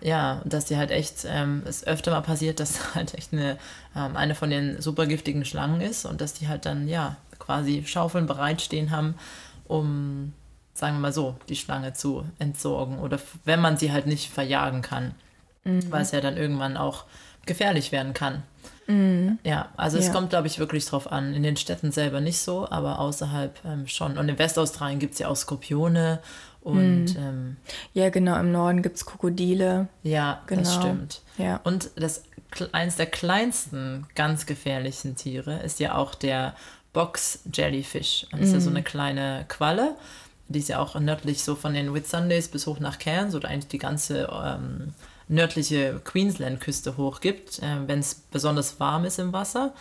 Ja, 0.00 0.40
und 0.44 0.52
dass 0.52 0.66
die 0.66 0.76
halt 0.76 0.90
echt, 0.90 1.24
ähm, 1.26 1.62
es 1.66 1.86
öfter 1.86 2.10
mal 2.10 2.20
passiert, 2.20 2.60
dass 2.60 2.94
halt 2.94 3.14
echt 3.14 3.32
eine, 3.32 3.58
ähm, 3.96 4.16
eine 4.16 4.34
von 4.34 4.50
den 4.50 4.80
super 4.80 5.06
giftigen 5.06 5.44
Schlangen 5.44 5.80
ist 5.80 6.04
und 6.04 6.20
dass 6.20 6.34
die 6.34 6.48
halt 6.48 6.66
dann, 6.66 6.88
ja, 6.88 7.16
quasi 7.38 7.82
Schaufeln 7.86 8.26
bereitstehen 8.26 8.90
haben, 8.90 9.14
um, 9.66 10.32
sagen 10.74 10.96
wir 10.96 11.00
mal 11.00 11.12
so, 11.12 11.36
die 11.48 11.56
Schlange 11.56 11.92
zu 11.94 12.24
entsorgen 12.38 12.98
oder 12.98 13.18
wenn 13.44 13.60
man 13.60 13.76
sie 13.76 13.92
halt 13.92 14.06
nicht 14.06 14.30
verjagen 14.30 14.82
kann, 14.82 15.14
weil 15.90 16.02
es 16.02 16.10
ja 16.12 16.20
dann 16.20 16.36
irgendwann 16.36 16.76
auch 16.76 17.04
gefährlich 17.46 17.90
werden 17.92 18.12
kann. 18.14 18.42
Ja, 19.44 19.68
also 19.78 19.96
es 19.98 20.06
Ja. 20.08 20.12
kommt, 20.12 20.30
glaube 20.30 20.46
ich, 20.46 20.58
wirklich 20.58 20.84
drauf 20.84 21.10
an. 21.10 21.32
In 21.32 21.42
den 21.42 21.56
Städten 21.56 21.90
selber 21.90 22.20
nicht 22.20 22.38
so, 22.38 22.68
aber 22.70 22.98
außerhalb 22.98 23.58
ähm, 23.64 23.86
schon. 23.86 24.18
Und 24.18 24.28
in 24.28 24.38
Westaustralien 24.38 24.98
gibt 24.98 25.14
es 25.14 25.20
ja 25.20 25.28
auch 25.28 25.36
Skorpione 25.36 26.20
und 26.64 27.14
ähm, 27.16 27.56
Ja, 27.92 28.10
genau, 28.10 28.36
im 28.40 28.50
Norden 28.50 28.82
gibt 28.82 28.96
es 28.96 29.06
Krokodile. 29.06 29.86
ja, 30.02 30.42
das 30.48 30.58
Genau. 30.58 30.70
stimmt. 30.80 31.22
Ja. 31.38 31.60
Und 31.64 31.90
das 31.96 32.24
eins 32.72 32.96
der 32.96 33.06
kleinsten 33.06 34.06
ganz 34.14 34.46
gefährlichen 34.46 35.14
Tiere 35.16 35.60
ist 35.62 35.78
ja 35.80 35.94
auch 35.94 36.14
der 36.14 36.54
Box 36.92 37.40
Jellyfish. 37.52 38.26
Und 38.32 38.40
das 38.40 38.48
ist 38.48 38.54
ja 38.54 38.60
so 38.60 38.70
Mhm. 38.70 38.76
eine 38.76 38.84
kleine 38.84 39.44
Qualle. 39.48 39.96
Die 40.48 40.58
ist 40.60 40.68
ja 40.68 40.78
auch 40.78 40.98
nördlich 41.00 41.42
so 41.42 41.54
von 41.56 41.74
den 41.74 41.92
Whitsundays 41.94 42.48
bis 42.48 42.66
hoch 42.66 42.78
nach 42.78 42.98
Cairns 42.98 43.34
oder 43.34 43.48
eigentlich 43.48 43.68
die 43.68 43.78
ganze 43.78 44.28
ähm, 44.32 44.94
nördliche 45.26 46.00
Queensland-Küste 46.04 46.96
hoch 46.96 47.20
gibt, 47.20 47.58
äh, 47.60 47.86
wenn 47.88 47.98
es 48.00 48.14
besonders 48.14 48.78
warm 48.78 49.04
ist 49.04 49.18
im 49.18 49.32
Wasser. 49.32 49.72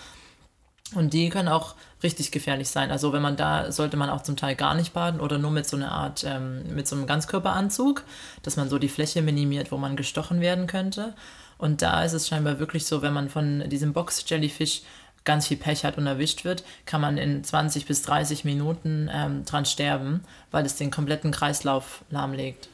Und 0.95 1.13
die 1.13 1.29
können 1.29 1.47
auch 1.47 1.75
richtig 2.03 2.31
gefährlich 2.31 2.69
sein. 2.69 2.91
Also 2.91 3.13
wenn 3.13 3.21
man 3.21 3.35
da, 3.35 3.71
sollte 3.71 3.97
man 3.97 4.09
auch 4.09 4.23
zum 4.23 4.35
Teil 4.35 4.55
gar 4.55 4.75
nicht 4.75 4.93
baden 4.93 5.19
oder 5.19 5.37
nur 5.37 5.51
mit 5.51 5.65
so 5.67 5.77
einer 5.77 5.91
Art, 5.91 6.23
ähm, 6.27 6.63
mit 6.75 6.87
so 6.87 6.95
einem 6.95 7.07
Ganzkörperanzug, 7.07 8.03
dass 8.43 8.57
man 8.57 8.69
so 8.69 8.77
die 8.77 8.89
Fläche 8.89 9.21
minimiert, 9.21 9.71
wo 9.71 9.77
man 9.77 9.95
gestochen 9.95 10.41
werden 10.41 10.67
könnte. 10.67 11.13
Und 11.57 11.81
da 11.81 12.03
ist 12.03 12.13
es 12.13 12.27
scheinbar 12.27 12.59
wirklich 12.59 12.85
so, 12.85 13.01
wenn 13.01 13.13
man 13.13 13.29
von 13.29 13.69
diesem 13.69 13.93
Box-Jellyfish 13.93 14.81
ganz 15.23 15.47
viel 15.47 15.57
Pech 15.57 15.85
hat 15.85 15.97
und 15.97 16.05
erwischt 16.05 16.43
wird, 16.43 16.63
kann 16.85 17.01
man 17.01 17.17
in 17.17 17.43
20 17.43 17.85
bis 17.85 18.01
30 18.01 18.43
Minuten 18.43 19.09
ähm, 19.13 19.45
dran 19.45 19.65
sterben, 19.65 20.21
weil 20.51 20.65
es 20.65 20.75
den 20.75 20.91
kompletten 20.91 21.31
Kreislauf 21.31 22.03
lahmlegt. 22.09 22.67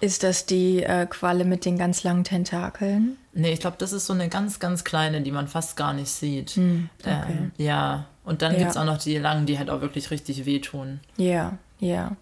Ist 0.00 0.22
das 0.22 0.46
die 0.46 0.82
äh, 0.82 1.06
Qualle 1.06 1.44
mit 1.44 1.64
den 1.64 1.76
ganz 1.76 2.04
langen 2.04 2.24
Tentakeln? 2.24 3.16
Nee, 3.38 3.52
ich 3.52 3.60
glaube, 3.60 3.76
das 3.78 3.92
ist 3.92 4.06
so 4.06 4.12
eine 4.12 4.28
ganz, 4.28 4.58
ganz 4.58 4.82
kleine, 4.84 5.20
die 5.22 5.30
man 5.30 5.46
fast 5.48 5.76
gar 5.76 5.92
nicht 5.92 6.10
sieht. 6.10 6.50
Hm, 6.50 6.90
okay. 7.00 7.22
ähm, 7.28 7.52
ja, 7.56 8.06
und 8.24 8.42
dann 8.42 8.52
Ja. 8.52 8.58
gibt 8.58 8.70
es 8.72 8.76
auch 8.76 8.84
noch 8.84 8.98
die 8.98 9.16
langen, 9.18 9.46
die 9.46 9.58
halt 9.58 9.70
auch 9.70 9.80
wirklich 9.80 10.10
richtig 10.10 10.44
wehtun. 10.44 11.00
Ja, 11.16 11.56
ja. 11.78 12.16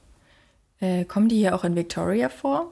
Äh, 0.81 1.05
kommen 1.07 1.29
die 1.29 1.37
hier 1.37 1.55
auch 1.55 1.65
in 1.65 1.75
Victoria 1.75 2.29
vor? 2.29 2.71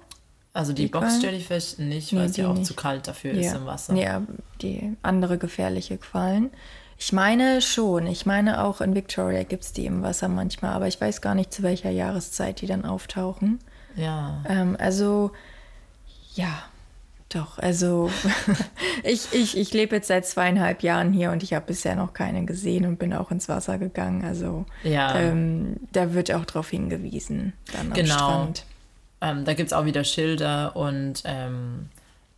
Also 0.53 0.73
die, 0.75 0.83
Die 0.83 0.89
Box? 0.89 1.23
Jellyfish 1.23 1.79
nicht, 1.79 2.13
Nee, 2.13 2.19
weil 2.21 2.27
es 2.27 2.37
ja 2.37 2.49
auch 2.49 2.55
nicht. 2.55 2.67
zu 2.67 2.75
kalt 2.75 3.09
dafür 3.09 3.33
ist 3.33 3.47
ja. 3.47 3.57
im 3.57 3.67
Wasser. 3.67 3.95
Ja, 3.95 4.23
die 4.61 4.95
andere 5.03 5.39
gefährliche 5.39 5.97
Quallen. 5.97 6.51
Ich 6.99 7.13
meine 7.13 7.61
schon. 7.63 8.07
Ich 8.07 8.25
meine 8.27 8.63
auch 8.63 8.81
in 8.81 8.95
Victoria 8.95 9.43
gibt 9.43 9.65
es 9.65 9.73
die 9.73 9.87
im 9.87 10.03
Wasser 10.03 10.29
manchmal, 10.29 10.73
aber 10.75 10.87
ich 10.87 11.01
weiß 11.01 11.23
gar 11.23 11.35
nicht, 11.35 11.53
zu 11.53 11.63
welcher 11.63 11.91
Jahreszeit 11.91 12.61
die 12.61 12.67
dann 12.67 12.85
auftauchen. 12.85 13.59
Ja. 13.97 14.45
Ähm, 14.49 14.77
also, 14.79 15.33
ja, 16.35 16.53
doch. 17.35 17.59
Also, 17.59 18.11
ich, 19.03 19.33
ich, 19.33 19.57
ich 19.57 19.73
lebe 19.73 19.97
jetzt 19.97 20.09
seit 20.09 20.27
zweieinhalb 20.27 20.83
Jahren 20.83 21.13
hier 21.13 21.31
und 21.31 21.43
ich 21.43 21.53
habe 21.55 21.67
bisher 21.67 21.97
noch 21.97 22.13
keine 22.13 22.45
gesehen 22.45 22.85
und 22.87 22.99
bin 22.99 23.13
auch 23.13 23.31
ins 23.31 23.49
Wasser 23.49 23.79
gegangen. 23.79 24.25
Also, 24.25 24.65
Ja. 24.83 25.19
ähm, 25.19 25.77
da 25.93 26.15
wird 26.15 26.33
auch 26.33 26.45
drauf 26.45 26.71
hingewiesen, 26.71 27.53
dann 27.73 27.89
am 27.89 27.93
Genau. 27.95 28.15
Strand. 28.15 28.65
Ähm, 29.21 29.45
da 29.45 29.55
gibt 29.55 29.69
es 29.69 29.73
auch 29.73 29.85
wieder 29.87 30.05
Schilder 30.05 30.77
und 30.77 31.23
ähm, 31.25 31.89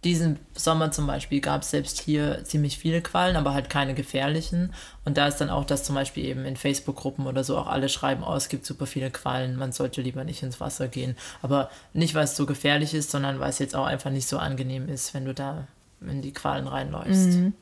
diesen 0.06 0.38
Sommer 0.54 0.92
zum 0.92 1.06
Beispiel 1.06 1.40
gab 1.40 1.62
es 1.62 1.70
selbst 1.70 2.00
hier 2.00 2.44
ziemlich 2.44 2.78
viele 2.78 3.02
Quallen, 3.02 3.34
aber 3.34 3.52
halt 3.52 3.68
keine 3.68 3.92
gefährlichen. 3.92 4.72
Und 5.04 5.18
da 5.18 5.26
ist 5.26 5.38
dann 5.38 5.50
auch, 5.50 5.64
dass 5.64 5.82
zum 5.82 5.96
Beispiel 5.96 6.24
eben 6.24 6.44
in 6.44 6.56
Facebook-Gruppen 6.56 7.26
oder 7.26 7.42
so 7.42 7.58
auch 7.58 7.66
alle 7.66 7.88
schreiben, 7.88 8.22
oh, 8.24 8.34
es 8.34 8.48
gibt 8.48 8.64
super 8.64 8.86
viele 8.86 9.10
Quallen, 9.10 9.56
man 9.56 9.72
sollte 9.72 10.00
lieber 10.00 10.22
nicht 10.22 10.44
ins 10.44 10.60
Wasser 10.60 10.86
gehen. 10.86 11.16
Aber 11.42 11.70
nicht, 11.92 12.14
weil 12.14 12.24
es 12.24 12.36
so 12.36 12.46
gefährlich 12.46 12.94
ist, 12.94 13.10
sondern 13.10 13.40
weil 13.40 13.50
es 13.50 13.58
jetzt 13.58 13.74
auch 13.74 13.84
einfach 13.84 14.10
nicht 14.10 14.28
so 14.28 14.38
angenehm 14.38 14.88
ist, 14.88 15.12
wenn 15.12 15.24
du 15.24 15.34
da 15.34 15.66
in 16.00 16.22
die 16.22 16.32
Quallen 16.32 16.68
reinläufst. 16.68 17.34
Mhm. 17.34 17.54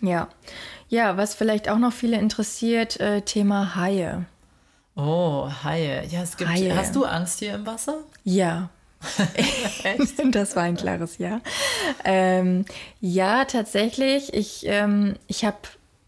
Ja. 0.00 0.28
Ja, 0.90 1.16
was 1.16 1.34
vielleicht 1.34 1.70
auch 1.70 1.78
noch 1.78 1.92
viele 1.92 2.18
interessiert, 2.18 3.00
äh, 3.00 3.22
Thema 3.22 3.76
Haie. 3.76 4.26
Oh, 4.94 5.48
Haie. 5.64 6.06
Ja, 6.10 6.22
es 6.22 6.36
gibt. 6.36 6.50
Haie. 6.50 6.76
Hast 6.76 6.94
du 6.94 7.06
Angst 7.06 7.38
hier 7.38 7.54
im 7.54 7.64
Wasser? 7.64 7.98
Ja, 8.24 8.68
das 10.30 10.56
war 10.56 10.64
ein 10.64 10.76
klares 10.76 11.18
Ja. 11.18 11.40
Ähm, 12.04 12.64
ja, 13.00 13.44
tatsächlich. 13.44 14.32
Ich, 14.34 14.64
ähm, 14.66 15.14
ich 15.26 15.44
habe 15.44 15.58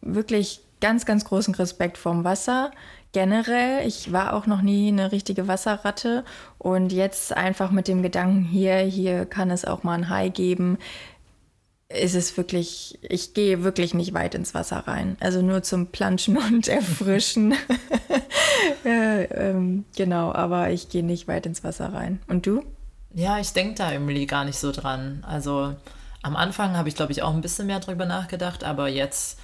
wirklich 0.00 0.60
ganz, 0.80 1.06
ganz 1.06 1.24
großen 1.24 1.54
Respekt 1.54 1.98
vorm 1.98 2.24
Wasser. 2.24 2.70
Generell, 3.12 3.86
ich 3.86 4.12
war 4.12 4.34
auch 4.34 4.46
noch 4.46 4.60
nie 4.60 4.88
eine 4.88 5.12
richtige 5.12 5.46
Wasserratte 5.46 6.24
und 6.58 6.92
jetzt 6.92 7.32
einfach 7.36 7.70
mit 7.70 7.86
dem 7.86 8.02
Gedanken 8.02 8.42
hier, 8.42 8.78
hier 8.78 9.24
kann 9.24 9.52
es 9.52 9.64
auch 9.64 9.84
mal 9.84 9.94
ein 9.94 10.08
Hai 10.08 10.30
geben, 10.30 10.78
ist 11.88 12.14
es 12.14 12.36
wirklich, 12.36 12.98
ich 13.02 13.34
gehe 13.34 13.62
wirklich 13.62 13.94
nicht 13.94 14.14
weit 14.14 14.34
ins 14.34 14.52
Wasser 14.52 14.78
rein. 14.78 15.16
Also 15.20 15.42
nur 15.42 15.62
zum 15.62 15.86
Planschen 15.86 16.36
und 16.36 16.68
Erfrischen. 16.68 17.54
äh, 18.84 19.24
ähm, 19.24 19.84
genau, 19.96 20.32
aber 20.32 20.70
ich 20.70 20.88
gehe 20.88 21.04
nicht 21.04 21.28
weit 21.28 21.46
ins 21.46 21.62
Wasser 21.62 21.92
rein. 21.92 22.20
Und 22.26 22.46
du? 22.46 22.64
Ja, 23.14 23.38
ich 23.38 23.52
denke 23.52 23.76
da 23.76 23.92
irgendwie 23.92 24.26
gar 24.26 24.44
nicht 24.44 24.58
so 24.58 24.72
dran. 24.72 25.24
Also 25.26 25.74
am 26.22 26.36
Anfang 26.36 26.76
habe 26.76 26.88
ich, 26.88 26.96
glaube 26.96 27.12
ich, 27.12 27.22
auch 27.22 27.32
ein 27.32 27.40
bisschen 27.40 27.66
mehr 27.66 27.80
drüber 27.80 28.06
nachgedacht, 28.06 28.64
aber 28.64 28.88
jetzt, 28.88 29.38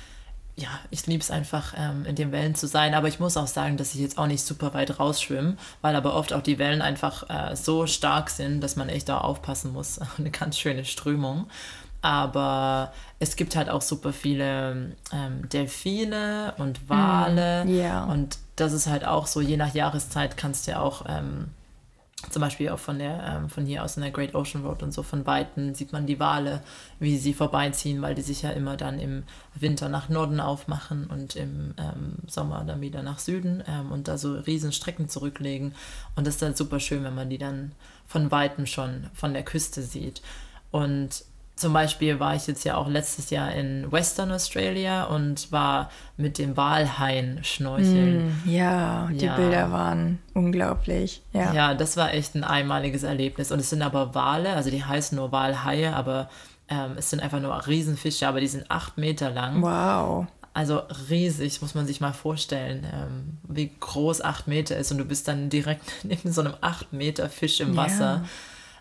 ja, 0.56 0.68
ich 0.90 1.06
liebe 1.06 1.22
es 1.22 1.30
einfach, 1.30 1.74
ähm, 1.76 2.04
in 2.04 2.16
den 2.16 2.32
Wellen 2.32 2.54
zu 2.56 2.66
sein. 2.66 2.94
Aber 2.94 3.06
ich 3.06 3.20
muss 3.20 3.36
auch 3.36 3.46
sagen, 3.46 3.76
dass 3.76 3.94
ich 3.94 4.00
jetzt 4.00 4.18
auch 4.18 4.26
nicht 4.26 4.42
super 4.42 4.74
weit 4.74 4.98
rausschwimme, 4.98 5.56
weil 5.82 5.94
aber 5.94 6.14
oft 6.14 6.32
auch 6.32 6.42
die 6.42 6.58
Wellen 6.58 6.82
einfach 6.82 7.30
äh, 7.30 7.54
so 7.54 7.86
stark 7.86 8.30
sind, 8.30 8.60
dass 8.60 8.74
man 8.74 8.88
echt 8.88 9.08
da 9.08 9.18
aufpassen 9.18 9.72
muss. 9.72 10.00
Eine 10.18 10.30
ganz 10.30 10.58
schöne 10.58 10.84
Strömung. 10.84 11.46
Aber 12.02 12.92
es 13.18 13.36
gibt 13.36 13.56
halt 13.56 13.68
auch 13.68 13.82
super 13.82 14.12
viele 14.12 14.96
ähm, 15.12 15.48
Delfine 15.50 16.54
und 16.56 16.88
Wale. 16.88 17.66
Mm, 17.66 17.68
yeah. 17.68 18.04
Und 18.04 18.38
das 18.56 18.72
ist 18.72 18.86
halt 18.86 19.04
auch 19.04 19.26
so, 19.26 19.42
je 19.42 19.58
nach 19.58 19.74
Jahreszeit 19.74 20.38
kannst 20.38 20.66
du 20.66 20.70
ja 20.70 20.80
auch 20.80 21.04
ähm, 21.06 21.50
zum 22.28 22.40
Beispiel 22.40 22.68
auch 22.68 22.78
von 22.78 22.98
der 22.98 23.24
ähm, 23.24 23.48
von 23.48 23.64
hier 23.64 23.82
aus 23.82 23.96
in 23.96 24.02
der 24.02 24.10
Great 24.10 24.34
Ocean 24.34 24.64
Road 24.64 24.82
und 24.82 24.92
so 24.92 25.02
von 25.02 25.26
Weitem 25.26 25.74
sieht 25.74 25.92
man 25.92 26.06
die 26.06 26.20
Wale, 26.20 26.62
wie 26.98 27.16
sie 27.16 27.32
vorbeiziehen, 27.32 28.02
weil 28.02 28.14
die 28.14 28.22
sich 28.22 28.42
ja 28.42 28.50
immer 28.50 28.76
dann 28.76 28.98
im 28.98 29.22
Winter 29.54 29.88
nach 29.88 30.08
Norden 30.10 30.38
aufmachen 30.38 31.06
und 31.06 31.34
im 31.34 31.74
ähm, 31.78 32.16
Sommer 32.26 32.64
dann 32.64 32.82
wieder 32.82 33.02
nach 33.02 33.18
Süden 33.18 33.62
ähm, 33.66 33.90
und 33.90 34.06
da 34.06 34.18
so 34.18 34.34
riesen 34.34 34.72
Strecken 34.72 35.08
zurücklegen. 35.08 35.74
Und 36.14 36.26
das 36.26 36.34
ist 36.34 36.42
dann 36.42 36.54
super 36.54 36.78
schön, 36.78 37.04
wenn 37.04 37.14
man 37.14 37.30
die 37.30 37.38
dann 37.38 37.72
von 38.06 38.30
Weitem 38.30 38.66
schon 38.66 39.08
von 39.14 39.32
der 39.32 39.44
Küste 39.44 39.82
sieht. 39.82 40.20
Und 40.70 41.24
zum 41.60 41.74
Beispiel 41.74 42.18
war 42.18 42.34
ich 42.34 42.46
jetzt 42.46 42.64
ja 42.64 42.76
auch 42.76 42.88
letztes 42.88 43.28
Jahr 43.28 43.52
in 43.52 43.92
Western 43.92 44.32
Australia 44.32 45.04
und 45.04 45.52
war 45.52 45.90
mit 46.16 46.38
dem 46.38 46.56
Walhain 46.56 47.40
schnorcheln. 47.42 48.28
Mm, 48.28 48.48
ja, 48.48 49.08
die 49.12 49.26
ja. 49.26 49.36
Bilder 49.36 49.70
waren 49.70 50.18
unglaublich. 50.32 51.22
Ja. 51.34 51.52
ja, 51.52 51.74
das 51.74 51.98
war 51.98 52.14
echt 52.14 52.34
ein 52.34 52.44
einmaliges 52.44 53.02
Erlebnis. 53.02 53.52
Und 53.52 53.60
es 53.60 53.68
sind 53.68 53.82
aber 53.82 54.14
Wale, 54.14 54.54
also 54.54 54.70
die 54.70 54.82
heißen 54.82 55.16
nur 55.16 55.32
Walhaie, 55.32 55.92
aber 55.92 56.30
ähm, 56.68 56.92
es 56.96 57.10
sind 57.10 57.20
einfach 57.20 57.40
nur 57.40 57.66
Riesenfische, 57.66 58.26
aber 58.26 58.40
die 58.40 58.48
sind 58.48 58.70
acht 58.70 58.96
Meter 58.96 59.30
lang. 59.30 59.60
Wow. 59.60 60.26
Also 60.54 60.80
riesig, 61.10 61.60
muss 61.60 61.74
man 61.74 61.86
sich 61.86 62.00
mal 62.00 62.12
vorstellen, 62.12 62.86
ähm, 62.90 63.38
wie 63.46 63.70
groß 63.78 64.22
acht 64.22 64.48
Meter 64.48 64.78
ist. 64.78 64.90
Und 64.92 64.98
du 64.98 65.04
bist 65.04 65.28
dann 65.28 65.50
direkt 65.50 65.92
neben 66.04 66.32
so 66.32 66.40
einem 66.40 66.54
acht 66.62 66.94
Meter 66.94 67.28
Fisch 67.28 67.60
im 67.60 67.76
Wasser. 67.76 68.22
Ja. 68.22 68.24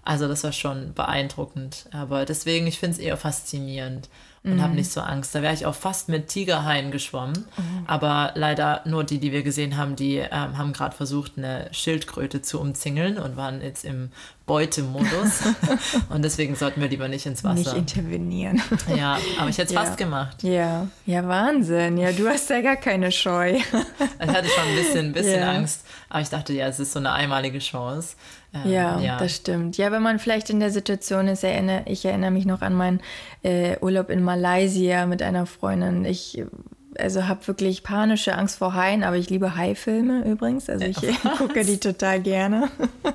Also 0.04 0.28
das 0.28 0.44
war 0.44 0.52
schon 0.52 0.94
beeindruckend. 0.94 1.88
Aber 1.92 2.26
deswegen, 2.26 2.68
ich 2.68 2.80
finde 2.80 2.94
es 2.94 3.00
eher 3.00 3.18
faszinierend 3.18 4.10
und 4.44 4.56
mhm. 4.56 4.62
habe 4.62 4.74
nicht 4.74 4.92
so 4.92 5.02
Angst. 5.02 5.36
Da 5.36 5.42
wäre 5.42 5.54
ich 5.54 5.66
auch 5.66 5.76
fast 5.76 6.08
mit 6.08 6.30
Tigerhaien 6.30 6.92
geschwommen. 6.92 7.46
Mhm. 7.58 7.84
Aber 7.88 8.32
leider 8.36 8.82
nur 8.86 9.04
die, 9.04 9.20
die 9.20 9.32
wir 9.32 9.44
gesehen 9.44 9.76
haben, 9.78 9.96
die 9.96 10.18
ähm, 10.18 10.58
haben 10.58 10.72
gerade 10.72 10.96
versucht, 10.96 11.34
eine 11.38 11.68
Schildkröte 11.72 12.42
zu 12.42 12.60
umzingeln 12.60 13.18
und 13.18 13.36
waren 13.36 13.62
jetzt 13.62 13.84
im 13.84 14.12
Beutemodus. 14.46 15.44
und 16.10 16.24
deswegen 16.24 16.56
sollten 16.56 16.82
wir 16.82 16.88
lieber 16.88 17.08
nicht 17.08 17.26
ins 17.26 17.44
Wasser. 17.44 17.56
Nicht 17.56 17.74
intervenieren. 17.74 18.62
Ja, 18.96 19.20
aber 19.38 19.50
ich 19.50 19.58
hätte 19.58 19.68
es 19.68 19.74
ja. 19.74 19.84
fast 19.84 19.98
gemacht. 19.98 20.42
Ja, 20.42 20.88
ja, 21.06 21.28
Wahnsinn. 21.28 21.98
Ja, 21.98 22.12
du 22.12 22.28
hast 22.28 22.50
ja 22.50 22.62
gar 22.62 22.78
keine 22.78 23.12
Scheu. 23.12 23.58
ich 24.22 24.28
hatte 24.28 24.48
schon 24.48 24.68
ein 24.68 24.76
bisschen, 24.76 25.06
ein 25.08 25.14
bisschen 25.14 25.42
ja. 25.42 25.52
Angst, 25.52 25.86
aber 26.10 26.22
ich 26.22 26.30
dachte, 26.30 26.54
ja, 26.54 26.68
es 26.68 26.80
ist 26.80 26.94
so 26.94 27.00
eine 27.00 27.12
einmalige 27.12 27.60
Chance. 27.60 28.16
Ähm, 28.52 28.72
ja, 28.72 29.00
ja, 29.00 29.18
das 29.18 29.36
stimmt. 29.36 29.78
Ja, 29.78 29.92
wenn 29.92 30.02
man 30.02 30.18
vielleicht 30.18 30.50
in 30.50 30.60
der 30.60 30.72
Situation 30.72 31.28
ist, 31.28 31.44
erinnere, 31.44 31.84
ich 31.86 32.04
erinnere 32.04 32.32
mich 32.32 32.46
noch 32.46 32.62
an 32.62 32.74
meinen 32.74 33.00
äh, 33.44 33.78
Urlaub 33.80 34.10
in 34.10 34.24
Malaysia 34.30 35.08
mit 35.08 35.24
einer 35.24 35.48
Freundin. 35.48 36.06
Ich 36.06 36.44
also 37.00 37.28
habe 37.28 37.48
wirklich 37.48 37.82
panische 37.82 38.38
Angst 38.38 38.60
vor 38.60 38.76
Haien, 38.76 39.04
aber 39.04 39.18
ich 39.18 39.30
liebe 39.32 39.56
Haifilme 39.56 40.24
übrigens. 40.24 40.70
Also 40.70 40.86
ich 40.86 40.98
Was? 40.98 41.38
gucke 41.38 41.66
die 41.66 41.80
total 41.80 42.22
gerne 42.22 42.70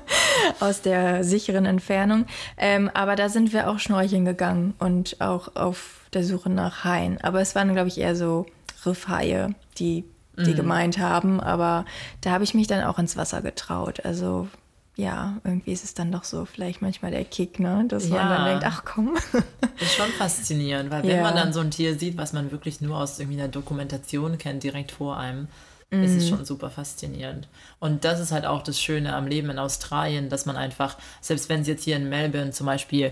aus 0.59 0.81
der 0.81 1.23
sicheren 1.23 1.65
Entfernung. 1.65 2.25
Ähm, 2.57 2.91
aber 2.93 3.15
da 3.15 3.29
sind 3.29 3.53
wir 3.53 3.69
auch 3.69 3.79
schnorcheln 3.79 4.25
gegangen 4.25 4.73
und 4.79 5.21
auch 5.21 5.55
auf 5.55 6.01
der 6.13 6.25
Suche 6.25 6.49
nach 6.49 6.83
Haien. 6.83 7.17
Aber 7.21 7.39
es 7.39 7.55
waren, 7.55 7.71
glaube 7.73 7.87
ich, 7.87 7.97
eher 7.97 8.17
so 8.17 8.45
Riffhaie, 8.85 9.55
die 9.77 10.03
die 10.37 10.51
mm. 10.51 10.57
gemeint 10.57 10.97
haben. 10.97 11.39
Aber 11.39 11.85
da 12.19 12.31
habe 12.31 12.43
ich 12.43 12.53
mich 12.53 12.67
dann 12.67 12.83
auch 12.83 12.99
ins 12.99 13.15
Wasser 13.15 13.41
getraut. 13.41 14.03
Also 14.03 14.49
ja, 14.95 15.37
irgendwie 15.43 15.73
ist 15.73 15.83
es 15.83 15.93
dann 15.93 16.11
doch 16.11 16.23
so 16.23 16.45
vielleicht 16.45 16.81
manchmal 16.81 17.11
der 17.11 17.25
Kick, 17.25 17.59
ne? 17.59 17.85
dass 17.87 18.07
ja. 18.07 18.15
man 18.15 18.29
dann 18.29 18.45
denkt, 18.45 18.63
ach 18.65 18.85
komm. 18.85 19.15
Das 19.33 19.81
ist 19.81 19.95
schon 19.95 20.09
faszinierend, 20.11 20.89
weil 20.89 21.03
wenn 21.03 21.17
ja. 21.17 21.21
man 21.21 21.35
dann 21.35 21.51
so 21.51 21.59
ein 21.59 21.71
Tier 21.71 21.99
sieht, 21.99 22.17
was 22.17 22.31
man 22.31 22.51
wirklich 22.51 22.79
nur 22.79 22.97
aus 22.97 23.19
irgendwie 23.19 23.39
einer 23.39 23.49
Dokumentation 23.49 24.37
kennt, 24.37 24.63
direkt 24.63 24.91
vor 24.91 25.17
einem, 25.17 25.49
mhm. 25.91 26.03
ist 26.03 26.15
es 26.15 26.25
mhm. 26.25 26.29
schon 26.29 26.45
super 26.45 26.69
faszinierend. 26.69 27.49
Und 27.79 28.05
das 28.05 28.21
ist 28.21 28.31
halt 28.31 28.45
auch 28.45 28.63
das 28.63 28.79
Schöne 28.79 29.13
am 29.13 29.27
Leben 29.27 29.49
in 29.49 29.59
Australien, 29.59 30.29
dass 30.29 30.45
man 30.45 30.55
einfach, 30.55 30.97
selbst 31.19 31.49
wenn 31.49 31.61
es 31.61 31.67
jetzt 31.67 31.83
hier 31.83 31.97
in 31.97 32.07
Melbourne 32.07 32.51
zum 32.51 32.65
Beispiel 32.65 33.11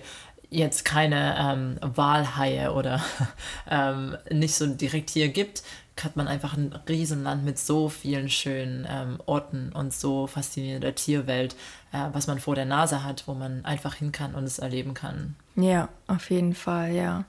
jetzt 0.49 0.85
keine 0.85 1.35
ähm, 1.37 1.77
Walhaie 1.81 2.69
oder 2.69 3.01
ähm, 3.69 4.15
nicht 4.31 4.55
so 4.55 4.67
direkt 4.67 5.09
hier 5.09 5.29
gibt, 5.29 5.63
hat 6.01 6.15
man 6.15 6.27
einfach 6.27 6.57
ein 6.57 6.73
Riesenland 6.87 7.45
mit 7.45 7.59
so 7.59 7.87
vielen 7.87 8.29
schönen 8.29 8.87
ähm, 8.89 9.19
Orten 9.25 9.71
und 9.73 9.93
so 9.93 10.27
faszinierender 10.27 10.95
Tierwelt, 10.95 11.55
äh, 11.91 12.09
was 12.11 12.27
man 12.27 12.39
vor 12.39 12.55
der 12.55 12.65
Nase 12.65 13.03
hat, 13.03 13.27
wo 13.27 13.33
man 13.33 13.63
einfach 13.63 13.95
hin 13.95 14.11
kann 14.11 14.33
und 14.33 14.43
es 14.43 14.59
erleben 14.59 14.93
kann. 14.93 15.35
Ja, 15.55 15.89
auf 16.07 16.29
jeden 16.31 16.55
Fall, 16.55 16.93
ja. 16.93 17.25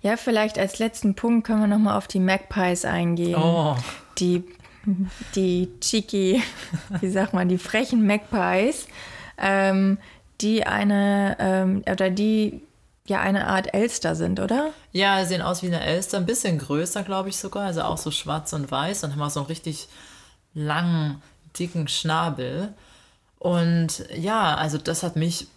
Ja, 0.00 0.16
vielleicht 0.16 0.58
als 0.58 0.78
letzten 0.78 1.14
Punkt 1.14 1.46
können 1.46 1.60
wir 1.60 1.66
nochmal 1.66 1.96
auf 1.96 2.08
die 2.08 2.20
Magpies 2.20 2.84
eingehen. 2.84 3.36
Oh. 3.36 3.76
Die, 4.18 4.44
die 5.34 5.68
cheeky, 5.80 6.42
wie 7.00 7.10
sagt 7.10 7.34
man, 7.34 7.48
die 7.48 7.58
frechen 7.58 8.06
Magpies, 8.06 8.88
ähm, 9.36 9.98
die 10.40 10.66
eine, 10.66 11.36
ähm, 11.38 11.82
oder 11.90 12.10
die 12.10 12.62
ja 13.10 13.20
eine 13.20 13.46
Art 13.46 13.74
Elster 13.74 14.14
sind, 14.14 14.40
oder? 14.40 14.70
Ja, 14.92 15.24
sehen 15.24 15.42
aus 15.42 15.62
wie 15.62 15.66
eine 15.66 15.80
Elster, 15.80 16.16
ein 16.16 16.26
bisschen 16.26 16.58
größer, 16.58 17.02
glaube 17.02 17.28
ich 17.28 17.36
sogar, 17.36 17.64
also 17.66 17.82
auch 17.82 17.98
so 17.98 18.10
schwarz 18.10 18.52
und 18.52 18.70
weiß 18.70 19.04
und 19.04 19.12
haben 19.12 19.22
auch 19.22 19.30
so 19.30 19.40
einen 19.40 19.48
richtig 19.48 19.88
langen, 20.54 21.22
dicken 21.58 21.88
Schnabel. 21.88 22.74
Und 23.38 24.04
ja, 24.14 24.54
also 24.54 24.78
das 24.78 25.02
hat 25.02 25.16
mich 25.16 25.48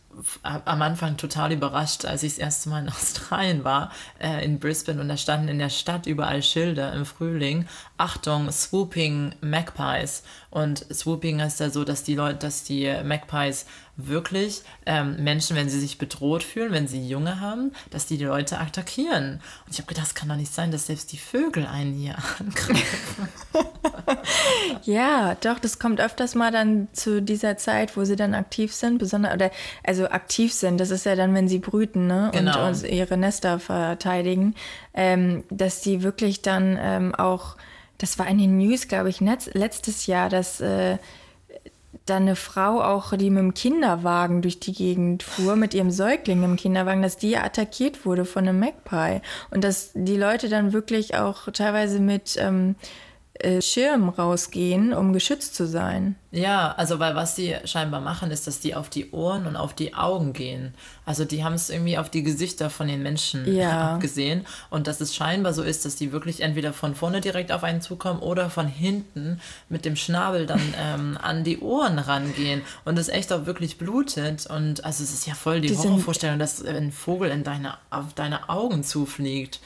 am 0.43 0.81
Anfang 0.81 1.17
total 1.17 1.51
überrascht, 1.51 2.05
als 2.05 2.23
ich 2.23 2.33
das 2.33 2.39
erste 2.39 2.69
Mal 2.69 2.83
in 2.83 2.89
Australien 2.89 3.63
war, 3.63 3.91
äh, 4.19 4.43
in 4.43 4.59
Brisbane, 4.59 4.99
und 4.99 5.07
da 5.07 5.17
standen 5.17 5.47
in 5.47 5.59
der 5.59 5.69
Stadt 5.69 6.05
überall 6.05 6.43
Schilder 6.43 6.93
im 6.93 7.05
Frühling. 7.05 7.67
Achtung, 7.97 8.51
Swooping 8.51 9.35
Magpies. 9.41 10.23
Und 10.49 10.85
Swooping 10.93 11.41
heißt 11.41 11.59
ja 11.59 11.69
so, 11.69 11.83
dass 11.83 12.03
die 12.03 12.15
Leute, 12.15 12.39
dass 12.39 12.63
die 12.63 12.93
Magpies 13.03 13.65
wirklich 14.07 14.63
ähm, 14.85 15.23
Menschen, 15.23 15.55
wenn 15.55 15.69
sie 15.69 15.79
sich 15.79 15.97
bedroht 15.97 16.43
fühlen, 16.43 16.71
wenn 16.71 16.87
sie 16.87 17.07
Junge 17.07 17.39
haben, 17.41 17.73
dass 17.91 18.05
die 18.05 18.17
die 18.17 18.25
Leute 18.25 18.59
attackieren. 18.59 19.41
Und 19.65 19.73
ich 19.73 19.77
habe 19.77 19.87
gedacht, 19.87 20.05
das 20.05 20.15
kann 20.15 20.29
doch 20.29 20.35
nicht 20.35 20.53
sein, 20.53 20.71
dass 20.71 20.87
selbst 20.87 21.11
die 21.11 21.17
Vögel 21.17 21.65
einen 21.65 21.93
hier 21.93 22.15
angreifen. 22.39 23.29
ja, 24.83 25.35
doch, 25.35 25.59
das 25.59 25.79
kommt 25.79 25.99
öfters 25.99 26.35
mal 26.35 26.51
dann 26.51 26.87
zu 26.93 27.21
dieser 27.21 27.57
Zeit, 27.57 27.97
wo 27.97 28.05
sie 28.05 28.15
dann 28.15 28.33
aktiv 28.33 28.73
sind, 28.73 28.99
besonders, 28.99 29.33
oder, 29.33 29.51
also 29.83 30.09
aktiv 30.09 30.53
sind, 30.53 30.79
das 30.79 30.91
ist 30.91 31.05
ja 31.05 31.15
dann, 31.15 31.33
wenn 31.33 31.47
sie 31.47 31.59
brüten, 31.59 32.07
ne, 32.07 32.29
genau. 32.33 32.67
und, 32.67 32.83
und 32.83 32.89
ihre 32.89 33.17
Nester 33.17 33.59
verteidigen, 33.59 34.55
ähm, 34.93 35.43
dass 35.49 35.81
die 35.81 36.03
wirklich 36.03 36.41
dann 36.41 36.77
ähm, 36.79 37.15
auch, 37.15 37.57
das 37.97 38.17
war 38.17 38.27
in 38.27 38.37
den 38.37 38.57
News, 38.57 38.87
glaube 38.87 39.09
ich, 39.09 39.19
letztes 39.19 40.07
Jahr, 40.07 40.29
dass 40.29 40.61
äh, 40.61 40.97
dann 42.09 42.23
eine 42.23 42.35
Frau 42.35 42.81
auch, 42.81 43.15
die 43.15 43.29
mit 43.29 43.39
dem 43.39 43.53
Kinderwagen 43.53 44.41
durch 44.41 44.59
die 44.59 44.73
Gegend 44.73 45.23
fuhr, 45.23 45.55
mit 45.55 45.73
ihrem 45.73 45.91
Säugling 45.91 46.43
im 46.43 46.55
Kinderwagen, 46.55 47.01
dass 47.01 47.17
die 47.17 47.37
attackiert 47.37 48.05
wurde 48.05 48.25
von 48.25 48.47
einem 48.47 48.59
Magpie. 48.59 49.21
Und 49.51 49.63
dass 49.63 49.91
die 49.93 50.17
Leute 50.17 50.49
dann 50.49 50.73
wirklich 50.73 51.15
auch 51.15 51.49
teilweise 51.51 51.99
mit, 51.99 52.35
ähm, 52.39 52.75
äh, 53.41 53.61
Schirm 53.61 54.09
rausgehen, 54.09 54.93
um 54.93 55.13
geschützt 55.13 55.55
zu 55.55 55.65
sein. 55.65 56.15
Ja, 56.31 56.73
also 56.73 56.99
weil 56.99 57.15
was 57.15 57.35
die 57.35 57.55
scheinbar 57.63 58.01
machen, 58.01 58.31
ist, 58.31 58.47
dass 58.47 58.59
die 58.59 58.75
auf 58.75 58.89
die 58.89 59.11
Ohren 59.11 59.47
und 59.47 59.55
auf 59.55 59.73
die 59.73 59.93
Augen 59.93 60.33
gehen. 60.33 60.73
Also 61.05 61.23
die 61.23 61.41
haben 61.43 61.53
es 61.53 61.69
irgendwie 61.69 61.97
auf 61.97 62.09
die 62.09 62.21
Gesichter 62.21 62.69
von 62.69 62.89
den 62.89 63.01
Menschen 63.01 63.51
Ja. 63.51 63.93
abgesehen. 63.95 64.45
Und 64.69 64.87
dass 64.87 64.99
es 64.99 65.15
scheinbar 65.15 65.53
so 65.53 65.63
ist, 65.63 65.85
dass 65.85 65.95
die 65.95 66.11
wirklich 66.11 66.41
entweder 66.41 66.73
von 66.73 66.95
vorne 66.95 67.21
direkt 67.21 67.53
auf 67.53 67.63
einen 67.63 67.79
zukommen 67.79 68.19
oder 68.19 68.49
von 68.49 68.67
hinten 68.67 69.39
mit 69.69 69.85
dem 69.85 69.95
Schnabel 69.95 70.45
dann 70.45 70.61
ähm, 70.77 71.17
an 71.21 71.45
die 71.45 71.59
Ohren 71.59 71.97
rangehen. 71.97 72.61
Und 72.83 72.99
es 72.99 73.07
echt 73.07 73.31
auch 73.31 73.45
wirklich 73.45 73.77
blutet. 73.77 74.47
Und 74.47 74.83
also 74.83 75.01
es 75.01 75.13
ist 75.13 75.25
ja 75.25 75.33
voll 75.33 75.61
die, 75.61 75.69
Die 75.69 75.77
Horrorvorstellung, 75.77 76.39
dass 76.39 76.61
ein 76.63 76.91
Vogel 76.91 77.31
in 77.31 77.45
deine, 77.45 77.77
auf 77.89 78.13
deine 78.15 78.49
Augen 78.49 78.83
zufliegt. 78.83 79.61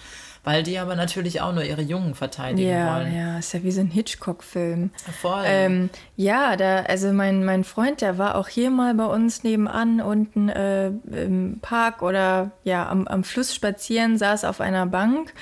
Weil 0.46 0.64
die 0.64 0.78
aber 0.78 0.96
natürlich 0.96 1.40
auch 1.40 1.54
nur 1.54 1.64
ihre 1.64 1.82
Jungen 1.82 2.16
verteidigen 2.16 2.70
Ja, 2.70 2.96
wollen. 2.98 3.16
ja, 3.16 3.38
ist 3.40 3.54
ja 3.54 3.64
wie 3.64 3.72
so 3.72 3.80
ein 3.80 3.88
Hitchcock-Film. 3.88 4.92
Voll. 5.22 5.44
Ähm, 5.46 5.90
ja, 6.18 6.58
da, 6.58 6.82
also 6.82 7.14
mein, 7.14 7.46
mein 7.46 7.64
Freund, 7.64 8.02
der 8.02 8.18
war 8.18 8.36
auch 8.36 8.50
hier 8.50 8.70
mal 8.70 8.94
bei 8.94 9.06
uns 9.06 9.44
nebenan 9.44 10.02
unten 10.02 10.50
äh, 10.50 10.88
im 10.88 11.60
Park 11.62 12.02
oder 12.02 12.52
ja, 12.64 12.90
am, 12.90 13.08
am 13.08 13.24
Fluss 13.24 13.56
spazieren, 13.56 14.18
saß 14.18 14.44
auf 14.44 14.60
einer 14.60 14.86
Bank 14.86 15.34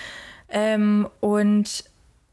ähm, 0.49 1.07
und 1.19 1.83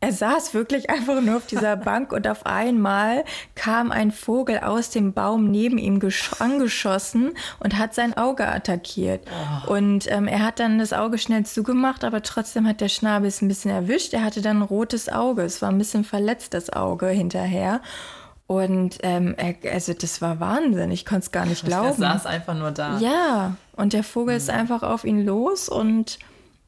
er 0.00 0.12
saß 0.12 0.54
wirklich 0.54 0.90
einfach 0.90 1.20
nur 1.20 1.36
auf 1.38 1.46
dieser 1.46 1.74
Bank 1.90 2.12
und 2.12 2.28
auf 2.28 2.46
einmal 2.46 3.24
kam 3.56 3.90
ein 3.90 4.12
Vogel 4.12 4.60
aus 4.60 4.90
dem 4.90 5.12
Baum 5.12 5.50
neben 5.50 5.76
ihm 5.76 5.98
gesch- 5.98 6.40
angeschossen 6.40 7.32
und 7.58 7.76
hat 7.78 7.94
sein 7.94 8.16
Auge 8.16 8.46
attackiert. 8.46 9.22
Und 9.66 10.10
ähm, 10.12 10.28
er 10.28 10.44
hat 10.44 10.60
dann 10.60 10.78
das 10.78 10.92
Auge 10.92 11.18
schnell 11.18 11.44
zugemacht, 11.46 12.04
aber 12.04 12.22
trotzdem 12.22 12.66
hat 12.68 12.80
der 12.80 12.88
Schnabel 12.88 13.26
es 13.28 13.42
ein 13.42 13.48
bisschen 13.48 13.70
erwischt. 13.72 14.12
Er 14.14 14.22
hatte 14.24 14.40
dann 14.40 14.58
ein 14.58 14.62
rotes 14.62 15.08
Auge. 15.08 15.42
Es 15.42 15.62
war 15.62 15.68
ein 15.70 15.78
bisschen 15.78 16.04
verletzt, 16.04 16.54
das 16.54 16.70
Auge 16.70 17.08
hinterher. 17.08 17.80
Und 18.46 18.98
ähm, 19.02 19.34
er, 19.36 19.56
also 19.72 19.92
das 19.92 20.22
war 20.22 20.40
Wahnsinn. 20.40 20.90
Ich 20.90 21.04
konnte 21.04 21.24
es 21.26 21.32
gar 21.32 21.44
nicht 21.44 21.64
er 21.64 21.68
glauben. 21.68 21.98
saß 21.98 22.24
einfach 22.24 22.54
nur 22.54 22.70
da. 22.70 22.98
Ja, 22.98 23.56
und 23.76 23.92
der 23.92 24.04
Vogel 24.04 24.36
ist 24.36 24.48
Mhm. 24.50 24.54
einfach 24.58 24.82
auf 24.84 25.04
ihn 25.04 25.24
los 25.26 25.68
und 25.68 26.18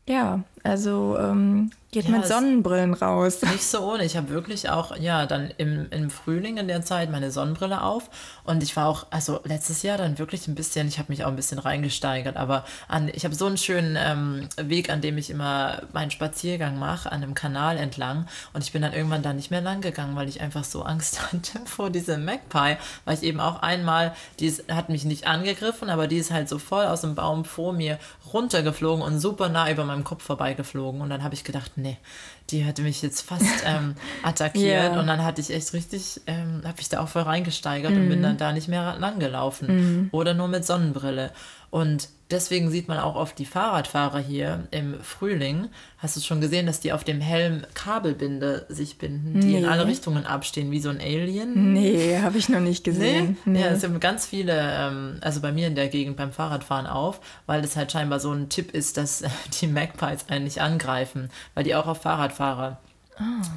ja, 0.07 0.43
also 0.63 1.17
ähm, 1.19 1.71
geht 1.91 2.05
Ja, 2.05 2.19
mit 2.19 2.27
Sonnenbrillen 2.27 2.95
raus. 2.95 3.43
Nicht 3.51 3.65
so 3.65 3.81
ohne. 3.81 4.05
Ich 4.05 4.17
habe 4.17 4.29
wirklich 4.29 4.69
auch, 4.69 4.97
ja, 4.97 5.27
dann 5.27 5.51
im, 5.57 5.87
im 5.91 6.11
Frühling 6.11 6.57
in 6.59 6.69
der 6.69 6.83
Zeit 6.83 7.11
meine 7.11 7.31
Sonnenbrille 7.31 7.83
auf. 7.83 8.11
Und 8.45 8.63
ich 8.63 8.77
war 8.77 8.87
auch, 8.87 9.07
also 9.11 9.41
letztes 9.45 9.83
Jahr 9.83 9.99
dann 9.99 10.19
wirklich 10.19 10.47
ein 10.49 10.55
bisschen, 10.55 10.87
ich 10.89 10.99
habe 10.99 11.11
mich 11.11 11.25
auch 11.25 11.29
ein 11.29 11.37
bisschen 11.37 11.59
reingesteigert, 11.59 12.37
aber 12.37 12.65
an, 12.89 13.11
ich 13.13 13.25
habe 13.25 13.35
so 13.35 13.47
einen 13.47 13.57
schönen 13.57 13.97
ähm, 13.99 14.49
Weg, 14.57 14.91
an 14.91 15.01
dem 15.01 15.19
ich 15.19 15.31
immer 15.31 15.83
meinen 15.93 16.11
Spaziergang 16.11 16.79
mache, 16.79 17.11
an 17.11 17.23
einem 17.23 17.35
Kanal 17.35 17.77
entlang. 17.77 18.29
Und 18.53 18.63
ich 18.63 18.73
bin 18.73 18.83
dann 18.83 18.93
irgendwann 18.93 19.23
da 19.23 19.33
nicht 19.33 19.51
mehr 19.51 19.63
lang 19.63 19.81
gegangen, 19.81 20.17
weil 20.17 20.29
ich 20.29 20.41
einfach 20.41 20.65
so 20.65 20.83
Angst 20.83 21.33
hatte 21.33 21.61
vor 21.65 21.91
diesem 21.91 22.25
Magpie, 22.25 22.77
weil 23.05 23.15
ich 23.15 23.23
eben 23.23 23.41
auch 23.41 23.63
einmal, 23.63 24.15
die 24.39 24.47
ist, 24.47 24.71
hat 24.71 24.91
mich 24.91 25.05
nicht 25.05 25.27
angegriffen, 25.27 25.91
aber 25.91 26.07
die 26.07 26.19
ist 26.19 26.31
halt 26.31 26.49
so 26.49 26.59
voll 26.59 26.85
aus 26.85 27.01
dem 27.01 27.15
Baum 27.15 27.45
vor 27.45 27.73
mir 27.73 27.99
runtergeflogen 28.33 29.03
und 29.03 29.19
super 29.19 29.49
nah 29.49 29.71
über 29.71 29.85
meinem 29.85 30.05
Kopf 30.05 30.23
vorbeigeflogen. 30.23 31.01
Und 31.01 31.11
dann 31.11 31.23
habe 31.23 31.35
ich 31.35 31.45
gedacht, 31.45 31.73
nee, 31.77 31.99
die 32.51 32.61
hätte 32.61 32.83
mich 32.83 33.03
jetzt 33.03 33.21
fast 33.23 33.45
ähm, 33.65 33.95
attackiert. 34.23 34.95
Ja. 34.95 35.01
Und 35.01 35.07
dann 35.07 35.25
hatte 35.25 35.41
ich 35.41 35.51
echt 35.51 35.73
richtig, 35.73 36.21
ähm, 36.27 36.63
habe 36.65 36.81
ich 36.81 36.89
da 36.89 37.01
auch 37.01 37.09
voll 37.09 37.23
reingesteigert 37.23 37.93
und 37.93 38.09
bin 38.09 38.23
dann 38.23 38.37
da 38.37 38.53
nicht 38.53 38.69
mehr 38.69 38.97
lang 38.99 39.19
gelaufen. 39.19 40.09
Oder 40.13 40.35
nur 40.35 40.49
mit 40.49 40.65
Sonnenbrille. 40.65 41.33
Und 41.71 42.09
deswegen 42.33 42.69
sieht 42.71 42.89
man 42.89 42.99
auch 42.99 43.15
oft 43.15 43.39
die 43.39 43.45
Fahrradfahrer 43.47 44.19
hier 44.19 44.67
im 44.73 45.01
Frühling. 45.03 45.69
Hast 45.99 46.17
du 46.17 46.21
schon 46.21 46.41
gesehen, 46.41 46.67
dass 46.67 46.81
die 46.81 46.93
auf 46.93 47.05
dem 47.05 47.21
Helm 47.21 47.63
Kabelbinde 47.75 48.67
sich 48.69 48.99
binden, 48.99 49.41
die 49.41 49.55
in 49.55 49.63
Nee. 49.63 49.67
alle 49.69 49.87
Richtungen 49.87 50.27
abstehen, 50.27 50.71
wie 50.73 50.81
so 50.81 50.89
ein 50.89 51.01
Alien? 51.01 51.73
Nee, 51.73 52.19
habe 52.23 52.39
ich 52.39 52.49
noch 52.49 52.59
nicht 52.61 52.83
gesehen. 52.83 53.37
Nee? 53.45 53.61
Ja, 53.61 53.69
es 53.69 53.83
sind 53.83 54.01
ganz 54.01 54.27
viele, 54.27 54.53
ähm, 54.59 55.19
also 55.21 55.41
bei 55.41 55.53
mir 55.53 55.69
in 55.69 55.77
der 55.77 55.89
Gegend 55.89 56.17
beim 56.17 56.33
Fahrradfahren 56.33 56.87
auf, 56.87 57.21
weil 57.47 57.63
das 57.63 57.77
halt 57.77 57.93
scheinbar 57.93 58.19
so 58.19 58.33
ein 58.33 58.49
Tipp 58.49 58.73
ist, 58.73 58.97
dass 58.97 59.23
die 59.61 59.67
Magpies 59.69 60.25
einen 60.29 60.45
nicht 60.45 60.61
angreifen, 60.61 61.31
weil 61.55 61.63
die 61.65 61.75
auch 61.77 61.87
auf 61.87 62.03
Fahrradfahrer 62.03 62.79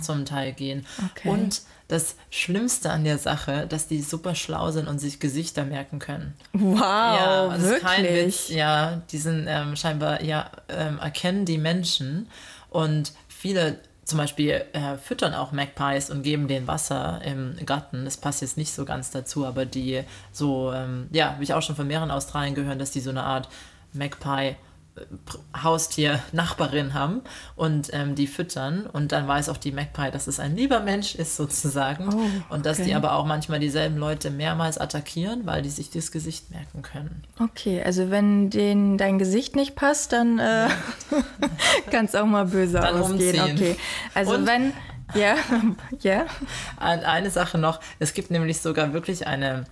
zum 0.02 0.26
Teil 0.26 0.52
gehen. 0.52 0.86
Okay. 1.12 1.30
Und 1.30 1.62
das 1.94 2.16
Schlimmste 2.32 2.90
an 2.90 3.04
der 3.04 3.18
Sache, 3.18 3.68
dass 3.68 3.88
die 3.88 4.02
super 4.02 4.36
schlau 4.36 4.72
sind 4.72 4.88
und 4.88 5.00
sich 5.00 5.20
Gesichter 5.20 5.64
merken 5.64 6.00
können. 6.00 6.34
Wow, 6.54 6.80
ja, 6.80 7.48
das 7.50 7.62
wirklich. 7.62 7.78
ist 7.78 7.84
kein 7.84 8.04
Witz. 8.04 8.50
Ja, 8.50 9.02
die 9.12 9.18
sind 9.18 9.46
ähm, 9.48 9.76
scheinbar, 9.76 10.24
ja, 10.24 10.50
ähm, 10.70 10.98
erkennen 11.00 11.46
die 11.46 11.58
Menschen 11.58 12.28
und 12.70 13.14
viele 13.28 13.80
zum 14.06 14.18
Beispiel 14.18 14.66
äh, 14.74 14.98
füttern 14.98 15.34
auch 15.34 15.52
Magpies 15.52 16.10
und 16.10 16.24
geben 16.24 16.48
denen 16.48 16.68
Wasser 16.68 17.22
im 17.24 17.56
Garten. 17.66 18.04
Das 18.04 18.18
passt 18.18 18.42
jetzt 18.42 18.58
nicht 18.58 18.74
so 18.74 18.84
ganz 18.84 19.12
dazu, 19.12 19.46
aber 19.46 19.66
die 19.66 20.04
so, 20.32 20.74
ähm, 20.74 21.08
ja, 21.12 21.32
habe 21.32 21.44
ich 21.44 21.54
auch 21.54 21.62
schon 21.62 21.76
von 21.76 21.88
mehreren 21.88 22.12
Australien 22.12 22.56
gehört, 22.56 22.82
dass 22.82 22.92
die 22.92 23.00
so 23.00 23.12
eine 23.12 23.24
Art 23.24 23.48
Magpie 23.94 24.56
Haustier 25.64 26.20
Nachbarin 26.34 26.94
haben 26.94 27.22
und 27.56 27.90
ähm, 27.94 28.14
die 28.16 28.28
füttern 28.28 28.86
und 28.86 29.12
dann 29.12 29.28
weiß 29.28 29.50
auch 29.50 29.58
die 29.58 29.72
Magpie, 29.72 30.12
dass 30.12 30.28
es 30.28 30.40
ein 30.40 30.56
lieber 30.56 30.80
Mensch 30.82 31.16
ist 31.16 31.36
sozusagen 31.36 32.10
Oh, 32.14 32.54
und 32.54 32.66
dass 32.66 32.78
die 32.78 32.84
okay. 32.84 32.94
aber 32.96 33.14
auch 33.14 33.26
manchmal 33.26 33.60
dieselben 33.60 33.98
Leute 33.98 34.30
mehrmals 34.30 34.78
attackieren, 34.78 35.46
weil 35.46 35.62
die 35.64 35.70
sich 35.70 35.90
das 35.90 36.12
Gesicht 36.12 36.52
merken 36.52 36.82
können. 36.84 37.24
Okay, 37.40 37.82
also 37.84 38.12
wenn 38.12 38.50
denen 38.52 38.98
dein 39.00 39.18
Gesicht 39.18 39.56
nicht 39.56 39.76
passt, 39.76 40.14
dann 40.14 40.38
äh, 40.40 40.68
kann 41.92 42.06
es 42.06 42.16
auch 42.16 42.26
mal 42.26 42.46
böse 42.46 42.80
Dann 42.80 42.96
ausgehen. 43.02 43.40
umziehen. 43.42 43.56
Okay, 43.56 43.76
also 44.14 44.36
Und- 44.36 44.46
wenn, 44.48 44.74
ja, 45.16 45.36
ja, 46.02 46.26
Ein- 46.78 47.04
Eine 47.04 47.30
Sache 47.32 47.58
noch, 47.58 47.80
es 48.00 48.14
gibt 48.14 48.32
nämlich 48.32 48.62
sogar 48.62 48.94
wirklich 48.94 49.26
eine 49.28 49.66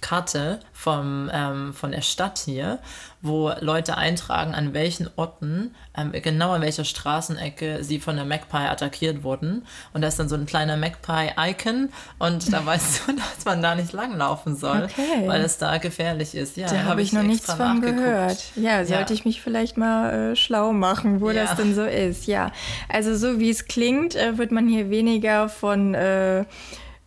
Karte 0.00 0.60
vom, 0.72 1.30
ähm, 1.32 1.74
von 1.74 1.90
der 1.92 2.02
Stadt 2.02 2.38
hier, 2.44 2.78
wo 3.20 3.50
Leute 3.60 3.96
eintragen, 3.96 4.54
an 4.54 4.74
welchen 4.74 5.10
Orten, 5.16 5.74
ähm, 5.96 6.12
genau 6.12 6.52
an 6.52 6.60
welcher 6.62 6.84
Straßenecke 6.84 7.82
sie 7.82 7.98
von 7.98 8.14
der 8.16 8.24
Magpie 8.24 8.56
attackiert 8.58 9.24
wurden. 9.24 9.66
Und 9.92 10.02
da 10.02 10.08
ist 10.08 10.18
dann 10.20 10.28
so 10.28 10.36
ein 10.36 10.46
kleiner 10.46 10.76
Magpie-Icon 10.76 11.88
und 12.18 12.52
da 12.52 12.64
weißt 12.66 13.08
du, 13.08 13.12
dass 13.12 13.44
man 13.44 13.60
da 13.62 13.74
nicht 13.74 13.92
langlaufen 13.92 14.56
soll, 14.56 14.84
Okay. 14.84 15.26
weil 15.26 15.40
es 15.42 15.58
da 15.58 15.78
gefährlich 15.78 16.34
ist. 16.34 16.56
Ja, 16.56 16.68
da 16.68 16.76
hab 16.80 16.84
habe 16.90 17.02
ich 17.02 17.12
noch 17.12 17.22
nichts 17.22 17.52
von 17.52 17.80
gehört. 17.80 18.38
Ja, 18.54 18.84
sollte 18.84 19.12
Ja. 19.12 19.18
ich 19.18 19.24
mich 19.24 19.40
vielleicht 19.42 19.76
mal 19.76 20.32
äh, 20.32 20.36
schlau 20.36 20.72
machen, 20.72 21.20
wo 21.20 21.30
Ja. 21.30 21.42
das 21.44 21.56
denn 21.56 21.74
so 21.74 21.84
ist. 21.84 22.26
Ja, 22.26 22.52
also 22.88 23.16
so 23.16 23.40
wie 23.40 23.50
es 23.50 23.66
klingt, 23.66 24.14
äh, 24.14 24.38
wird 24.38 24.52
man 24.52 24.68
hier 24.68 24.90
weniger 24.90 25.48
von 25.48 25.94
äh, 25.94 26.44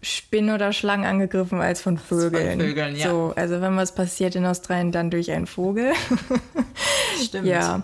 Spinnen 0.02 0.56
oder 0.56 0.74
Schlangen 0.74 1.06
angegriffen 1.06 1.62
als 1.62 1.82
von 1.82 1.98
Vögeln. 1.98 2.60
Vögeln, 2.60 2.96
ja. 2.96 3.10
So, 3.10 3.34
also 3.36 3.62
wenn 3.62 3.76
was 3.78 3.94
passiert 3.94 4.36
in 4.36 4.46
Australien, 4.46 4.92
dann 4.92 5.10
durch 5.12 5.32
einen 5.32 5.48
Vogel. 5.48 5.92
Stimmt. 7.24 7.46
Ja. 7.48 7.84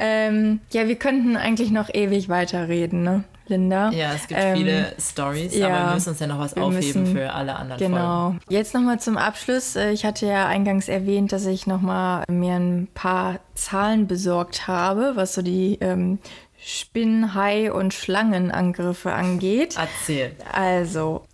Ähm, 0.00 0.60
ja, 0.70 0.86
wir 0.86 0.94
könnten 0.94 1.36
eigentlich 1.36 1.72
noch 1.72 1.92
ewig 1.92 2.28
weiterreden, 2.28 3.02
ne, 3.02 3.24
Linda? 3.48 3.90
Ja, 3.90 4.12
es 4.14 4.28
gibt 4.28 4.38
Ähm, 4.40 4.56
viele 4.56 4.92
Stories, 5.00 5.56
ja, 5.56 5.66
aber 5.66 5.88
wir 5.88 5.94
müssen 5.94 6.10
uns 6.10 6.20
ja 6.20 6.28
noch 6.28 6.38
was 6.38 6.56
aufheben 6.56 7.02
müssen- 7.02 7.16
für 7.16 7.32
alle 7.32 7.56
anderen 7.56 7.80
Folgen. 7.80 7.94
Genau. 7.94 8.34
Jetzt 8.48 8.74
nochmal 8.74 9.00
zum 9.00 9.16
Abschluss. 9.16 9.74
Äh, 9.74 9.90
Ich 9.90 10.04
hatte 10.04 10.26
ja 10.26 10.46
eingangs 10.46 10.88
erwähnt, 10.88 11.32
dass 11.32 11.44
ich 11.46 11.66
nochmal 11.66 12.22
mir 12.30 12.54
ein 12.54 12.86
paar 12.94 13.40
Zahlen 13.56 14.06
besorgt 14.06 14.68
habe, 14.68 15.12
was 15.16 15.34
so 15.34 15.42
die 15.42 15.78
ähm, 15.80 16.20
Spinnen-, 16.64 17.34
Hai- 17.34 17.72
und 17.72 17.92
Schlangenangriffe 17.92 19.12
angeht. 19.12 19.76
Erzähl. 19.76 20.30
Also, 20.52 21.24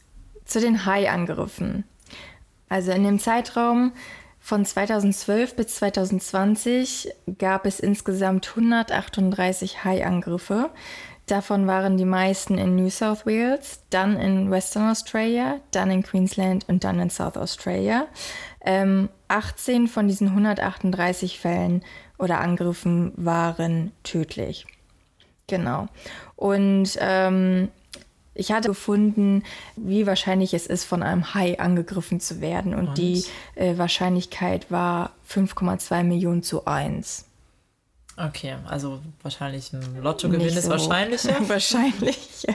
zu 0.44 0.60
den 0.60 0.86
Hai-Angriffen. 0.86 1.84
Also 2.68 2.92
in 2.92 3.04
dem 3.04 3.18
Zeitraum 3.18 3.92
von 4.40 4.64
2012 4.64 5.56
bis 5.56 5.76
2020 5.76 7.08
gab 7.38 7.66
es 7.66 7.80
insgesamt 7.80 8.48
138 8.50 9.84
Hai-Angriffe. 9.84 10.70
Davon 11.26 11.66
waren 11.66 11.96
die 11.96 12.04
meisten 12.04 12.58
in 12.58 12.76
New 12.76 12.90
South 12.90 13.24
Wales, 13.24 13.80
dann 13.88 14.18
in 14.18 14.50
Western 14.50 14.90
Australia, 14.90 15.60
dann 15.70 15.90
in 15.90 16.02
Queensland 16.02 16.68
und 16.68 16.84
dann 16.84 17.00
in 17.00 17.08
South 17.08 17.38
Australia. 17.38 18.06
Ähm, 18.60 19.08
18 19.28 19.88
von 19.88 20.06
diesen 20.06 20.28
138 20.28 21.38
Fällen 21.38 21.82
oder 22.18 22.40
Angriffen 22.40 23.12
waren 23.16 23.92
tödlich. 24.02 24.66
Genau. 25.46 25.88
Und 26.36 26.98
ähm, 27.00 27.70
ich 28.34 28.52
hatte 28.52 28.68
gefunden, 28.68 29.42
wie 29.76 30.06
wahrscheinlich 30.06 30.54
es 30.54 30.66
ist, 30.66 30.84
von 30.84 31.02
einem 31.02 31.34
Hai 31.34 31.58
angegriffen 31.58 32.20
zu 32.20 32.40
werden. 32.40 32.74
Und, 32.74 32.88
Und? 32.88 32.98
die 32.98 33.24
äh, 33.54 33.78
Wahrscheinlichkeit 33.78 34.70
war 34.70 35.12
5,2 35.28 36.02
Millionen 36.02 36.42
zu 36.42 36.66
1. 36.66 37.26
Okay, 38.16 38.54
also 38.66 39.00
wahrscheinlich 39.22 39.72
ein 39.72 40.00
Lottogewinn 40.00 40.46
ist 40.46 40.62
so 40.62 40.68
hoch. 40.68 40.70
wahrscheinlicher. 40.70 41.36
Wahrscheinlich. 41.48 42.46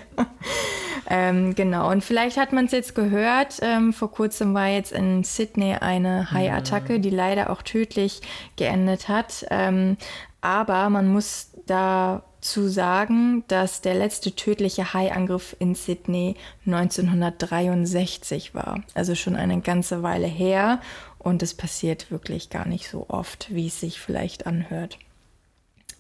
ähm, 1.10 1.54
genau. 1.54 1.92
Und 1.92 2.02
vielleicht 2.02 2.38
hat 2.38 2.54
man 2.54 2.66
es 2.66 2.72
jetzt 2.72 2.96
gehört. 2.96 3.58
Ähm, 3.62 3.92
vor 3.92 4.10
kurzem 4.10 4.54
war 4.54 4.68
jetzt 4.68 4.94
in 4.94 5.26
Sydney 5.26 5.74
eine 5.74 6.32
Hai-Attacke, 6.32 7.02
die 7.02 7.10
leider 7.10 7.50
auch 7.50 7.62
tödlich 7.62 8.22
geendet 8.56 9.10
hat. 9.10 9.46
Ähm, 9.50 9.98
aber 10.40 10.90
man 10.90 11.10
muss 11.10 11.50
da 11.66 12.24
dazu 12.40 12.68
sagen, 12.70 13.44
dass 13.48 13.82
der 13.82 13.96
letzte 13.96 14.34
tödliche 14.34 14.94
Haiangriff 14.94 15.56
in 15.60 15.76
Sydney 15.76 16.36
1963 16.66 18.56
war. 18.56 18.84
Also 18.94 19.16
schon 19.16 19.36
eine 19.36 19.60
ganze 19.62 20.04
Weile 20.04 20.28
her 20.28 20.80
und 21.18 21.44
es 21.44 21.54
passiert 21.54 22.12
wirklich 22.12 22.50
gar 22.50 22.66
nicht 22.66 22.90
so 22.90 23.06
oft, 23.10 23.54
wie 23.54 23.68
es 23.68 23.80
sich 23.80 24.00
vielleicht 24.00 24.48
anhört. 24.48 24.98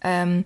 Ähm, 0.01 0.45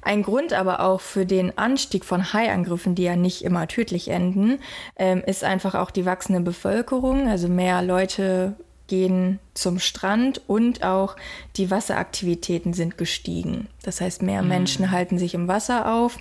ein 0.00 0.22
Grund 0.22 0.52
aber 0.52 0.78
auch 0.78 1.00
für 1.00 1.26
den 1.26 1.58
Anstieg 1.58 2.04
von 2.04 2.32
Haiangriffen, 2.32 2.94
die 2.94 3.02
ja 3.02 3.16
nicht 3.16 3.42
immer 3.42 3.66
tödlich 3.66 4.08
enden, 4.08 4.60
ähm, 4.94 5.24
ist 5.26 5.42
einfach 5.42 5.74
auch 5.74 5.90
die 5.90 6.06
wachsende 6.06 6.40
Bevölkerung. 6.40 7.28
Also 7.28 7.48
mehr 7.48 7.82
Leute 7.82 8.54
gehen 8.92 9.38
zum 9.54 9.78
Strand 9.78 10.42
und 10.48 10.84
auch 10.84 11.16
die 11.56 11.70
Wasseraktivitäten 11.70 12.74
sind 12.74 12.98
gestiegen. 12.98 13.68
Das 13.82 14.02
heißt, 14.02 14.20
mehr 14.20 14.42
mhm. 14.42 14.48
Menschen 14.48 14.90
halten 14.90 15.18
sich 15.18 15.32
im 15.32 15.48
Wasser 15.48 15.94
auf. 15.94 16.18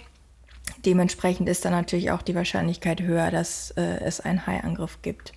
Dementsprechend 0.86 1.50
ist 1.50 1.66
dann 1.66 1.74
natürlich 1.74 2.12
auch 2.12 2.22
die 2.22 2.34
Wahrscheinlichkeit 2.34 3.02
höher, 3.02 3.30
dass 3.30 3.72
äh, 3.72 4.00
es 4.06 4.22
einen 4.22 4.48
Haiangriff 4.48 5.02
gibt. 5.02 5.34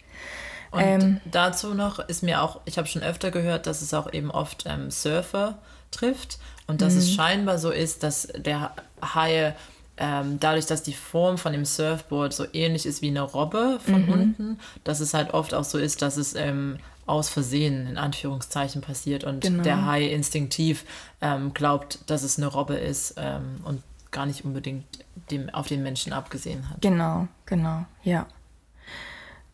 Und 0.70 0.80
ähm, 0.80 1.20
dazu 1.24 1.74
noch 1.74 1.99
ist 1.99 2.22
mir 2.22 2.41
auch, 2.41 2.61
ich 2.66 2.78
habe 2.78 2.87
schon 2.87 3.03
öfter 3.03 3.32
gehört, 3.32 3.66
dass 3.66 3.82
es 3.82 3.93
auch 3.95 4.12
eben 4.12 4.30
oft 4.30 4.62
ähm, 4.68 4.93
Surfer 4.93 5.59
trifft 5.91 6.39
und 6.68 6.82
dass 6.82 6.95
es 6.95 7.11
mhm. 7.11 7.14
scheinbar 7.16 7.59
so 7.59 7.72
ist, 7.72 8.05
dass 8.05 8.28
der 8.37 8.70
Hai 9.03 9.57
ähm, 9.97 10.39
dadurch, 10.39 10.66
dass 10.66 10.85
die 10.85 10.93
Form 10.93 11.37
von 11.37 11.53
dem 11.53 11.64
Surfboard 11.64 12.32
so 12.32 12.47
ähnlich 12.53 12.87
ist 12.87 13.03
wie 13.03 13.09
eine 13.09 13.22
Robbe 13.22 13.80
von 13.85 14.07
mhm. 14.07 14.12
unten, 14.12 14.61
dass 14.85 15.01
es 15.01 15.14
halt 15.14 15.35
oft 15.35 15.53
auch 15.53 15.64
so 15.64 15.78
ist, 15.78 16.01
dass 16.01 16.16
es 16.16 16.37
ähm, 16.37 16.78
aus 17.07 17.29
Versehen 17.29 17.87
in 17.87 17.99
Anführungszeichen 17.99 18.81
passiert 18.81 19.25
und 19.25 19.43
genau. 19.43 19.63
der 19.63 19.87
Hai 19.87 20.05
instinktiv 20.07 20.85
ähm, 21.21 21.53
glaubt, 21.55 21.99
dass 22.07 22.23
es 22.23 22.39
eine 22.39 22.47
Robbe 22.47 22.75
ist 22.75 23.15
ähm, 23.19 23.61
und 23.65 23.83
gar 24.11 24.27
nicht 24.27 24.45
unbedingt 24.45 24.85
dem, 25.31 25.51
auf 25.51 25.67
den 25.67 25.83
Menschen 25.83 26.13
abgesehen 26.13 26.69
hat. 26.71 26.81
Genau, 26.81 27.29
genau, 27.47 27.85
ja. 28.03 28.27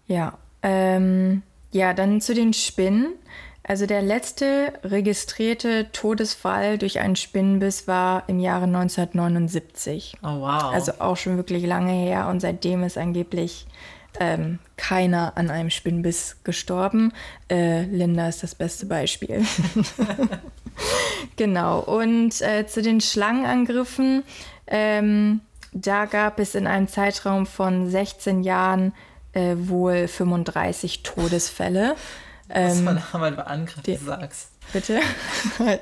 Ja, 0.07 0.39
ähm, 0.63 1.43
ja, 1.73 1.95
dann 1.95 2.21
zu 2.21 2.35
den 2.35 2.53
Spinnen. 2.53 3.15
Also 3.63 3.87
der 3.87 4.03
letzte 4.03 4.73
registrierte 4.83 5.93
Todesfall 5.93 6.79
durch 6.79 6.99
einen 6.99 7.15
Spinnenbiss 7.15 7.87
war 7.87 8.25
im 8.27 8.41
Jahre 8.41 8.65
1979. 8.65 10.17
Oh 10.23 10.41
wow. 10.41 10.73
Also 10.73 10.93
auch 10.99 11.17
schon 11.17 11.37
wirklich 11.37 11.65
lange 11.65 11.93
her 11.93 12.29
und 12.29 12.41
seitdem 12.41 12.83
ist 12.83 12.99
angeblich 12.99 13.67
ähm, 14.19 14.59
keiner 14.81 15.37
an 15.37 15.51
einem 15.51 15.69
Spinnenbiss 15.69 16.39
gestorben. 16.43 17.13
Äh, 17.51 17.83
Linda 17.83 18.29
ist 18.29 18.43
das 18.43 18.55
beste 18.55 18.87
Beispiel. 18.87 19.45
genau. 21.37 21.81
Und 21.81 22.41
äh, 22.41 22.67
zu 22.67 22.81
den 22.81 23.03
Schlangenangriffen, 23.03 24.23
ähm, 24.67 25.43
da 25.73 26.07
gab 26.07 26.41
es 26.41 26.55
in 26.55 26.67
einem 26.67 26.89
Zeitraum 26.89 27.45
von 27.45 27.91
16 27.91 28.43
Jahren 28.43 28.95
äh, 29.35 29.55
wohl 29.57 30.09
35 30.09 31.03
Todesfälle. 31.03 31.95
Was 32.53 32.79
ähm, 32.79 32.85
man 32.85 33.03
einmal 33.13 33.33
über 33.33 33.47
Angriffe 33.47 33.99
sagst. 34.05 34.51
Bitte? 34.73 35.01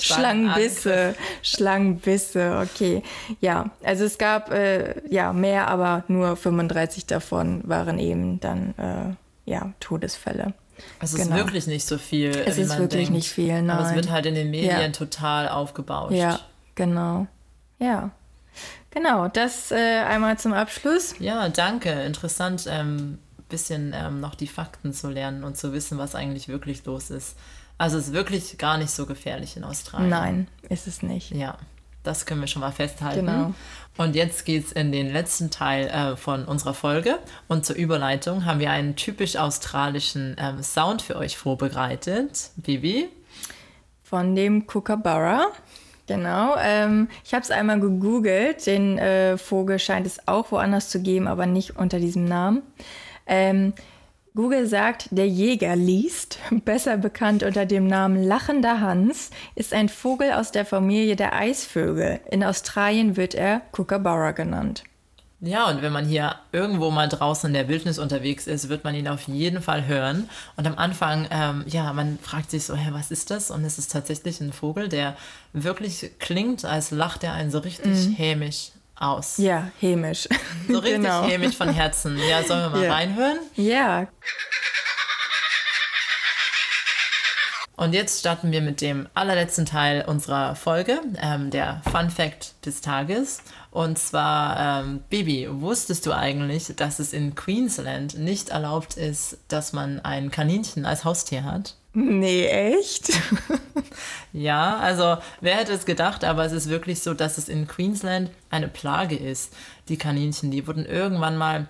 Schlangenbisse. 0.00 1.14
Schlangenbisse, 1.42 2.58
okay. 2.62 3.02
Ja, 3.40 3.70
also 3.82 4.04
es 4.04 4.18
gab 4.18 4.50
äh, 4.50 5.00
ja 5.08 5.32
mehr, 5.32 5.68
aber 5.68 6.04
nur 6.08 6.36
35 6.36 7.06
davon 7.06 7.62
waren 7.64 7.98
eben 7.98 8.40
dann 8.40 8.74
äh, 8.78 9.50
ja, 9.50 9.72
Todesfälle. 9.80 10.54
Es 11.00 11.12
ist 11.12 11.24
genau. 11.24 11.36
wirklich 11.36 11.66
nicht 11.66 11.86
so 11.86 11.98
viel. 11.98 12.30
Es 12.30 12.56
ist 12.56 12.78
wirklich 12.78 13.08
denkt. 13.08 13.12
nicht 13.12 13.30
viel, 13.30 13.62
nein. 13.62 13.70
Aber 13.70 13.88
es 13.88 13.94
wird 13.94 14.10
halt 14.10 14.26
in 14.26 14.34
den 14.34 14.50
Medien 14.50 14.80
ja. 14.80 14.88
total 14.88 15.48
aufgebaut. 15.48 16.12
Ja, 16.12 16.40
genau. 16.74 17.26
Ja. 17.78 18.10
Genau, 18.90 19.28
das 19.28 19.70
äh, 19.70 20.00
einmal 20.00 20.38
zum 20.38 20.52
Abschluss. 20.52 21.14
Ja, 21.20 21.48
danke. 21.48 21.90
Interessant, 21.90 22.66
ähm, 22.68 23.18
bisschen 23.50 23.92
ähm, 23.94 24.20
noch 24.20 24.34
die 24.34 24.46
Fakten 24.46 24.92
zu 24.92 25.10
lernen 25.10 25.44
und 25.44 25.56
zu 25.56 25.72
wissen, 25.72 25.98
was 25.98 26.14
eigentlich 26.14 26.48
wirklich 26.48 26.84
los 26.86 27.10
ist. 27.10 27.36
Also 27.76 27.98
es 27.98 28.08
ist 28.08 28.12
wirklich 28.12 28.58
gar 28.58 28.78
nicht 28.78 28.90
so 28.90 29.06
gefährlich 29.06 29.56
in 29.56 29.64
Australien. 29.64 30.10
Nein, 30.10 30.48
ist 30.68 30.86
es 30.86 31.02
nicht. 31.02 31.30
Ja, 31.30 31.58
das 32.02 32.26
können 32.26 32.40
wir 32.40 32.46
schon 32.46 32.60
mal 32.60 32.72
festhalten. 32.72 33.26
Genau. 33.26 33.54
Und 33.96 34.14
jetzt 34.14 34.44
geht 34.44 34.66
es 34.66 34.72
in 34.72 34.92
den 34.92 35.12
letzten 35.12 35.50
Teil 35.50 35.88
äh, 35.88 36.16
von 36.16 36.44
unserer 36.44 36.74
Folge. 36.74 37.18
Und 37.48 37.66
zur 37.66 37.76
Überleitung 37.76 38.46
haben 38.46 38.60
wir 38.60 38.70
einen 38.70 38.96
typisch 38.96 39.36
australischen 39.36 40.36
ähm, 40.38 40.62
Sound 40.62 41.02
für 41.02 41.16
euch 41.16 41.36
vorbereitet. 41.36 42.50
Bibi? 42.56 43.08
Von 44.02 44.34
dem 44.34 44.66
Kookaburra. 44.66 45.48
Genau. 46.06 46.56
Ähm, 46.58 47.08
ich 47.24 47.34
habe 47.34 47.42
es 47.42 47.50
einmal 47.50 47.78
gegoogelt. 47.78 48.66
Den 48.66 48.98
äh, 48.98 49.38
Vogel 49.38 49.78
scheint 49.78 50.06
es 50.06 50.26
auch 50.26 50.50
woanders 50.50 50.88
zu 50.88 51.00
geben, 51.00 51.28
aber 51.28 51.46
nicht 51.46 51.76
unter 51.76 51.98
diesem 51.98 52.24
Namen. 52.24 52.62
Ähm, 53.30 53.72
Google 54.34 54.66
sagt, 54.66 55.08
der 55.10 55.28
Jäger 55.28 55.74
liest, 55.76 56.38
besser 56.64 56.96
bekannt 56.98 57.42
unter 57.42 57.64
dem 57.64 57.86
Namen 57.86 58.22
Lachender 58.22 58.80
Hans, 58.80 59.30
ist 59.54 59.72
ein 59.72 59.88
Vogel 59.88 60.32
aus 60.32 60.52
der 60.52 60.66
Familie 60.66 61.16
der 61.16 61.34
Eisvögel. 61.34 62.20
In 62.30 62.44
Australien 62.44 63.16
wird 63.16 63.34
er 63.34 63.62
Kookaburra 63.72 64.32
genannt. 64.32 64.84
Ja, 65.42 65.68
und 65.70 65.80
wenn 65.80 65.92
man 65.92 66.04
hier 66.04 66.34
irgendwo 66.52 66.90
mal 66.90 67.08
draußen 67.08 67.48
in 67.48 67.54
der 67.54 67.66
Wildnis 67.68 67.98
unterwegs 67.98 68.46
ist, 68.46 68.68
wird 68.68 68.84
man 68.84 68.94
ihn 68.94 69.08
auf 69.08 69.26
jeden 69.26 69.62
Fall 69.62 69.86
hören. 69.86 70.28
Und 70.56 70.66
am 70.66 70.76
Anfang, 70.76 71.26
ähm, 71.30 71.64
ja, 71.66 71.92
man 71.94 72.18
fragt 72.20 72.50
sich 72.50 72.64
so, 72.64 72.74
hä, 72.74 72.90
was 72.92 73.10
ist 73.10 73.30
das? 73.30 73.50
Und 73.50 73.64
es 73.64 73.78
ist 73.78 73.90
tatsächlich 73.90 74.40
ein 74.40 74.52
Vogel, 74.52 74.90
der 74.90 75.16
wirklich 75.54 76.10
klingt, 76.18 76.66
als 76.66 76.90
lacht 76.90 77.24
er 77.24 77.32
einen 77.32 77.50
so 77.50 77.58
richtig 77.58 78.08
mhm. 78.08 78.12
hämisch 78.12 78.72
aus. 79.00 79.38
Ja, 79.38 79.70
hämisch. 79.80 80.28
So 80.68 80.78
richtig 80.78 81.02
genau. 81.02 81.24
hämisch 81.24 81.56
von 81.56 81.68
Herzen. 81.68 82.16
Ja, 82.28 82.44
sollen 82.44 82.62
wir 82.62 82.70
mal 82.70 82.84
ja. 82.84 82.92
reinhören? 82.92 83.38
Ja. 83.56 84.06
Und 87.80 87.94
jetzt 87.94 88.20
starten 88.20 88.52
wir 88.52 88.60
mit 88.60 88.82
dem 88.82 89.08
allerletzten 89.14 89.64
Teil 89.64 90.04
unserer 90.06 90.54
Folge, 90.54 91.00
ähm, 91.20 91.50
der 91.50 91.80
Fun 91.90 92.10
Fact 92.10 92.66
des 92.66 92.82
Tages. 92.82 93.42
Und 93.70 93.98
zwar, 93.98 94.82
ähm, 94.84 95.00
Bibi, 95.08 95.48
wusstest 95.50 96.04
du 96.04 96.12
eigentlich, 96.12 96.74
dass 96.76 96.98
es 96.98 97.14
in 97.14 97.34
Queensland 97.34 98.18
nicht 98.18 98.50
erlaubt 98.50 98.98
ist, 98.98 99.38
dass 99.48 99.72
man 99.72 99.98
ein 100.00 100.30
Kaninchen 100.30 100.84
als 100.84 101.04
Haustier 101.04 101.44
hat? 101.44 101.76
Nee, 101.92 102.46
echt? 102.46 103.12
ja, 104.32 104.76
also 104.78 105.16
wer 105.40 105.56
hätte 105.56 105.72
es 105.72 105.84
gedacht, 105.84 106.24
aber 106.24 106.44
es 106.44 106.52
ist 106.52 106.68
wirklich 106.68 107.00
so, 107.00 107.14
dass 107.14 107.36
es 107.36 107.48
in 107.48 107.66
Queensland 107.66 108.30
eine 108.48 108.68
Plage 108.68 109.16
ist. 109.16 109.52
Die 109.88 109.96
Kaninchen, 109.96 110.52
die 110.52 110.66
wurden 110.68 110.86
irgendwann 110.86 111.36
mal 111.36 111.68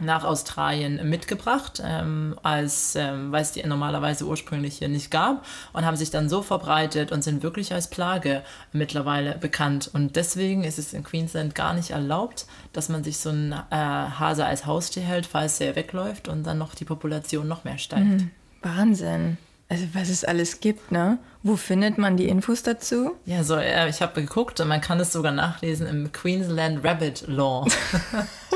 nach 0.00 0.24
Australien 0.24 1.08
mitgebracht, 1.08 1.80
ähm, 1.84 2.36
als, 2.42 2.96
ähm, 2.96 3.30
weil 3.30 3.42
es 3.42 3.52
die 3.52 3.62
normalerweise 3.64 4.26
ursprünglich 4.26 4.78
hier 4.78 4.88
nicht 4.88 5.12
gab 5.12 5.46
und 5.72 5.84
haben 5.84 5.96
sich 5.96 6.10
dann 6.10 6.28
so 6.28 6.42
verbreitet 6.42 7.12
und 7.12 7.22
sind 7.22 7.44
wirklich 7.44 7.72
als 7.72 7.88
Plage 7.88 8.42
mittlerweile 8.72 9.38
bekannt. 9.38 9.88
Und 9.92 10.16
deswegen 10.16 10.64
ist 10.64 10.80
es 10.80 10.94
in 10.94 11.04
Queensland 11.04 11.54
gar 11.54 11.74
nicht 11.74 11.90
erlaubt, 11.90 12.46
dass 12.72 12.88
man 12.88 13.04
sich 13.04 13.18
so 13.18 13.28
einen 13.28 13.52
äh, 13.52 13.56
Hase 13.70 14.44
als 14.44 14.66
Haustier 14.66 15.04
hält, 15.04 15.26
falls 15.26 15.60
er 15.60 15.76
wegläuft 15.76 16.26
und 16.26 16.42
dann 16.42 16.58
noch 16.58 16.74
die 16.74 16.84
Population 16.84 17.46
noch 17.46 17.62
mehr 17.62 17.78
steigt. 17.78 18.04
Mhm. 18.04 18.30
Wahnsinn. 18.64 19.36
Also 19.68 19.86
was 19.94 20.08
es 20.08 20.24
alles 20.24 20.60
gibt, 20.60 20.92
ne? 20.92 21.18
Wo 21.42 21.56
findet 21.56 21.98
man 21.98 22.16
die 22.16 22.28
Infos 22.28 22.62
dazu? 22.62 23.12
Ja, 23.24 23.44
so, 23.44 23.56
äh, 23.56 23.88
ich 23.88 24.02
habe 24.02 24.20
geguckt 24.20 24.60
und 24.60 24.68
man 24.68 24.80
kann 24.80 25.00
es 25.00 25.12
sogar 25.12 25.32
nachlesen 25.32 25.86
im 25.86 26.12
Queensland 26.12 26.84
Rabbit 26.84 27.24
Law. 27.26 27.66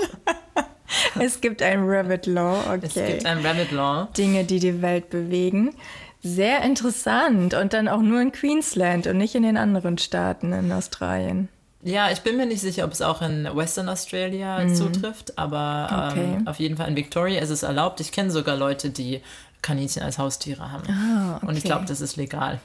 es 1.21 1.41
gibt 1.41 1.63
ein 1.63 1.81
Rabbit 1.85 2.27
Law, 2.27 2.61
okay. 2.69 2.81
Es 2.83 2.95
gibt 2.95 3.27
ein 3.27 3.45
Rabbit 3.45 3.73
Law. 3.73 4.09
Dinge, 4.17 4.45
die 4.45 4.61
die 4.61 4.83
Welt 4.83 5.11
bewegen. 5.11 5.75
Sehr 6.23 6.63
interessant 6.63 7.55
und 7.55 7.73
dann 7.73 7.89
auch 7.89 8.03
nur 8.03 8.21
in 8.21 8.33
Queensland 8.33 9.07
und 9.07 9.19
nicht 9.19 9.35
in 9.35 9.45
den 9.45 9.57
anderen 9.57 9.99
Staaten 9.99 10.53
in 10.53 10.71
Australien. 10.73 11.49
Ja, 11.83 12.11
ich 12.11 12.21
bin 12.21 12.37
mir 12.37 12.47
nicht 12.47 12.61
sicher, 12.61 12.85
ob 12.85 12.93
es 12.93 13.03
auch 13.03 13.23
in 13.23 13.49
Western 13.55 13.89
Australia 13.89 14.59
mhm. 14.59 14.75
zutrifft, 14.75 15.39
aber 15.39 16.11
okay. 16.11 16.37
ähm, 16.39 16.49
auf 16.49 16.59
jeden 16.59 16.77
Fall 16.77 16.89
in 16.89 16.97
Victoria 16.97 17.41
ist 17.41 17.51
es 17.51 17.63
erlaubt. 17.63 18.01
Ich 18.01 18.11
kenne 18.11 18.33
sogar 18.33 18.57
Leute, 18.57 18.91
die 18.91 19.23
Kaninchen 19.63 20.03
als 20.03 20.19
Haustiere 20.19 20.71
haben. 20.71 20.85
Ah, 20.89 21.37
okay. 21.37 21.47
Und 21.47 21.57
ich 21.57 21.65
glaube, 21.65 21.85
das 21.87 22.01
ist 22.01 22.17
legal. 22.17 22.61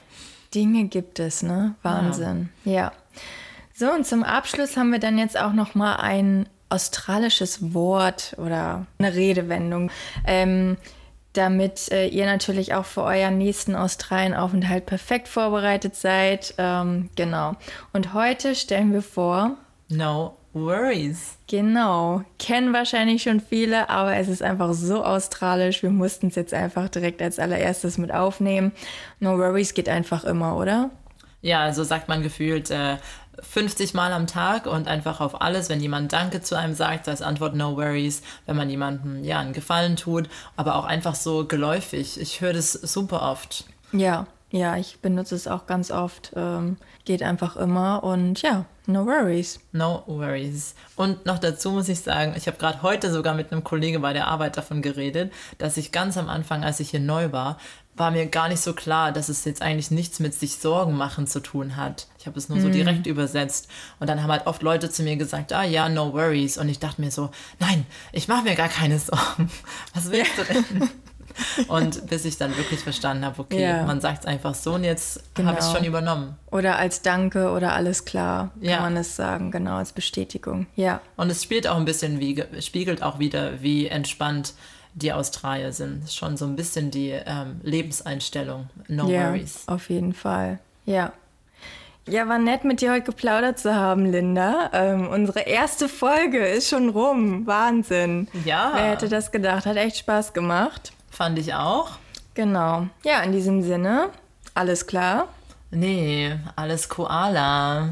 Dinge 0.54 0.84
gibt 0.84 1.18
es, 1.18 1.42
ne? 1.42 1.74
Wahnsinn. 1.82 2.50
Ja. 2.64 2.72
ja. 2.72 2.92
So, 3.74 3.90
und 3.90 4.06
zum 4.06 4.22
Abschluss 4.22 4.76
haben 4.76 4.92
wir 4.92 5.00
dann 5.00 5.18
jetzt 5.18 5.38
auch 5.38 5.52
noch 5.52 5.74
mal 5.74 5.96
ein 5.96 6.48
australisches 6.68 7.74
Wort 7.74 8.34
oder 8.38 8.86
eine 8.98 9.14
Redewendung, 9.14 9.90
ähm, 10.26 10.76
damit 11.32 11.90
äh, 11.90 12.06
ihr 12.06 12.26
natürlich 12.26 12.74
auch 12.74 12.84
für 12.84 13.02
euren 13.02 13.38
nächsten 13.38 13.74
Australienaufenthalt 13.74 14.86
perfekt 14.86 15.26
vorbereitet 15.26 15.96
seid. 15.96 16.54
Ähm, 16.58 17.10
genau. 17.16 17.56
Und 17.92 18.14
heute 18.14 18.54
stellen 18.54 18.92
wir 18.92 19.02
vor. 19.02 19.56
No 19.88 20.36
Worries. 20.54 21.36
Genau. 21.48 22.22
Kennen 22.38 22.72
wahrscheinlich 22.72 23.24
schon 23.24 23.40
viele, 23.40 23.90
aber 23.90 24.16
es 24.16 24.28
ist 24.28 24.42
einfach 24.42 24.72
so 24.72 25.04
australisch. 25.04 25.82
Wir 25.82 25.90
mussten 25.90 26.28
es 26.28 26.36
jetzt 26.36 26.54
einfach 26.54 26.88
direkt 26.88 27.20
als 27.20 27.38
allererstes 27.38 27.98
mit 27.98 28.12
aufnehmen. 28.12 28.72
No 29.18 29.36
Worries 29.36 29.74
geht 29.74 29.88
einfach 29.88 30.24
immer, 30.24 30.56
oder? 30.56 30.90
Ja, 31.42 31.60
also 31.60 31.82
sagt 31.82 32.08
man 32.08 32.22
gefühlt 32.22 32.70
äh, 32.70 32.96
50 33.40 33.94
Mal 33.94 34.12
am 34.12 34.26
Tag 34.26 34.66
und 34.66 34.86
einfach 34.86 35.20
auf 35.20 35.42
alles, 35.42 35.68
wenn 35.68 35.80
jemand 35.80 36.12
Danke 36.12 36.40
zu 36.40 36.56
einem 36.56 36.74
sagt, 36.74 37.08
als 37.08 37.20
Antwort 37.20 37.54
No 37.54 37.76
Worries, 37.76 38.22
wenn 38.46 38.56
man 38.56 38.70
jemandem 38.70 39.24
ja 39.24 39.40
einen 39.40 39.52
Gefallen 39.52 39.96
tut, 39.96 40.28
aber 40.56 40.76
auch 40.76 40.84
einfach 40.84 41.16
so 41.16 41.46
geläufig. 41.46 42.20
Ich 42.20 42.40
höre 42.40 42.52
das 42.52 42.72
super 42.72 43.22
oft. 43.22 43.64
Ja, 43.92 44.26
ja, 44.54 44.76
ich 44.76 45.00
benutze 45.00 45.34
es 45.34 45.48
auch 45.48 45.66
ganz 45.66 45.90
oft. 45.90 46.32
Ähm, 46.36 46.76
geht 47.04 47.24
einfach 47.24 47.56
immer 47.56 48.04
und 48.04 48.40
ja, 48.40 48.66
no 48.86 49.04
worries. 49.04 49.58
No 49.72 50.04
worries. 50.06 50.76
Und 50.94 51.26
noch 51.26 51.40
dazu 51.40 51.72
muss 51.72 51.88
ich 51.88 51.98
sagen, 51.98 52.34
ich 52.36 52.46
habe 52.46 52.56
gerade 52.56 52.80
heute 52.82 53.12
sogar 53.12 53.34
mit 53.34 53.50
einem 53.50 53.64
Kollegen 53.64 54.00
bei 54.00 54.12
der 54.12 54.28
Arbeit 54.28 54.56
davon 54.56 54.80
geredet, 54.80 55.32
dass 55.58 55.76
ich 55.76 55.90
ganz 55.90 56.16
am 56.16 56.28
Anfang, 56.28 56.62
als 56.62 56.78
ich 56.78 56.90
hier 56.90 57.00
neu 57.00 57.32
war, 57.32 57.58
war 57.96 58.12
mir 58.12 58.26
gar 58.26 58.48
nicht 58.48 58.60
so 58.60 58.74
klar, 58.74 59.10
dass 59.10 59.28
es 59.28 59.44
jetzt 59.44 59.60
eigentlich 59.60 59.90
nichts 59.90 60.20
mit 60.20 60.34
sich 60.34 60.58
Sorgen 60.58 60.96
machen 60.96 61.26
zu 61.26 61.40
tun 61.40 61.74
hat. 61.74 62.06
Ich 62.20 62.26
habe 62.26 62.38
es 62.38 62.48
nur 62.48 62.60
so 62.60 62.68
direkt 62.68 63.08
übersetzt. 63.08 63.66
Und 63.98 64.08
dann 64.08 64.22
haben 64.22 64.30
halt 64.30 64.46
oft 64.46 64.62
Leute 64.62 64.88
zu 64.88 65.02
mir 65.02 65.16
gesagt, 65.16 65.52
ah 65.52 65.64
ja, 65.64 65.88
no 65.88 66.12
worries. 66.12 66.58
Und 66.58 66.68
ich 66.68 66.78
dachte 66.78 67.00
mir 67.00 67.10
so, 67.10 67.30
nein, 67.58 67.86
ich 68.12 68.28
mache 68.28 68.44
mir 68.44 68.54
gar 68.54 68.68
keine 68.68 68.98
Sorgen. 69.00 69.50
Was 69.94 70.12
willst 70.12 70.38
du 70.38 70.44
denn? 70.44 70.90
Und 71.68 72.06
bis 72.08 72.24
ich 72.24 72.36
dann 72.38 72.56
wirklich 72.56 72.80
verstanden 72.80 73.24
habe, 73.24 73.40
okay, 73.40 73.62
Ja. 73.62 73.82
man 73.84 74.00
sagt 74.00 74.20
es 74.20 74.26
einfach 74.26 74.54
so 74.54 74.74
und 74.74 74.84
jetzt 74.84 75.20
Genau. 75.34 75.48
habe 75.50 75.58
ich 75.60 75.64
es 75.66 75.72
schon 75.72 75.84
übernommen. 75.84 76.36
Oder 76.50 76.76
als 76.78 77.02
Danke 77.02 77.50
oder 77.50 77.72
alles 77.74 78.04
klar, 78.04 78.50
kann 78.60 78.68
Ja. 78.70 78.80
man 78.80 78.96
es 78.96 79.16
sagen, 79.16 79.50
genau, 79.50 79.76
als 79.76 79.92
Bestätigung. 79.92 80.66
Ja. 80.76 81.00
Und 81.16 81.30
es 81.30 81.42
spielt 81.42 81.66
auch 81.66 81.76
ein 81.76 81.84
bisschen 81.84 82.20
wie, 82.20 82.42
spiegelt 82.60 83.02
auch 83.02 83.18
wieder, 83.18 83.62
wie 83.62 83.88
entspannt 83.88 84.54
die 84.94 85.12
Australier 85.12 85.72
sind. 85.72 86.10
Schon 86.12 86.36
so 86.36 86.44
ein 86.44 86.54
bisschen 86.54 86.90
die 86.92 87.10
ähm, 87.10 87.60
Lebenseinstellung. 87.64 88.68
No 88.88 89.08
ja, 89.08 89.28
worries. 89.30 89.62
auf 89.66 89.90
jeden 89.90 90.12
Fall. 90.14 90.60
Ja. 90.86 91.12
Ja, 92.06 92.28
war 92.28 92.38
nett, 92.38 92.64
mit 92.64 92.82
dir 92.82 92.92
heute 92.92 93.06
geplaudert 93.06 93.58
zu 93.58 93.74
haben, 93.74 94.04
Linda. 94.04 94.68
Ähm, 94.74 95.08
unsere 95.08 95.40
erste 95.40 95.88
Folge 95.88 96.46
ist 96.46 96.68
schon 96.68 96.90
rum. 96.90 97.46
Wahnsinn. 97.46 98.28
Ja. 98.44 98.72
Wer 98.74 98.90
hätte 98.90 99.08
das 99.08 99.32
gedacht? 99.32 99.64
Hat 99.64 99.76
echt 99.78 99.96
Spaß 99.96 100.34
gemacht. 100.34 100.92
Fand 101.14 101.38
ich 101.38 101.54
auch. 101.54 101.90
Genau. 102.34 102.88
Ja, 103.04 103.20
in 103.20 103.30
diesem 103.30 103.62
Sinne, 103.62 104.08
alles 104.52 104.88
klar. 104.88 105.28
Nee, 105.70 106.36
alles 106.56 106.88
Koala. 106.88 107.90